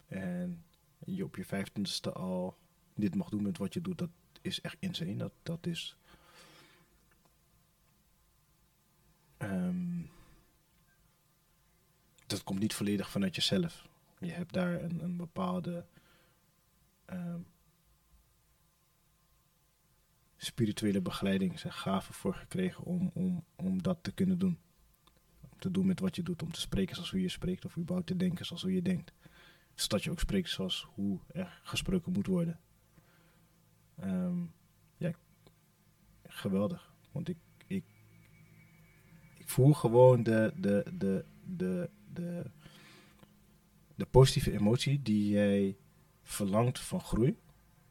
en 0.07 0.63
je 1.05 1.23
op 1.23 1.35
je 1.35 1.45
vijftiende 1.45 2.11
al 2.13 2.57
dit 2.95 3.15
mag 3.15 3.29
doen 3.29 3.43
met 3.43 3.57
wat 3.57 3.73
je 3.73 3.81
doet, 3.81 3.97
dat 3.97 4.09
is 4.41 4.61
echt 4.61 4.77
insane. 4.79 5.15
Dat, 5.15 5.33
dat 5.43 5.65
is 5.65 5.95
ehm, 9.37 10.01
dat 12.27 12.43
komt 12.43 12.59
niet 12.59 12.73
volledig 12.73 13.09
vanuit 13.09 13.35
jezelf. 13.35 13.87
Je 14.19 14.31
hebt 14.31 14.53
daar 14.53 14.83
een, 14.83 15.03
een 15.03 15.17
bepaalde 15.17 15.85
ehm, 17.05 17.39
spirituele 20.37 21.01
begeleiding, 21.01 21.59
zeg, 21.59 21.79
gave 21.81 22.13
voor 22.13 22.33
gekregen 22.33 22.83
om, 22.83 23.11
om, 23.13 23.45
om 23.55 23.81
dat 23.81 23.97
te 24.01 24.11
kunnen 24.11 24.37
doen. 24.37 24.59
Om 25.41 25.59
te 25.59 25.71
doen 25.71 25.85
met 25.85 25.99
wat 25.99 26.15
je 26.15 26.23
doet, 26.23 26.43
om 26.43 26.51
te 26.51 26.59
spreken 26.59 26.95
zoals 26.95 27.11
hoe 27.11 27.21
je 27.21 27.29
spreekt, 27.29 27.65
of 27.65 27.77
überhaupt 27.77 28.07
te 28.07 28.15
denken 28.15 28.45
zoals 28.45 28.61
hoe 28.61 28.73
je 28.73 28.81
denkt. 28.81 29.13
Zodat 29.73 30.03
je 30.03 30.11
ook 30.11 30.19
spreekt 30.19 30.49
zoals 30.49 30.87
hoe 30.93 31.19
er 31.27 31.59
gesproken 31.63 32.11
moet 32.11 32.27
worden. 32.27 32.59
Ehm, 33.95 34.45
ja, 34.97 35.11
geweldig. 36.23 36.93
Want 37.11 37.29
ik, 37.29 37.37
ik, 37.67 37.85
ik 39.37 39.49
voel 39.49 39.73
gewoon 39.73 40.23
de, 40.23 40.53
de, 40.55 40.85
de, 40.93 41.25
de, 41.43 41.89
de, 42.13 42.51
de 43.95 44.05
positieve 44.05 44.51
emotie 44.51 45.01
die 45.01 45.29
jij 45.29 45.77
verlangt 46.21 46.79
van 46.79 47.01
groei. 47.01 47.37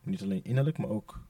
Niet 0.03 0.23
alleen 0.23 0.45
innerlijk, 0.45 0.79
maar 0.79 0.89
ook 0.89 1.27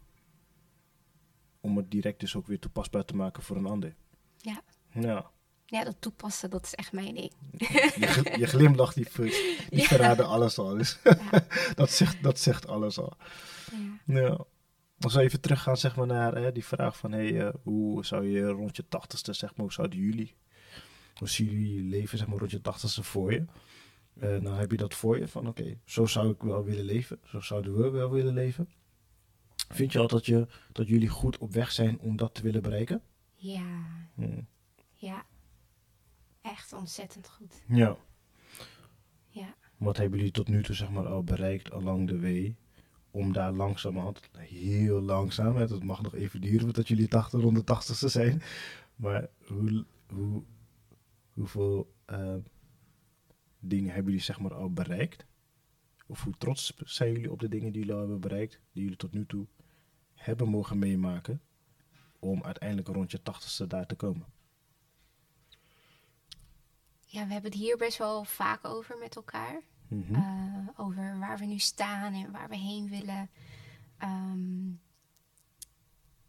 om 1.65 1.77
het 1.77 1.91
direct 1.91 2.21
dus 2.21 2.37
ook 2.37 2.47
weer 2.47 2.59
toepasbaar 2.59 3.05
te 3.05 3.17
maken 3.17 3.43
voor 3.43 3.57
een 3.57 3.67
ander. 3.67 3.95
Ja. 4.37 4.63
Ja. 4.93 5.31
Ja, 5.67 5.85
dat 5.85 5.97
toepassen, 5.99 6.51
dat 6.51 6.65
is 6.65 6.75
echt 6.75 6.93
mijn 6.93 7.15
ding. 7.15 7.33
Je, 7.59 8.35
je 8.39 8.47
glimlach, 8.47 8.93
die, 8.93 9.09
die 9.15 9.33
Ja. 9.71 9.83
verraden 9.85 10.27
alles 10.27 10.59
al. 10.59 10.77
Dus 10.77 10.99
Ja. 11.05 11.47
dat, 11.75 11.91
zegt, 11.91 12.23
dat 12.23 12.39
zegt 12.39 12.67
alles 12.67 12.99
al. 12.99 13.17
Ja. 14.07 14.21
Ja. 14.21 14.45
Als 14.99 15.15
we 15.15 15.21
even 15.21 15.41
teruggaan 15.41 15.77
zeg 15.77 15.97
maar, 15.97 16.07
naar 16.07 16.35
hè, 16.35 16.53
die 16.53 16.65
vraag 16.65 16.97
van... 16.97 17.13
Hey, 17.13 17.47
eh, 17.47 17.55
hoe 17.63 18.05
zou 18.05 18.27
je 18.29 18.47
rond 18.47 18.77
je 18.77 18.89
tachtigste, 18.89 19.33
zeg 19.33 19.51
maar, 19.51 19.61
hoe 19.67 19.73
zouden 19.73 19.99
jullie... 19.99 20.35
Hoe 21.15 21.29
zien 21.29 21.47
jullie 21.51 21.83
leven 21.85 22.19
zeg 22.19 22.27
maar, 22.27 22.39
rond 22.39 22.51
je 22.51 22.61
tachtigste 22.61 23.03
voor 23.03 23.33
je? 23.33 23.45
Eh 24.21 24.37
nou 24.37 24.57
heb 24.57 24.71
je 24.71 24.77
dat 24.77 24.95
voor 24.95 25.19
je 25.19 25.29
van 25.29 25.49
oké, 25.49 25.79
zo 25.85 26.07
zou 26.07 26.31
ik 26.31 26.43
wel 26.43 26.65
willen 26.65 26.85
leven. 26.85 27.19
Zo 27.25 27.41
zouden 27.41 27.77
we 27.77 27.91
wel 27.91 28.11
willen 28.11 28.35
leven. 28.35 28.69
Vind 29.69 29.93
je 29.93 29.99
al 29.99 30.07
dat, 30.09 30.27
je, 30.27 30.47
dat 30.73 30.89
jullie 30.89 31.09
goed 31.09 31.39
op 31.39 31.53
weg 31.53 31.73
zijn 31.73 31.99
om 31.99 32.17
dat 32.17 32.35
te 32.35 32.43
willen 32.43 32.63
bereiken? 32.63 33.03
ja, 33.35 33.85
Hm. 34.15 34.41
ja. 34.95 35.27
Echt 36.43 36.73
ontzettend 36.73 37.29
goed. 37.29 37.63
Ja. 37.69 37.97
Ja. 39.29 39.55
Wat 39.77 39.97
hebben 39.97 40.19
jullie 40.19 40.33
tot 40.33 40.49
nu 40.49 40.63
toe 40.63 40.75
zeg 40.75 40.91
maar, 40.91 41.07
al 41.07 41.25
bereikt 41.25 41.71
along 41.73 42.09
the 42.09 42.21
way? 42.21 42.57
Om 43.11 43.33
daar 43.33 43.53
langzamerhand, 43.53 44.21
heel 44.37 45.01
langzaam, 45.01 45.67
dat 45.67 45.83
mag 45.83 46.03
nog 46.03 46.15
even 46.15 46.41
duren 46.41 46.73
dat 46.73 46.89
jullie 46.89 47.09
80 47.09 47.41
rond 47.41 47.67
de 47.67 47.75
80ste 47.75 48.07
zijn. 48.11 48.43
Maar 48.97 49.29
hoe, 49.47 49.85
hoe, 50.07 50.43
hoeveel 51.33 51.95
eh, 52.05 52.35
dingen 53.59 53.93
hebben 53.93 54.11
jullie 54.13 54.27
zeg 54.27 54.41
maar, 54.41 54.55
al 54.55 54.73
bereikt? 54.73 55.27
Of 56.07 56.23
hoe 56.23 56.35
trots 56.39 56.75
zijn 56.85 57.13
jullie 57.13 57.31
op 57.33 57.41
de 57.41 57.49
dingen 57.49 57.73
die 57.73 57.81
jullie 57.81 57.95
al 57.95 58.01
hebben 58.01 58.21
bereikt, 58.21 58.61
die 58.73 58.83
jullie 58.83 58.99
tot 58.99 59.13
nu 59.13 59.27
toe 59.27 59.47
hebben 60.25 60.49
mogen 60.49 60.79
meemaken, 60.79 61.43
om 62.19 62.43
uiteindelijk 62.43 62.89
rond 62.89 63.11
je 63.11 63.23
tachtigste 63.23 63.67
daar 63.67 63.87
te 63.87 63.95
komen? 63.95 64.27
Ja, 67.07 67.27
we 67.27 67.33
hebben 67.33 67.51
het 67.51 67.61
hier 67.61 67.77
best 67.77 67.99
wel 67.99 68.25
vaak 68.25 68.65
over 68.65 68.99
met 68.99 69.17
elkaar. 69.17 69.63
Mhm. 69.89 70.15
Uh, 70.15 70.69
over 70.77 71.19
waar 71.19 71.39
we 71.39 71.45
nu 71.45 71.59
staan 71.59 72.13
en 72.13 72.33
waar 72.33 72.49
we 72.49 72.57
heen 72.57 72.89
willen. 72.89 73.31
Ehm, 73.99 74.71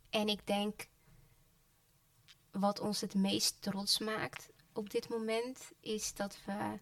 en 0.09 0.27
ik 0.27 0.47
denk 0.47 0.87
wat 2.51 2.79
ons 2.79 3.01
het 3.01 3.13
meest 3.13 3.61
trots 3.61 3.99
maakt 3.99 4.49
op 4.73 4.89
dit 4.89 5.09
moment 5.09 5.71
is 5.79 6.13
dat 6.13 6.37
we 6.45 6.79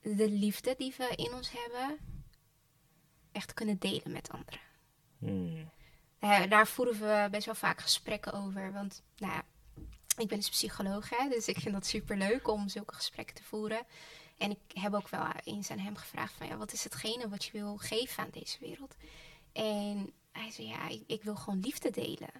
de 0.00 0.30
liefde 0.30 0.74
die 0.78 0.94
we 0.96 1.12
in 1.16 1.34
ons 1.34 1.50
hebben 1.50 1.98
echt 3.32 3.54
kunnen 3.54 3.78
delen 3.78 4.12
met 4.12 4.30
anderen. 4.30 4.65
Hmm. 5.18 5.70
Daar, 6.18 6.48
daar 6.48 6.66
voeren 6.66 7.00
we 7.00 7.28
best 7.30 7.46
wel 7.46 7.54
vaak 7.54 7.80
gesprekken 7.80 8.32
over. 8.32 8.72
Want 8.72 9.02
nou 9.16 9.32
ja, 9.32 9.42
ik 10.16 10.28
ben 10.28 10.38
dus 10.38 10.50
psycholoog, 10.50 11.10
hè, 11.10 11.28
dus 11.28 11.48
ik 11.48 11.58
vind 11.58 11.74
dat 11.74 11.86
super 11.86 12.16
leuk 12.16 12.48
om 12.48 12.68
zulke 12.68 12.94
gesprekken 12.94 13.34
te 13.34 13.44
voeren. 13.44 13.86
En 14.38 14.50
ik 14.50 14.58
heb 14.80 14.94
ook 14.94 15.08
wel 15.08 15.26
eens 15.44 15.70
aan 15.70 15.78
hem 15.78 15.96
gevraagd 15.96 16.32
van 16.32 16.46
ja, 16.46 16.56
wat 16.56 16.72
is 16.72 16.84
hetgene 16.84 17.28
wat 17.28 17.44
je 17.44 17.52
wil 17.52 17.76
geven 17.76 18.22
aan 18.22 18.30
deze 18.30 18.58
wereld? 18.60 18.96
En 19.52 20.12
hij 20.32 20.50
zei 20.50 20.68
ja, 20.68 20.88
ik, 21.06 21.22
wil 21.22 21.36
gewoon 21.36 21.60
liefde 21.60 21.90
delen. 21.90 22.30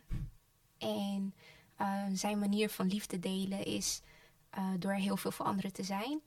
En 0.79 1.35
uh, 1.81 2.05
zijn 2.12 2.39
manier 2.39 2.70
van 2.70 2.87
liefde 2.87 3.18
delen 3.18 3.64
is 3.64 4.03
uh, 4.59 4.70
door 4.79 4.93
heel 4.93 5.16
veel 5.16 5.31
voor 5.31 5.47
anderen 5.47 5.72
te 5.72 5.83
zijn. 5.83 6.20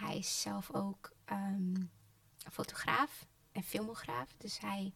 Hij 0.00 0.18
is 0.18 0.40
zelf 0.40 0.74
ook 0.74 1.12
um, 1.32 1.90
fotograaf 2.52 3.26
en 3.52 3.62
filmograaf. 3.62 4.28
Dus 4.38 4.58
hij 4.60 4.92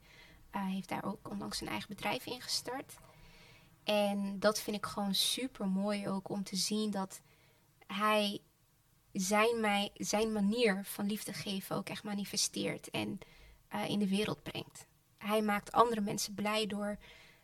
heeft 0.50 0.88
daar 0.88 1.04
ook 1.04 1.30
onlangs 1.30 1.58
zijn 1.58 1.70
eigen 1.70 1.88
bedrijf 1.88 2.26
in 2.26 2.40
gestart. 2.40 2.94
En 3.84 4.38
dat 4.38 4.60
vind 4.60 4.76
ik 4.76 4.86
gewoon 4.86 5.14
super 5.14 5.68
mooi 5.68 6.08
ook 6.08 6.28
om 6.28 6.44
te 6.44 6.56
zien 6.56 6.90
dat 6.90 7.20
hij 7.86 8.40
zijn, 9.12 9.60
mij, 9.60 9.90
zijn 9.94 10.32
manier 10.32 10.84
van 10.84 11.06
liefde 11.06 11.32
geven 11.32 11.76
ook 11.76 11.88
echt 11.88 12.04
manifesteert 12.04 12.90
en 12.90 13.18
uh, 13.74 13.88
in 13.88 13.98
de 13.98 14.08
wereld 14.08 14.42
brengt. 14.42 14.86
Hij 15.18 15.42
maakt 15.42 15.72
andere 15.72 16.00
mensen 16.00 16.34
blij 16.34 16.66
door 16.66 16.98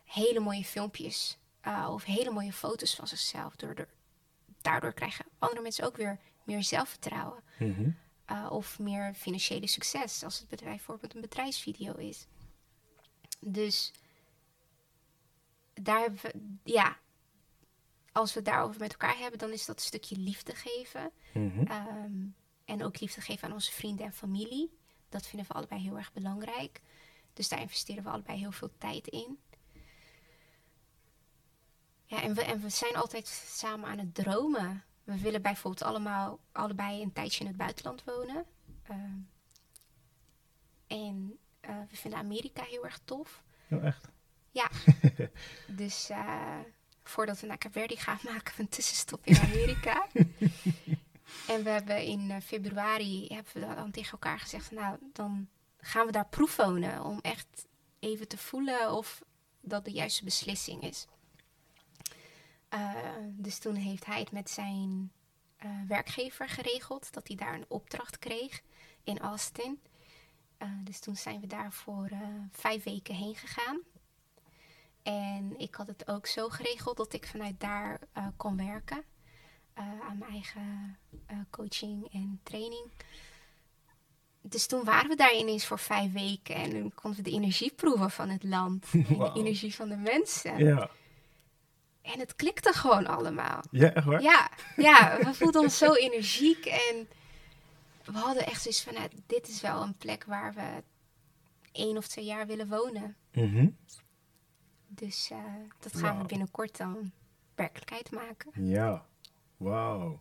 hele 0.05 0.41
mooie 0.41 0.65
filmpjes 0.65 1.39
uh, 1.67 1.89
of 1.93 2.05
hele 2.05 2.31
mooie 2.31 2.53
foto's 2.53 2.95
van 2.95 3.07
zichzelf. 3.07 3.57
Door, 3.57 3.75
door, 3.75 3.89
daardoor 4.61 4.93
krijgen 4.93 5.25
andere 5.39 5.61
mensen 5.61 5.85
ook 5.85 5.97
weer 5.97 6.19
meer 6.45 6.63
zelfvertrouwen. 6.63 7.43
Mm 7.59 7.75
-hmm. 7.75 7.97
uh, 8.31 8.51
of 8.51 8.79
meer 8.79 9.15
financiële 9.15 9.67
succes, 9.67 10.25
als 10.25 10.39
het 10.39 10.49
bedrijf 10.49 10.77
bijvoorbeeld 10.77 11.15
een 11.15 11.21
bedrijfsvideo 11.21 11.95
is. 11.95 12.27
Dus 13.41 13.93
daar 15.75 16.01
hebben 16.01 16.21
we, 16.23 16.33
ja, 16.73 16.99
als 18.13 18.33
we 18.33 18.39
het 18.39 18.49
daarover 18.49 18.81
met 18.81 18.91
elkaar 18.91 19.19
hebben, 19.19 19.39
dan 19.39 19.51
is 19.51 19.67
dat 19.67 19.77
een 19.77 19.83
stukje 19.83 20.17
liefde 20.17 20.55
geven. 20.55 21.11
Mm 21.33 21.51
-hmm. 21.51 21.71
um, 21.71 22.35
en 22.65 22.85
ook 22.85 23.01
liefde 23.01 23.21
geven 23.21 23.49
aan 23.49 23.55
onze 23.55 23.73
vrienden 23.73 24.07
en 24.07 24.13
familie. 24.13 24.79
Dat 25.09 25.27
vinden 25.27 25.49
we 25.49 25.55
allebei 25.55 25.81
heel 25.81 25.97
erg 25.97 26.13
belangrijk. 26.13 26.81
Dus 27.33 27.49
daar 27.49 27.61
investeren 27.61 28.03
we 28.03 28.11
allebei 28.11 28.39
heel 28.39 28.53
veel 28.53 28.71
tijd 28.79 29.09
in. 29.09 29.39
Ja, 32.05 32.23
en 32.23 32.35
we, 32.35 32.43
en 32.43 32.61
we 32.61 32.69
zijn 32.69 32.97
altijd 32.97 33.27
samen 33.47 33.89
aan 33.89 33.99
het 33.99 34.15
dromen. 34.15 34.85
We 35.05 35.21
willen 35.21 35.43
bijvoorbeeld 35.43 35.89
allemaal, 35.89 36.39
allebei 36.53 37.03
een 37.03 37.13
tijdje 37.13 37.41
in 37.41 37.47
het 37.47 37.57
buitenland 37.57 38.05
wonen. 38.05 38.47
Uh, 38.91 38.97
en 40.87 41.39
uh, 41.69 41.77
we 41.91 41.97
vinden 41.97 42.19
Amerika 42.19 42.63
heel 42.63 42.85
erg 42.85 42.99
tof. 43.05 43.43
Oh, 43.71 43.85
echt? 43.85 44.09
Ja. 44.51 44.71
dus 45.83 46.11
uh, 46.11 46.59
voordat 47.03 47.41
we 47.41 47.47
naar 47.47 47.59
Caverdi 47.59 47.97
gaan, 47.97 48.19
maken 48.33 48.57
we 48.57 48.63
een 48.63 48.69
tussenstop 48.69 49.27
in 49.27 49.39
Amerika. 49.39 50.07
en 51.53 51.63
we 51.63 51.71
hebben 51.71 52.03
in 52.03 52.43
februari 52.43 53.27
hebben 53.27 53.69
we 53.69 53.75
dan 53.75 53.91
tegen 53.91 54.13
elkaar 54.13 54.39
gezegd, 54.39 54.71
nou, 54.71 54.99
dan 55.13 55.49
gaan 55.81 56.07
we 56.07 56.13
daar 56.13 56.29
proefwonen 56.29 57.05
om 57.05 57.19
echt 57.23 57.67
even 57.99 58.29
te 58.29 58.39
voelen 58.39 58.93
of 58.93 59.23
dat 59.61 59.85
de 59.85 59.91
juiste 59.91 60.25
beslissing 60.25 60.83
is. 60.83 61.07
Uh, 62.75 62.95
dus 63.33 63.59
toen 63.59 63.75
heeft 63.75 64.07
hij 64.07 64.21
het 64.21 64.31
met 64.31 64.51
zijn 64.51 65.13
uh, 65.65 65.71
werkgever 65.89 66.49
geregeld 66.49 67.13
dat 67.13 67.29
hij 67.29 67.37
daar 67.37 67.55
een 67.55 67.65
opdracht 67.69 68.19
kreeg 68.19 68.63
in 69.05 69.19
Austin. 69.19 69.81
Uh, 70.63 70.69
dus 70.85 71.01
toen 71.01 71.17
zijn 71.17 71.41
we 71.41 71.47
daar 71.47 71.73
voor 71.73 72.09
vijf 72.51 72.85
weken 72.85 73.15
heen 73.15 73.35
gegaan. 73.35 73.81
En 75.03 75.55
ik 75.59 75.75
had 75.75 75.87
het 75.87 76.09
ook 76.09 76.27
zo 76.27 76.49
geregeld 76.49 76.97
dat 76.97 77.13
ik 77.13 77.27
vanuit 77.27 77.61
daar 77.61 78.01
kon 78.37 78.57
werken 78.57 79.05
aan 79.75 80.19
mijn 80.19 80.31
eigen 80.31 80.99
coaching 81.51 82.13
en 82.13 82.41
training. 82.43 82.91
Dus 84.49 84.67
toen 84.67 84.85
waren 84.85 85.09
we 85.09 85.17
daar 85.17 85.35
ineens 85.35 85.67
voor 85.67 85.79
vijf 85.79 86.13
weken 86.13 86.55
en 86.55 86.71
toen 86.71 86.95
konden 86.95 87.25
we 87.25 87.31
de 87.31 87.37
energie 87.37 87.73
proeven 87.77 88.11
van 88.11 88.29
het 88.29 88.45
land 88.45 88.87
en 88.93 89.05
de 89.19 89.33
energie 89.35 89.75
van 89.75 89.89
de 89.89 89.97
mensen. 89.97 90.65
Ja. 90.65 90.91
En 92.03 92.19
het 92.19 92.37
klikte 92.37 92.73
gewoon 92.73 93.07
allemaal. 93.07 93.63
Ja, 93.71 93.93
echt 93.93 94.07
waar? 94.07 94.23
Ja, 94.23 94.51
ja, 94.77 95.19
we 95.19 95.35
voelden 95.35 95.63
ons 95.63 95.79
zo 95.79 95.93
energiek 95.93 96.67
en 96.67 97.09
we 98.07 98.19
hadden 98.19 98.47
echt 98.47 98.63
zoiets 98.63 98.83
van, 98.83 98.95
nou, 98.95 99.09
dit 99.27 99.49
is 99.49 99.61
wel 99.61 99.83
een 99.83 99.97
plek 99.97 100.25
waar 100.25 100.55
we 100.55 100.83
één 101.73 101.97
of 101.97 102.09
twee 102.09 102.25
jaar 102.25 102.47
willen 102.47 102.69
wonen. 102.69 103.17
Mhm. 103.33 103.69
Dus 104.89 105.31
uh, 105.31 105.39
dat 105.79 105.97
gaan 105.97 106.19
we 106.19 106.27
binnenkort 106.27 106.77
dan 106.77 107.13
werkelijkheid 107.55 108.11
maken. 108.11 108.65
Ja, 108.65 109.07
wauw. 109.57 110.21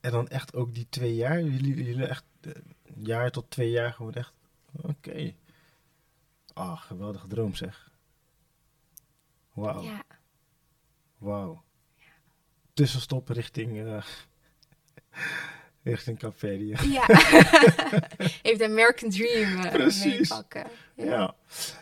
En 0.00 0.10
dan 0.10 0.28
echt 0.28 0.54
ook 0.54 0.74
die 0.74 0.88
twee 0.88 1.14
jaar, 1.14 1.42
jullie, 1.42 1.84
jullie 1.84 2.06
echt 2.06 2.24
uh, 2.40 2.52
een 2.82 3.04
jaar 3.04 3.30
tot 3.30 3.50
twee 3.50 3.70
jaar 3.70 3.92
gewoon 3.92 4.14
echt, 4.14 4.32
oké. 4.72 4.88
Okay. 4.88 5.36
Ah, 6.52 6.80
geweldige 6.80 7.26
droom 7.26 7.54
zeg. 7.54 7.92
Wauw. 9.52 9.82
Ja, 9.82 10.04
Wauw. 11.18 11.62
Tussenstop 12.72 13.28
richting, 13.28 13.76
uh, 13.76 14.04
richting 15.84 16.18
Cavedia. 16.18 16.82
ja. 16.82 17.06
Even 18.42 18.58
de 18.58 18.64
American 18.64 19.10
Dream 19.10 19.60
Precies. 19.70 20.04
meepakken. 20.28 20.66
Ja. 20.96 21.04
ja. 21.04 21.34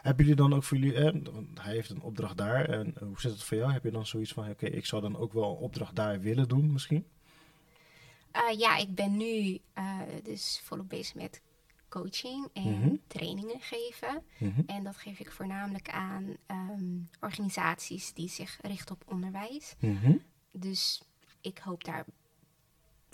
Hebben 0.03 0.25
jullie 0.25 0.41
dan 0.41 0.55
ook 0.55 0.65
voor 0.65 0.79
jullie, 0.79 0.95
eh, 0.95 1.15
hij 1.55 1.75
heeft 1.75 1.91
een 1.91 2.01
opdracht 2.03 2.37
daar. 2.37 2.65
En 2.69 2.95
hoe 3.01 3.21
zit 3.21 3.31
het 3.33 3.43
voor 3.43 3.57
jou? 3.57 3.73
Heb 3.73 3.85
je 3.85 3.91
dan 3.91 4.07
zoiets 4.07 4.33
van, 4.33 4.43
oké, 4.43 4.53
okay, 4.65 4.71
ik 4.79 4.87
zou 4.87 5.03
dan 5.03 5.17
ook 5.17 5.33
wel 5.33 5.51
een 5.51 5.57
opdracht 5.57 5.97
daar 5.97 6.21
willen 6.21 6.49
doen 6.49 6.73
misschien? 6.73 7.07
Uh, 8.37 8.59
ja, 8.59 8.77
ik 8.77 8.95
ben 8.95 9.17
nu 9.17 9.59
uh, 9.79 10.01
dus 10.23 10.61
volop 10.65 10.89
bezig 10.89 11.15
met 11.15 11.41
coaching 11.89 12.49
en 12.53 12.79
Mhm. 12.79 12.95
trainingen 13.07 13.61
geven. 13.61 14.23
Mhm. 14.39 14.61
En 14.67 14.85
dat 14.85 14.97
geef 14.97 15.19
ik 15.19 15.31
voornamelijk 15.33 15.89
aan 15.91 16.37
um, 16.51 17.09
organisaties 17.21 18.13
die 18.13 18.29
zich 18.29 18.59
richten 18.63 18.95
op 18.95 19.03
onderwijs. 19.07 19.75
Mhm. 19.79 20.17
Dus 20.53 21.03
ik 21.41 21.59
hoop 21.59 21.85
daar 21.85 22.05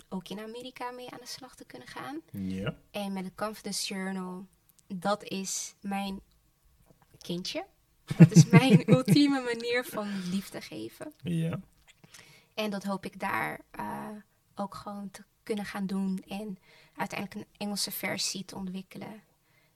ook 0.09 0.29
in 0.29 0.39
Amerika 0.39 0.91
mee 0.91 1.09
aan 1.09 1.19
de 1.19 1.27
slag 1.27 1.55
te 1.55 1.65
kunnen 1.65 1.87
gaan. 1.87 2.21
Ja. 2.31 2.75
En 2.91 3.13
met 3.13 3.23
het 3.23 3.35
Confidence 3.35 3.93
Journal, 3.93 4.47
dat 4.87 5.23
is 5.23 5.75
mijn 5.81 6.21
kindje. 7.17 7.65
Dat 8.17 8.31
is 8.31 8.45
mijn 8.45 8.83
ultieme 8.95 9.41
manier 9.41 9.85
van 9.85 10.29
liefde 10.29 10.61
geven. 10.61 11.13
Ja. 11.23 11.59
En 12.53 12.69
dat 12.69 12.83
hoop 12.83 13.05
ik 13.05 13.19
daar 13.19 13.61
uh, 13.79 14.07
ook 14.55 14.75
gewoon 14.75 15.11
te 15.11 15.23
kunnen 15.43 15.65
gaan 15.65 15.85
doen. 15.85 16.23
En 16.27 16.57
uiteindelijk 16.95 17.39
een 17.39 17.53
Engelse 17.57 17.91
versie 17.91 18.45
te 18.45 18.55
ontwikkelen. 18.55 19.23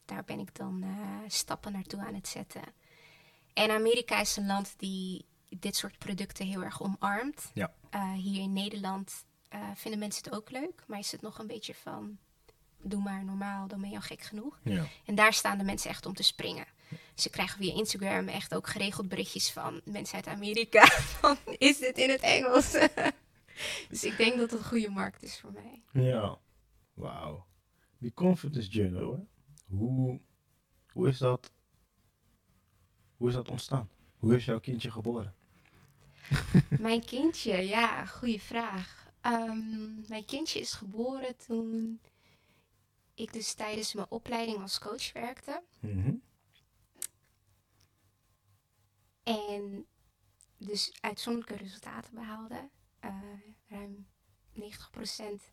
Daar 0.06 0.24
ben 0.24 0.40
ik 0.40 0.56
dan 0.56 0.84
uh, 0.84 1.20
stappen 1.28 1.72
naartoe 1.72 2.00
aan 2.00 2.14
het 2.14 2.28
zetten. 2.28 2.62
En 3.54 3.72
Amerika 3.72 4.20
is 4.20 4.36
een 4.36 4.46
land 4.46 4.74
die 4.78 5.26
dit 5.50 5.76
soort 5.76 5.98
producten 5.98 6.46
heel 6.46 6.64
erg 6.64 6.82
omarmt. 6.82 7.52
Ja. 7.54 7.74
Uh, 7.96 8.14
hier 8.14 8.42
in 8.42 8.54
Nederland 8.54 9.26
uh, 9.54 9.60
vinden 9.76 10.00
mensen 10.00 10.24
het 10.24 10.34
ook 10.34 10.52
leuk. 10.52 10.84
Maar 10.88 11.00
is 11.00 11.12
het 11.12 11.22
nog 11.22 11.40
een 11.40 11.48
beetje 11.48 11.74
van, 11.76 12.18
doe 12.82 13.02
maar 13.02 13.26
normaal, 13.26 13.68
dan 13.68 13.82
ben 13.82 13.90
je 13.90 13.96
al 13.96 14.02
gek 14.02 14.22
genoeg. 14.22 14.60
Ja. 14.64 14.86
En 15.06 15.16
daar 15.16 15.34
staan 15.34 15.58
de 15.58 15.64
mensen 15.64 15.90
echt 15.90 16.06
om 16.06 16.14
te 16.14 16.24
springen. 16.24 16.66
Ze 17.16 17.30
krijgen 17.30 17.58
via 17.58 17.74
Instagram 17.74 18.28
echt 18.28 18.56
ook 18.56 18.68
geregeld 18.68 19.10
berichtjes 19.10 19.52
van 19.52 19.82
mensen 19.84 20.16
uit 20.16 20.28
Amerika. 20.28 20.86
Van, 21.20 21.38
is 21.58 21.78
dit 21.78 21.98
in 21.98 22.10
het 22.10 22.22
Engels? 22.22 22.72
dus 23.90 24.04
ik 24.04 24.18
denk 24.18 24.38
dat 24.38 24.52
het 24.52 24.60
een 24.60 24.66
goede 24.66 24.90
markt 24.90 25.24
is 25.24 25.40
voor 25.40 25.52
mij. 25.52 26.04
Ja. 26.04 26.38
Wauw. 26.94 27.46
Die 27.98 28.14
Confidence 28.14 28.70
Journal, 28.70 29.14
hè? 29.14 29.20
Hoe, 29.76 30.20
hoe 30.92 31.08
is 31.08 31.18
dat? 31.18 31.52
Hoe 33.18 33.30
is 33.30 33.34
dat 33.34 33.50
ontstaan? 33.50 33.90
Hoe 34.18 34.36
is 34.36 34.46
jouw 34.46 34.60
kindje 34.60 34.92
geboren? 34.92 35.34
mijn 36.80 37.06
kindje, 37.06 37.68
ja, 37.68 38.06
goede 38.06 38.40
vraag. 38.40 39.03
Um, 39.26 40.04
mijn 40.08 40.26
kindje 40.26 40.60
is 40.60 40.74
geboren 40.74 41.38
toen 41.38 42.02
ik 43.14 43.34
dus 43.34 43.54
tijdens 43.54 43.94
mijn 43.94 44.10
opleiding 44.10 44.62
als 44.62 44.80
coach 44.80 45.12
werkte. 45.12 45.64
Mhm. 45.80 46.14
En 49.24 49.86
dus 50.58 50.94
uitzonderlijke 51.02 51.64
resultaten 51.64 52.14
behaalde. 52.14 52.70
Eh, 53.00 53.12
ruim 53.68 54.08
90% 54.54 55.50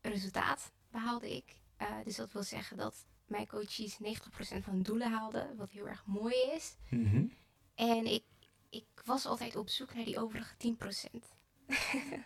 resultaat 0.00 0.72
behaalde 0.90 1.36
ik. 1.36 1.60
Eh, 1.76 1.96
dus 2.04 2.16
dat 2.16 2.32
wil 2.32 2.42
zeggen 2.42 2.76
dat 2.76 3.06
mijn 3.24 3.46
coaches 3.46 3.98
90% 3.98 4.64
van 4.64 4.82
doelen 4.82 5.12
haalden, 5.12 5.56
wat 5.56 5.70
heel 5.70 5.88
erg 5.88 6.06
mooi 6.06 6.34
is. 6.34 6.76
Mhm. 6.90 7.26
En 7.74 8.06
ik, 8.06 8.24
ik 8.70 8.86
was 9.04 9.26
altijd 9.26 9.56
op 9.56 9.68
zoek 9.68 9.94
naar 9.94 10.04
die 10.04 10.18
overige 10.18 10.56
10%. 10.56 11.35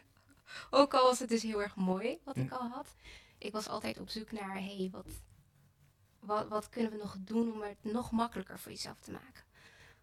Ook 0.70 0.94
al 0.94 1.02
was 1.04 1.18
het 1.18 1.28
dus 1.28 1.42
heel 1.42 1.62
erg 1.62 1.76
mooi 1.76 2.18
wat 2.24 2.36
ik 2.36 2.52
al 2.52 2.68
had. 2.68 2.94
Ik 3.38 3.52
was 3.52 3.68
altijd 3.68 3.98
op 3.98 4.08
zoek 4.08 4.32
naar, 4.32 4.54
hey, 4.54 4.88
wat, 4.92 5.06
wat, 6.18 6.48
wat 6.48 6.68
kunnen 6.68 6.90
we 6.90 6.96
nog 6.96 7.16
doen 7.20 7.52
om 7.52 7.62
het 7.62 7.84
nog 7.84 8.10
makkelijker 8.10 8.58
voor 8.58 8.72
jezelf 8.72 9.00
te 9.00 9.12
maken? 9.12 9.44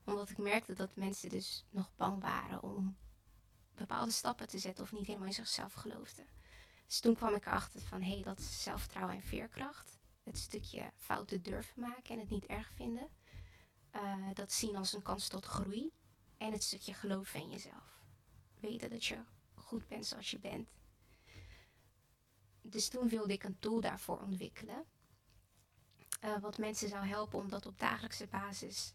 Omdat 0.04 0.30
ik 0.30 0.38
merkte 0.38 0.74
dat 0.74 0.96
mensen 0.96 1.30
dus 1.30 1.66
nog 1.70 1.92
bang 1.96 2.22
waren 2.22 2.64
om 2.64 2.98
bepaalde 3.76 4.12
stappen 4.12 4.48
te 4.48 4.60
zetten 4.60 4.84
of 4.84 4.92
niet 4.92 5.06
helemaal 5.06 5.28
in 5.28 5.34
zichzelf 5.34 5.74
geloofden. 5.74 6.26
Dus 6.86 7.00
toen 7.00 7.16
kwam 7.16 7.36
ik 7.36 7.46
erachter 7.46 7.82
van, 7.82 8.02
hé, 8.02 8.14
hey, 8.14 8.24
dat 8.24 8.40
is 8.40 8.64
zelfvertrouwen 8.64 9.16
en 9.16 9.22
veerkracht. 9.22 10.00
Het 10.24 10.38
stukje 10.38 10.92
fouten 10.96 11.42
durven 11.42 11.82
maken 11.82 12.14
en 12.14 12.20
het 12.20 12.30
niet 12.30 12.46
erg 12.46 12.72
vinden. 12.76 13.10
Uh, 13.96 14.28
dat 14.34 14.52
zien 14.52 14.76
als 14.76 14.94
een 14.94 15.02
kans 15.02 15.28
tot 15.28 15.46
groei. 15.46 15.92
En 16.38 16.52
het 16.52 16.64
stukje 16.64 16.94
geloven 16.94 17.40
in 17.40 17.50
jezelf. 17.50 17.97
Weten 18.60 18.90
dat 18.90 19.06
je 19.06 19.18
goed 19.54 19.88
bent 19.88 20.06
zoals 20.06 20.32
je 20.32 20.40
bent. 20.40 20.70
Dus 22.62 22.90
toen 22.90 23.10
wilde 23.10 23.34
ik 23.34 23.44
een 23.44 23.60
tool 23.60 23.82
daarvoor 23.82 24.20
ontwikkelen. 24.22 24.86
Uh, 26.24 26.40
wat 26.40 26.58
mensen 26.58 26.90
zou 26.90 27.06
helpen 27.06 27.40
om 27.40 27.50
dat 27.50 27.66
op 27.66 27.80
dagelijkse 27.80 28.28
basis 28.28 28.94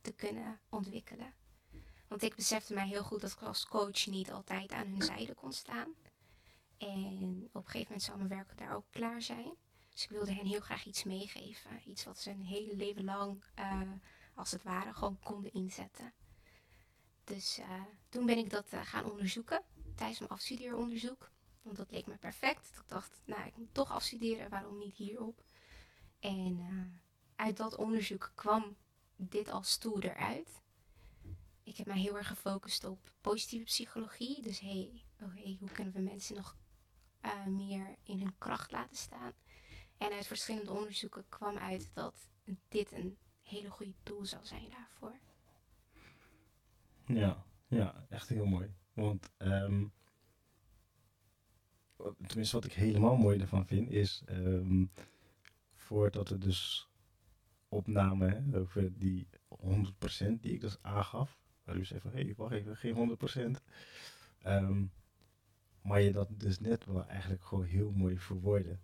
te 0.00 0.12
kunnen 0.12 0.60
ontwikkelen. 0.68 1.34
Want 2.08 2.22
ik 2.22 2.34
besefte 2.34 2.74
mij 2.74 2.88
heel 2.88 3.02
goed 3.02 3.20
dat 3.20 3.32
ik 3.32 3.42
als 3.42 3.66
coach 3.66 4.06
niet 4.06 4.32
altijd 4.32 4.72
aan 4.72 4.86
hun 4.86 5.02
zijde 5.02 5.34
kon 5.34 5.52
staan. 5.52 5.94
En 6.76 7.48
op 7.52 7.64
een 7.64 7.70
gegeven 7.70 7.82
moment 7.82 8.02
zou 8.02 8.16
mijn 8.16 8.28
werk 8.28 8.58
daar 8.58 8.74
ook 8.74 8.86
klaar 8.90 9.22
zijn. 9.22 9.54
Dus 9.90 10.04
ik 10.04 10.10
wilde 10.10 10.32
hen 10.32 10.46
heel 10.46 10.60
graag 10.60 10.84
iets 10.84 11.04
meegeven. 11.04 11.80
Iets 11.84 12.04
wat 12.04 12.18
ze 12.18 12.30
een 12.30 12.44
hele 12.44 12.76
leven 12.76 13.04
lang, 13.04 13.44
uh, 13.58 13.80
als 14.34 14.50
het 14.50 14.62
ware, 14.62 14.94
gewoon 14.94 15.18
konden 15.18 15.52
inzetten. 15.52 16.12
Dus 17.24 17.58
uh, 17.58 17.82
toen 18.16 18.26
ben 18.26 18.38
ik 18.38 18.50
dat 18.50 18.72
uh, 18.72 18.80
gaan 18.84 19.10
onderzoeken 19.10 19.62
tijdens 19.94 20.18
mijn 20.18 20.30
afstudeeronderzoek. 20.30 21.30
Want 21.62 21.76
dat 21.76 21.90
leek 21.90 22.06
me 22.06 22.16
perfect. 22.16 22.70
Ik 22.74 22.82
dacht, 22.86 23.20
nou, 23.24 23.46
ik 23.46 23.56
moet 23.56 23.74
toch 23.74 23.90
afstuderen, 23.90 24.50
waarom 24.50 24.78
niet 24.78 24.96
hierop? 24.96 25.44
En 26.20 26.60
uit 27.34 27.56
dat 27.56 27.76
onderzoek 27.76 28.32
kwam 28.34 28.76
dit 29.16 29.50
als 29.50 29.78
tool 29.78 30.00
eruit. 30.00 30.62
Ik 31.62 31.76
heb 31.76 31.86
mij 31.86 31.98
heel 31.98 32.16
erg 32.16 32.26
gefocust 32.28 32.84
op 32.84 33.12
positieve 33.20 33.64
psychologie. 33.64 34.42
Dus 34.42 34.60
hey, 34.60 35.04
oh 35.22 35.34
hey 35.34 35.56
hoe 35.60 35.70
kunnen 35.70 35.92
we 35.92 36.00
mensen 36.00 36.36
nog 36.36 36.56
uh, 37.24 37.46
meer 37.46 37.96
in 38.02 38.18
hun 38.18 38.38
kracht 38.38 38.70
laten 38.70 38.96
staan? 38.96 39.32
En 39.96 40.12
uit 40.12 40.26
verschillende 40.26 40.72
onderzoeken 40.72 41.28
kwam 41.28 41.56
uit 41.56 41.90
dat 41.94 42.28
dit 42.68 42.92
een 42.92 43.18
hele 43.42 43.70
goede 43.70 43.94
tool 44.02 44.24
zou 44.24 44.46
zijn 44.46 44.70
daarvoor. 44.70 45.18
Ja, 47.06 47.44
ja, 47.68 48.06
echt 48.08 48.28
heel 48.28 48.46
mooi. 48.46 48.74
Want 48.92 49.30
um, 49.38 49.92
tenminste 52.26 52.56
wat 52.56 52.64
ik 52.64 52.72
helemaal 52.72 53.16
mooi 53.16 53.40
ervan 53.40 53.66
vind 53.66 53.90
is, 53.90 54.22
um, 54.28 54.90
voordat 55.74 56.28
we 56.28 56.38
dus 56.38 56.88
opnamen 57.68 58.54
over 58.54 58.98
die 58.98 59.28
100% 59.64 60.40
die 60.40 60.52
ik 60.52 60.60
dus 60.60 60.82
aangaf. 60.82 61.38
Waar 61.64 61.76
u 61.76 61.84
zei 61.84 62.00
van, 62.00 62.10
hé, 62.10 62.22
hey, 62.22 62.34
wacht 62.36 62.52
even, 62.52 62.76
geen 62.76 63.18
100%. 63.58 63.62
Um, 64.46 64.92
maar 65.82 66.00
je 66.00 66.12
dat 66.12 66.28
dus 66.40 66.60
net 66.60 66.84
wel 66.84 67.06
eigenlijk 67.06 67.44
gewoon 67.44 67.64
heel 67.64 67.90
mooi 67.90 68.18
verwoorden. 68.18 68.80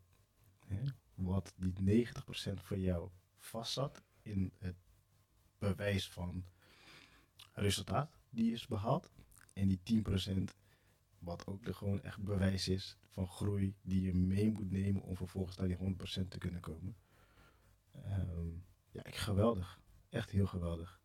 Wat 1.14 1.54
die 1.56 2.06
90% 2.06 2.08
voor 2.54 2.78
jou 2.78 3.10
vastzat 3.38 4.02
in 4.22 4.52
het 4.58 4.76
bewijs 5.58 6.10
van 6.10 6.44
resultaat 7.52 8.21
die 8.32 8.52
is 8.52 8.66
behaald. 8.66 9.10
En 9.52 9.68
die 9.68 10.04
10% 10.38 10.44
wat 11.18 11.46
ook 11.46 11.64
de 11.64 11.74
gewoon 11.74 12.02
echt 12.02 12.22
bewijs 12.22 12.68
is 12.68 12.98
van 13.08 13.28
groei 13.28 13.74
die 13.82 14.02
je 14.02 14.14
mee 14.14 14.50
moet 14.50 14.70
nemen 14.70 15.02
om 15.02 15.16
vervolgens 15.16 15.56
naar 15.56 15.68
die 15.68 15.76
100% 15.76 16.28
te 16.28 16.38
kunnen 16.38 16.60
komen. 16.60 16.96
Um, 18.06 18.64
ja, 18.90 19.02
geweldig. 19.04 19.80
Echt 20.08 20.30
heel 20.30 20.46
geweldig. 20.46 21.00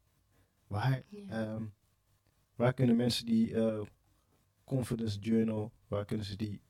Waar, 0.68 1.04
um, 1.32 1.74
waar 2.56 2.74
kunnen 2.74 2.96
mensen 2.96 3.26
die 3.26 3.50
uh, 3.50 3.82
Confidence 4.64 5.20
Journal, 5.20 5.72
waar 5.88 6.06
kunnen 6.06 6.26
ze 6.26 6.36
die 6.36 6.62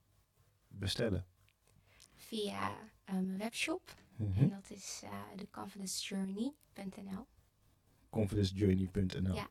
bestellen? 0.67 1.27
Via 2.13 2.77
mijn 3.05 3.29
um, 3.29 3.37
webshop. 3.37 3.95
Mm 4.15 4.33
-hmm. 4.33 4.41
En 4.43 4.49
dat 4.49 4.69
is 4.69 5.01
uh, 5.03 5.11
de 5.35 5.49
confidencejourney.nl. 5.49 7.27
Confidencejourney.nl. 8.09 9.35
Ja. 9.35 9.49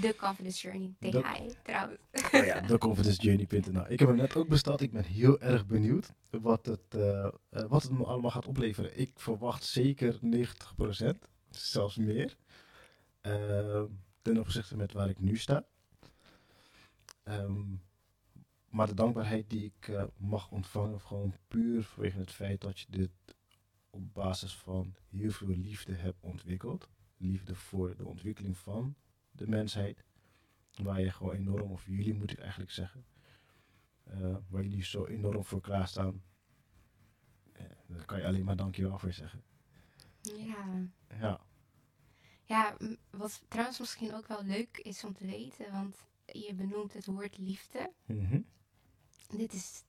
De 0.00 0.14
Confidence 0.16 0.60
Journey, 0.60 0.94
THI 1.00 1.54
trouwens. 1.62 1.98
Oh 2.32 2.44
ja, 2.44 2.60
theconfidencejourney.nl. 2.60 3.84
Ik 3.88 3.98
heb 3.98 4.08
hem 4.08 4.16
net 4.16 4.36
ook 4.36 4.48
besteld. 4.48 4.80
Ik 4.80 4.92
ben 4.92 5.04
heel 5.04 5.40
erg 5.40 5.66
benieuwd 5.66 6.12
wat 6.30 6.66
het, 6.66 6.94
uh, 6.94 7.02
uh, 7.02 7.30
wat 7.50 7.82
het 7.82 7.92
me 7.92 8.04
allemaal 8.04 8.30
gaat 8.30 8.46
opleveren. 8.46 8.98
Ik 8.98 9.12
verwacht 9.14 9.64
zeker 9.64 10.18
90%, 10.18 11.06
zelfs 11.50 11.96
meer. 11.96 12.36
Uh, 13.22 13.82
ten 14.22 14.38
opzichte 14.38 14.76
met 14.76 14.92
waar 14.92 15.08
ik 15.08 15.20
nu 15.20 15.36
sta. 15.36 15.64
Um, 17.24 17.82
maar 18.68 18.86
de 18.86 18.94
dankbaarheid 18.94 19.50
die 19.50 19.64
ik 19.64 19.92
mag 20.16 20.50
ontvangen, 20.50 21.00
gewoon 21.00 21.34
puur 21.48 21.82
vanwege 21.82 22.18
het 22.18 22.30
feit 22.30 22.60
dat 22.60 22.80
je 22.80 22.86
dit 22.90 23.10
op 23.90 24.14
basis 24.14 24.56
van 24.56 24.94
heel 25.10 25.30
veel 25.30 25.48
liefde 25.48 25.94
hebt 25.94 26.20
ontwikkeld. 26.20 26.88
Liefde 27.16 27.54
voor 27.54 27.96
de 27.96 28.04
ontwikkeling 28.04 28.58
van 28.58 28.94
de 29.34 29.48
mensheid. 29.48 30.04
Waar 30.74 31.00
je 31.00 31.10
gewoon 31.10 31.34
enorm, 31.34 31.70
of 31.70 31.86
jullie 31.86 32.14
moet 32.14 32.30
ik 32.30 32.38
eigenlijk 32.38 32.70
zeggen, 32.70 33.04
uh, 34.08 34.36
waar 34.48 34.62
jullie 34.62 34.84
zo 34.84 35.06
enorm 35.06 35.44
voor 35.44 35.60
klaarstaan. 35.60 36.22
Uh, 37.52 37.62
daar 37.86 38.04
kan 38.04 38.18
je 38.18 38.26
alleen 38.26 38.44
maar 38.44 38.56
dankjewel 38.56 38.98
voor 38.98 39.12
zeggen. 39.12 39.42
Ja. 40.20 40.88
Ja. 41.20 41.40
Ja, 42.44 42.76
wat 43.10 43.42
trouwens 43.48 43.78
misschien 43.78 44.14
ook 44.14 44.26
wel 44.26 44.44
leuk 44.44 44.78
is 44.78 45.04
om 45.04 45.12
te 45.12 45.26
weten, 45.26 45.72
want 45.72 45.96
je 46.26 46.54
benoemt 46.54 46.92
het 46.92 47.06
woord 47.06 47.38
liefde. 47.38 47.92
Mm 48.06 48.26
-hmm. 48.26 48.46
Dit 49.36 49.52
is 49.52 49.84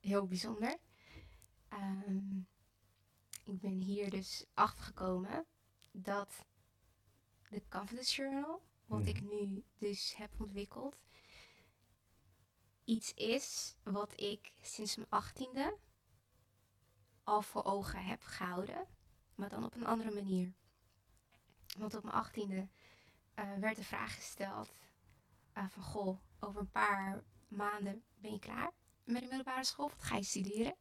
heel 0.00 0.26
bijzonder. 0.26 0.76
Um, 1.72 2.46
ik 3.44 3.60
ben 3.60 3.80
hier 3.80 4.10
dus 4.10 4.46
achtergekomen 4.54 5.46
dat 5.92 6.46
de 7.48 7.62
Confidence 7.68 8.14
Journal 8.14 8.62
wat 8.92 9.06
ik 9.06 9.20
nu 9.20 9.64
dus 9.78 10.16
heb 10.16 10.30
ontwikkeld, 10.40 10.96
iets 12.84 13.14
is 13.14 13.76
wat 13.82 14.20
ik 14.20 14.52
sinds 14.60 14.96
mijn 14.96 15.10
achttiende 15.10 15.78
al 17.24 17.42
voor 17.42 17.64
ogen 17.64 18.04
heb 18.04 18.22
gehouden, 18.22 18.86
maar 19.34 19.48
dan 19.48 19.64
op 19.64 19.74
een 19.74 19.86
andere 19.86 20.10
manier. 20.10 20.52
Want 21.78 21.94
op 21.94 22.02
mijn 22.02 22.14
achttiende 22.14 22.68
uh, 23.38 23.54
werd 23.58 23.76
de 23.76 23.84
vraag 23.84 24.14
gesteld 24.14 24.74
uh, 25.58 25.68
van, 25.68 25.82
goh, 25.82 26.18
over 26.40 26.60
een 26.60 26.70
paar 26.70 27.24
maanden 27.48 28.04
ben 28.14 28.32
je 28.32 28.38
klaar 28.38 28.72
met 29.04 29.22
de 29.22 29.28
middelbare 29.28 29.64
school, 29.64 29.88
wat 29.88 30.02
ga 30.02 30.16
je 30.16 30.22
studeren? 30.22 30.76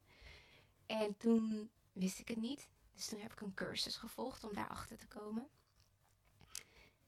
En 0.86 1.18
toen 1.18 1.72
wist 1.92 2.20
ik 2.20 2.28
het 2.28 2.38
niet, 2.38 2.70
dus 2.94 3.08
toen 3.08 3.20
heb 3.20 3.32
ik 3.32 3.42
een 3.42 3.54
cursus 3.54 3.98
gevolgd 3.98 4.44
om 4.44 4.54
daarachter 4.54 4.98
te 4.98 5.08
komen. 5.08 5.50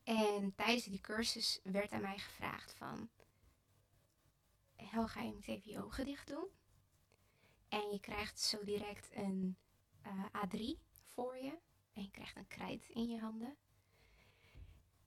En 0.03 0.55
tijdens 0.55 0.83
die 0.85 1.01
cursus 1.01 1.59
werd 1.63 1.91
aan 1.91 2.01
mij 2.01 2.17
gevraagd 2.17 2.73
van... 2.73 3.09
Hel, 4.75 5.07
ga 5.07 5.21
je 5.21 5.33
meteen 5.33 5.61
je 5.63 5.83
ogen 5.83 6.05
dicht 6.05 6.27
doen? 6.27 6.47
En 7.69 7.91
je 7.91 7.99
krijgt 7.99 8.39
zo 8.39 8.63
direct 8.63 9.09
een 9.15 9.57
uh, 10.05 10.25
A3 10.25 10.79
voor 11.03 11.37
je. 11.37 11.59
En 11.93 12.01
je 12.01 12.11
krijgt 12.11 12.35
een 12.35 12.47
krijt 12.47 12.89
in 12.89 13.09
je 13.09 13.19
handen. 13.19 13.57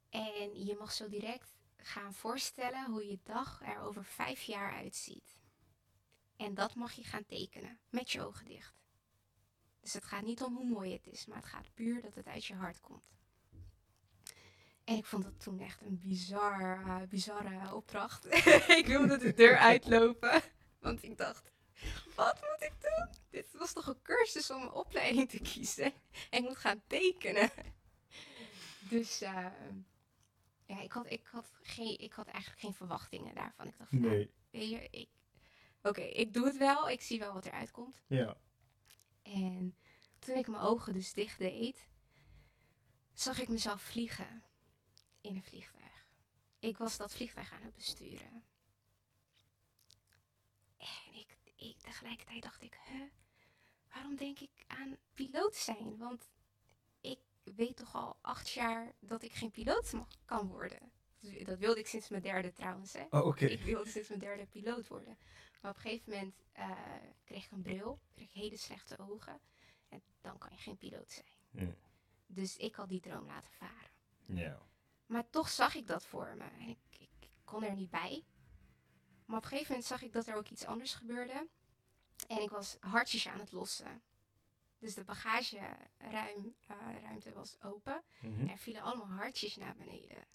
En 0.09 0.65
je 0.65 0.77
mag 0.79 0.93
zo 0.93 1.09
direct 1.09 1.55
gaan 1.77 2.15
voorstellen 2.15 2.91
hoe 2.91 3.07
je 3.07 3.19
dag 3.23 3.63
er 3.63 3.81
over 3.81 4.05
vijf 4.05 4.43
jaar 4.43 4.73
uitziet. 4.73 5.41
En 6.37 6.55
dat 6.55 6.75
mag 6.75 6.93
je 6.93 7.05
gaan 7.05 7.25
tekenen 7.25 7.79
met 7.91 8.11
je 8.11 8.23
ogen 8.23 8.47
dicht. 8.47 8.75
Dus 9.81 9.93
het 9.93 10.05
gaat 10.05 10.25
niet 10.25 10.43
om 10.43 10.57
hoe 10.57 10.69
mooi 10.69 10.93
het 10.93 11.07
is, 11.07 11.27
maar 11.27 11.37
het 11.37 11.47
gaat 11.47 11.75
puur 11.75 12.03
dat 12.03 12.15
het 12.15 12.27
uit 12.27 12.45
je 12.45 12.55
hart 12.55 12.81
komt. 12.81 13.16
En 14.87 14.97
ik 14.97 15.07
vond 15.07 15.23
dat 15.23 15.41
toen 15.41 15.61
echt 15.61 15.81
een 15.81 16.01
bizar, 16.01 16.81
uh, 16.87 17.03
bizarre 17.09 17.75
opdracht. 17.75 18.27
ik 18.81 18.85
wilde 18.87 19.19
de 19.19 19.35
deur 19.35 19.57
uitlopen. 19.57 20.43
Want 20.79 21.03
ik 21.03 21.17
dacht, 21.17 21.53
wat 22.15 22.35
moet 22.35 22.63
ik 22.63 22.73
doen? 22.81 23.09
Dit 23.31 23.53
was 23.53 23.73
cursus 24.03 24.51
om 24.51 24.63
een 24.63 24.73
opleiding 24.73 25.29
te 25.29 25.39
kiezen. 25.39 25.85
En 26.31 26.39
ik 26.39 26.43
moet 26.43 26.57
gaan 26.57 26.83
tekenen. 26.87 27.51
Dus 28.89 29.23
uh, 29.23 29.47
ja, 30.67 30.81
ik 30.81 30.93
had, 30.93 31.11
ik, 31.11 31.27
had 31.27 31.53
geen, 31.63 31.99
ik 31.99 32.13
had 32.13 32.27
eigenlijk 32.27 32.61
geen 32.61 32.75
verwachtingen 32.75 33.35
daarvan. 33.35 33.67
Ik 33.67 33.79
dacht, 33.79 33.91
van, 33.91 34.01
Nee. 34.01 34.31
weet 34.51 34.71
je, 34.71 34.89
ik, 34.91 35.09
oké, 35.83 36.01
ik 36.03 36.33
doe 36.33 36.45
het 36.47 36.57
wel. 36.57 36.89
Ik 36.91 37.01
zie 37.03 37.19
wel 37.19 37.33
wat 37.33 37.47
eruit 37.47 37.71
komt. 37.71 38.03
Ja. 38.07 38.37
En 39.23 39.77
toen 40.19 40.37
ik 40.37 40.47
mijn 40.47 40.63
ogen 40.63 40.93
dus 40.93 41.13
dicht 41.13 41.39
deed, 41.39 41.89
zag 43.13 43.41
ik 43.41 43.49
mezelf 43.49 43.83
vliegen 43.83 44.45
in 45.27 45.37
een 45.37 45.43
vliegtuig. 45.43 46.07
Ik 46.59 46.79
was 46.79 46.97
dat 46.97 47.15
vliegtuig 47.15 47.53
aan 47.53 47.63
het 47.63 47.75
besturen. 47.75 48.45
En 50.77 51.15
ik, 51.15 51.37
ik, 51.57 51.79
tegelijkertijd 51.79 52.43
dacht 52.43 52.63
ik, 52.63 52.79
huh, 52.85 53.03
waarom 53.93 54.17
denk 54.17 54.39
ik 54.39 54.65
aan 54.67 54.97
piloot 55.13 55.55
zijn? 55.55 55.97
Want 55.97 56.31
ik 57.01 57.19
weet 57.43 57.77
toch 57.77 57.95
al 57.95 58.19
acht 58.21 58.51
jaar 58.51 58.95
dat 59.01 59.23
ik 59.23 59.33
geen 59.33 59.51
piloot 59.51 59.93
mag, 59.93 60.09
kan 60.25 60.49
worden. 60.49 60.93
Dat 61.45 61.59
wilde 61.59 61.81
ik 61.81 61.87
sinds 61.87 62.09
mijn 62.09 62.23
derde 62.23 62.53
trouwens. 62.53 62.93
Hè. 62.93 63.07
Oh, 63.11 63.27
oké. 63.27 63.47
Ik 63.47 63.63
wilde 63.63 63.91
sinds 63.91 64.09
mijn 64.09 64.21
derde 64.21 64.47
piloot 64.47 64.89
worden. 64.89 65.19
Maar 65.61 65.71
op 65.71 65.77
een 65.77 65.83
gegeven 65.83 66.13
moment 66.13 66.45
eh, 66.53 66.71
kreeg 67.25 67.45
ik 67.45 67.51
een 67.51 67.63
bril, 67.63 68.01
kreeg 68.15 68.29
ik 68.29 68.35
hele 68.35 68.57
slechte 68.57 68.99
ogen. 68.99 69.41
En 69.89 70.03
dan 70.21 70.39
kan 70.39 70.51
je 70.53 70.59
geen 70.59 70.77
piloot 70.77 71.11
zijn. 71.11 71.77
Dus 72.27 72.57
ik 72.57 72.75
had 72.75 72.89
die 72.89 73.01
droom 73.01 73.27
laten 73.27 73.53
varen. 73.53 73.91
Ja. 74.27 74.67
Maar 75.07 75.31
toch 75.31 75.49
zag 75.49 75.75
ik 75.75 75.87
dat 75.87 76.07
voor 76.07 76.35
me. 76.37 76.45
En 76.45 76.69
ik, 76.69 76.79
ik, 76.91 77.11
ik 77.21 77.31
kon 77.45 77.65
er 77.65 77.75
niet 77.75 77.91
bij. 77.91 78.25
Maar 79.27 79.37
op 79.37 79.43
een 79.43 79.49
gegeven 79.49 79.71
moment 79.71 79.89
zag 79.89 80.03
ik 80.03 80.13
dat 80.13 80.27
er 80.27 80.35
ook 80.35 80.49
iets 80.49 80.65
anders 80.65 80.95
gebeurde. 80.95 81.49
En 82.29 82.43
ik 82.43 82.51
was 82.51 82.77
hartjes 82.81 83.29
aan 83.29 83.39
het 83.39 83.53
lossen. 83.53 84.03
Dus 84.79 84.95
de 84.95 85.05
bagageruimte 85.05 87.33
was 87.33 87.63
open. 87.63 88.03
Mhm. 88.21 88.49
Er 88.49 88.59
vielen 88.59 88.83
allemaal 88.83 89.17
hartjes 89.17 89.57
naar 89.57 89.77
beneden. 89.77 90.27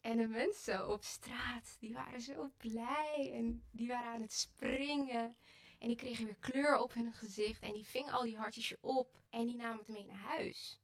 En 0.00 0.16
de 0.16 0.28
mensen 0.28 0.88
op 0.88 1.04
straat, 1.04 1.76
die 1.78 1.92
waren 1.92 2.20
zo 2.20 2.50
blij. 2.56 3.30
En 3.32 3.64
die 3.70 3.88
waren 3.88 4.12
aan 4.12 4.22
het 4.22 4.32
springen. 4.32 5.36
En 5.78 5.88
die 5.88 5.96
kregen 5.96 6.24
weer 6.24 6.36
kleur 6.40 6.78
op 6.78 6.94
hun 6.94 7.12
gezicht. 7.12 7.62
En 7.62 7.72
die 7.72 7.86
vingen 7.86 8.12
al 8.12 8.22
die 8.22 8.36
hartjes 8.36 8.74
op. 8.80 9.18
En 9.30 9.46
die 9.46 9.56
namen 9.56 9.78
het 9.78 9.88
mee 9.88 10.04
naar 10.04 10.16
huis. 10.16 10.80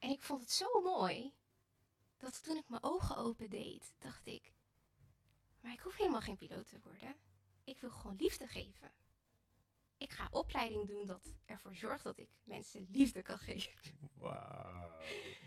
En 0.00 0.10
ik 0.10 0.22
vond 0.22 0.40
het 0.40 0.50
zo 0.50 0.80
mooi. 0.82 1.34
Dat 2.16 2.44
toen 2.44 2.56
ik 2.56 2.68
mijn 2.68 2.82
ogen 2.82 3.16
open 3.16 3.50
deed, 3.50 3.94
dacht 3.98 4.26
ik. 4.26 4.52
Maar 5.60 5.72
ik 5.72 5.80
hoef 5.80 5.96
helemaal 5.96 6.20
geen 6.20 6.36
piloot 6.36 6.68
te 6.68 6.80
worden. 6.82 7.16
Ik 7.64 7.80
wil 7.80 7.90
gewoon 7.90 8.16
liefde 8.16 8.46
geven. 8.46 8.92
Ik 9.96 10.10
ga 10.10 10.28
opleiding 10.30 10.86
doen 10.86 11.06
dat 11.06 11.34
ervoor 11.44 11.74
zorgt 11.74 12.04
dat 12.04 12.18
ik 12.18 12.28
mensen 12.44 12.88
liefde 12.90 13.22
kan 13.22 13.38
geven. 13.38 13.98
Wauw. 14.14 14.90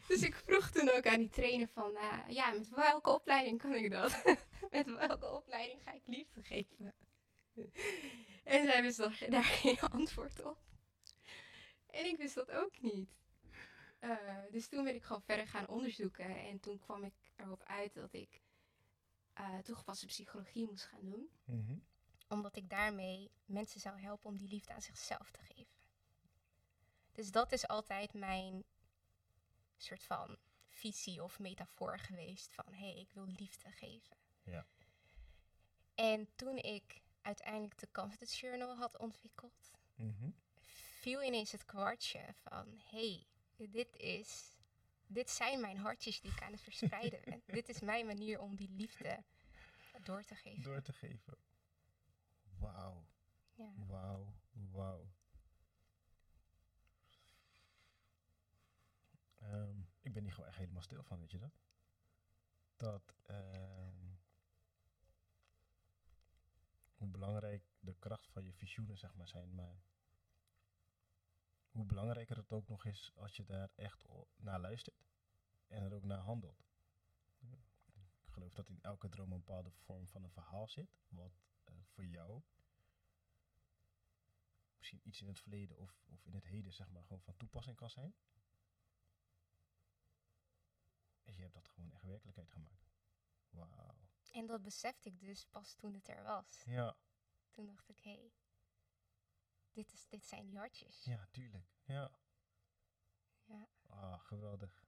Dus 0.08 0.22
ik 0.22 0.36
vroeg 0.36 0.70
toen 0.70 0.92
ook 0.92 1.08
aan 1.08 1.20
die 1.20 1.30
trainer 1.30 1.68
van, 1.68 1.96
eh, 1.96 2.20
ja, 2.28 2.52
met 2.52 2.70
welke 2.70 3.10
opleiding 3.10 3.62
kan 3.62 3.74
ik 3.74 3.92
dat? 3.92 4.24
met 4.72 4.86
welke 4.86 5.32
opleiding 5.32 5.82
ga 5.84 5.94
ik 5.94 6.02
liefde 6.06 6.44
geven? 6.44 6.94
en 8.44 8.66
zij 8.66 8.82
wist 8.82 9.32
daar 9.32 9.44
geen 9.44 9.80
antwoord 10.00 10.44
op. 10.44 10.58
En 11.88 12.06
ik 12.06 12.18
wist 12.18 12.36
dat 12.36 12.52
ook 12.52 12.82
niet. 12.82 13.23
Eh, 14.04 14.42
dus 14.52 14.68
toen 14.68 14.84
ben 14.84 14.96
ik 14.96 15.04
gewoon 15.04 15.22
verder 15.22 15.48
gaan 15.48 15.68
onderzoeken. 15.68 16.36
En 16.36 16.60
toen 16.60 16.80
kwam 16.80 17.04
ik 17.04 17.14
erop 17.36 17.64
uit 17.64 17.94
dat 17.94 18.14
ik 18.14 18.42
eh, 19.34 19.58
toegepaste 19.58 20.06
psychologie 20.06 20.66
moest 20.66 20.84
gaan 20.86 21.10
doen. 21.10 21.30
Mhm. 21.46 21.78
Omdat 22.28 22.56
ik 22.56 22.70
daarmee 22.70 23.32
mensen 23.46 23.80
zou 23.80 24.00
helpen 24.00 24.30
om 24.30 24.38
die 24.38 24.48
liefde 24.48 24.74
aan 24.74 24.82
zichzelf 24.82 25.32
te 25.32 25.40
geven. 25.42 25.74
Dus 27.12 27.32
dat 27.32 27.52
is 27.52 27.68
altijd 27.68 28.14
mijn 28.14 28.64
soort 29.78 30.04
van 30.04 30.38
visie 30.70 31.24
of 31.24 31.40
metafoor 31.40 32.00
geweest 32.00 32.54
van 32.54 32.74
hé, 32.74 32.92
hey, 32.92 33.00
ik 33.00 33.12
wil 33.12 33.26
liefde 33.26 33.72
geven. 33.72 34.18
Ja. 34.44 34.66
En 35.96 36.30
toen 36.36 36.58
ik 36.58 37.02
uiteindelijk 37.22 37.80
de 37.80 37.92
Confidence 37.92 38.46
Journal 38.46 38.76
had 38.76 38.98
ontwikkeld, 38.98 39.72
Mhm. 39.96 40.30
viel 40.56 41.24
ineens 41.24 41.52
het 41.52 41.66
kwartje 41.66 42.26
van 42.44 42.82
hé, 42.90 43.10
hey, 43.10 43.28
dit 43.70 43.96
is, 43.96 44.58
dit 45.08 45.30
zijn 45.30 45.62
mijn 45.62 45.78
hartjes 45.78 46.22
die 46.22 46.32
ik 46.32 46.42
aan 46.42 46.52
het 46.52 46.62
verspreiden 46.62 47.22
ben. 47.26 47.42
dit 47.58 47.70
is 47.70 47.80
mijn 47.80 48.06
manier 48.06 48.40
om 48.40 48.56
die 48.56 48.70
liefde 48.70 49.24
door 50.04 50.24
te 50.24 50.36
geven. 50.36 50.64
Door 50.64 50.82
te 50.82 50.94
geven. 50.94 51.38
Wauw. 52.60 53.06
Ja. 53.56 53.74
Wauw. 53.88 54.34
Wauw. 54.72 55.12
Ehm, 59.40 59.80
ik 60.00 60.14
ben 60.14 60.24
hier 60.24 60.34
gewoon 60.34 60.50
echt 60.50 60.58
helemaal 60.58 60.82
stil 60.82 61.04
van, 61.04 61.20
weet 61.20 61.32
je 61.32 61.40
dat? 61.40 61.60
Dat, 62.76 63.16
ehm, 63.26 64.14
hoe 66.96 67.08
belangrijk 67.08 67.64
de 67.80 67.96
kracht 68.00 68.28
van 68.28 68.46
je 68.46 68.54
visioenen, 68.54 68.98
zeg 68.98 69.16
maar, 69.16 69.28
zijn, 69.28 69.56
maar 69.56 69.82
hoe 71.74 71.86
belangrijker 71.86 72.38
het 72.38 72.52
ook 72.52 72.68
nog 72.68 72.86
is 72.86 73.12
als 73.16 73.36
je 73.36 73.44
daar 73.44 73.70
echt 73.76 74.06
naar 74.36 74.60
luistert 74.60 75.04
en 75.68 75.84
er 75.84 75.94
ook 75.94 76.04
naar 76.04 76.20
handelt. 76.20 76.64
Ik 78.22 78.30
geloof 78.30 78.54
dat 78.54 78.70
in 78.70 78.82
elke 78.82 79.10
droom 79.10 79.32
een 79.32 79.38
bepaalde 79.38 79.72
vorm 79.72 80.08
van 80.08 80.24
een 80.24 80.32
verhaal 80.32 80.68
zit, 80.68 80.98
wat 81.10 81.42
eh, 81.64 81.74
voor 81.84 82.06
jou 82.06 82.42
misschien 84.78 85.02
iets 85.04 85.22
in 85.22 85.28
het 85.28 85.40
verleden 85.40 85.78
of, 85.78 86.04
of 86.10 86.26
in 86.26 86.34
het 86.34 86.46
heden, 86.46 86.74
zeg 86.74 86.90
maar, 86.90 87.04
gewoon 87.04 87.22
van 87.22 87.38
toepassing 87.38 87.76
kan 87.76 87.90
zijn. 87.90 88.16
En 91.24 91.36
je 91.36 91.42
hebt 91.42 91.54
dat 91.54 91.68
gewoon 91.68 91.92
echt 91.92 92.04
werkelijkheid 92.04 92.50
gemaakt. 92.50 92.92
Wauw. 93.50 94.10
En 94.32 94.46
dat 94.46 94.62
besefte 94.62 95.10
ik 95.10 95.20
dus 95.20 95.46
pas 95.46 95.74
toen 95.74 95.94
het 95.94 96.08
er 96.08 96.24
was. 96.24 96.64
Ja, 96.66 96.96
Toen 97.52 97.66
dacht 97.66 97.90
ik, 97.90 98.00
hé, 98.00 98.12
hey, 98.12 98.32
dit, 99.74 99.94
is, 99.94 100.08
dit 100.08 100.26
zijn 100.26 100.46
die 100.46 100.58
hartjes. 100.58 101.04
ja, 101.04 101.28
tuurlijk. 101.32 101.68
Ja. 101.84 102.12
Ja. 103.46 103.68
Ah, 103.88 104.20
geweldig. 104.20 104.84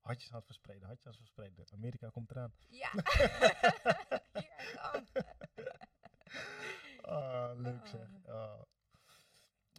Hartjes 0.00 0.30
aan 0.30 0.36
het 0.36 0.46
verspreiden, 0.46 0.86
hartjes 0.86 1.06
aan 1.06 1.12
het 1.12 1.22
verspreiden. 1.22 1.72
Amerika 1.72 2.08
komt 2.10 2.30
eraan. 2.30 2.54
Ja, 2.68 2.90
hier 4.32 4.68
I 4.94 5.04
come. 5.12 5.32
Ah, 7.02 7.58
leuk 7.58 7.86
zeg. 7.86 8.24
Ah. 8.26 8.62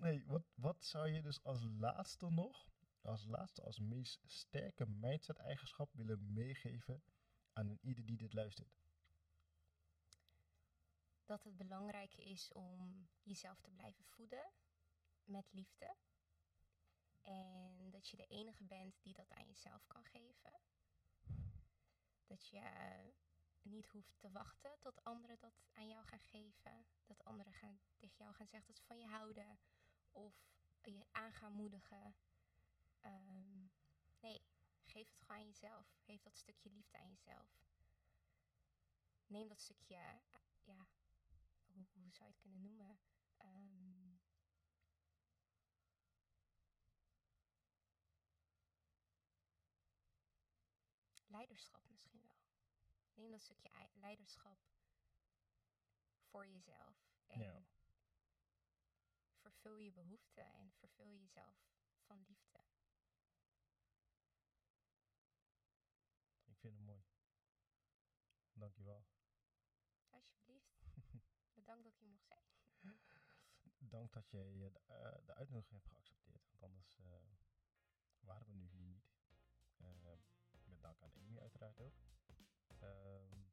Nee, 0.01 0.26
wat, 0.26 0.43
wat 0.55 0.86
zou 0.86 1.09
je 1.09 1.21
dus 1.21 1.43
als 1.43 1.63
laatste 1.80 2.30
nog, 2.30 2.67
als 3.01 3.26
laatste, 3.26 3.61
als 3.61 3.80
meest 3.80 4.21
sterke 4.26 4.86
mindset-eigenschap 4.86 5.93
willen 5.93 6.34
meegeven 6.34 7.03
aan 7.53 7.78
ieder 7.82 8.05
die 8.05 8.17
dit 8.17 8.34
luistert? 8.34 8.84
Dat 11.26 11.43
het 11.43 11.57
belangrijk 11.57 12.15
is 12.15 12.51
om 12.51 13.07
jezelf 13.23 13.61
te 13.61 13.71
blijven 13.71 14.05
voeden 14.05 14.51
met 15.23 15.53
liefde. 15.53 15.95
En 17.21 17.89
dat 17.91 18.09
je 18.09 18.17
de 18.17 18.28
enige 18.28 18.63
bent 18.63 18.95
die 19.01 19.13
dat 19.13 19.32
aan 19.32 19.47
jezelf 19.47 19.88
kan 19.88 20.03
geven. 20.03 20.59
Dat 22.26 22.47
je 22.47 22.61
niet 23.61 23.88
hoeft 23.88 24.19
te 24.19 24.32
wachten 24.32 24.80
tot 24.80 25.03
anderen 25.03 25.39
dat 25.39 25.63
aan 25.73 25.88
jou 25.88 26.05
gaan 26.05 26.19
geven. 26.19 26.86
Dat 27.05 27.23
anderen 27.23 27.53
gaan, 27.53 27.80
tegen 27.95 28.17
jou 28.17 28.34
gaan 28.34 28.47
zeggen 28.47 28.67
dat 28.67 28.78
ze 28.78 28.84
van 28.86 28.99
je 28.99 29.07
houden. 29.07 29.59
Of 30.11 30.34
je 30.82 31.05
aan 31.11 31.34
gaan 31.34 31.53
moedigen. 31.53 32.15
Ehm, 33.01 33.65
nee, 34.19 34.41
geef 34.84 35.09
het 35.09 35.21
gewoon 35.21 35.38
aan 35.38 35.47
jezelf. 35.47 35.95
Geef 36.05 36.21
dat 36.21 36.38
stukje 36.38 36.69
liefde 36.69 36.97
aan 36.97 37.09
jezelf. 37.09 37.63
Neem 39.28 39.47
dat 39.47 39.59
stukje, 39.59 40.19
ja, 40.63 40.88
hoe, 41.76 41.86
hoe 41.93 42.11
zou 42.13 42.26
je 42.28 42.32
het 42.34 42.39
kunnen 42.41 42.61
noemen? 42.61 42.99
Ehm, 43.38 44.17
leiderschap 51.28 51.89
misschien 51.89 52.21
wel. 52.28 52.43
Neem 53.13 53.32
dat 53.32 53.41
stukje 53.41 53.69
ei- 53.69 53.89
leiderschap 53.93 54.59
voor 56.30 56.47
jezelf. 56.47 56.97
En 57.28 57.39
Ja. 57.41 57.65
vervul 59.41 59.78
je 59.78 59.91
behoeften 59.91 60.53
en 60.53 60.71
vervul 60.71 61.11
jezelf 61.13 61.57
van 62.05 62.23
liefde. 62.28 62.63
Ik 66.45 66.57
vind 66.57 66.73
het 66.73 66.82
mooi. 66.86 67.03
Dankjewel. 68.53 69.05
Alsjeblieft. 70.09 70.73
Bedankt 71.53 71.84
dat 71.84 71.93
ik 71.93 71.99
hier 71.99 72.19
mocht 72.80 73.07
zijn. 73.11 73.84
Dank 73.95 74.13
dat 74.13 74.29
je 74.29 74.51
de, 74.57 74.71
eh, 74.87 75.25
de 75.25 75.33
uitnodiging 75.33 75.81
hebt 75.81 75.93
geaccepteerd. 75.93 76.47
Want 76.49 76.63
anders 76.63 76.97
eh, 76.97 77.05
waren 78.19 78.47
we 78.47 78.53
nu 78.53 78.67
hier 78.67 78.83
niet. 78.85 79.13
Eh, 79.77 79.87
met 80.65 80.81
dank 80.81 81.01
aan 81.01 81.13
Amy 81.13 81.39
uiteraard 81.39 81.79
ook. 81.79 81.93
Ehm, 82.79 83.44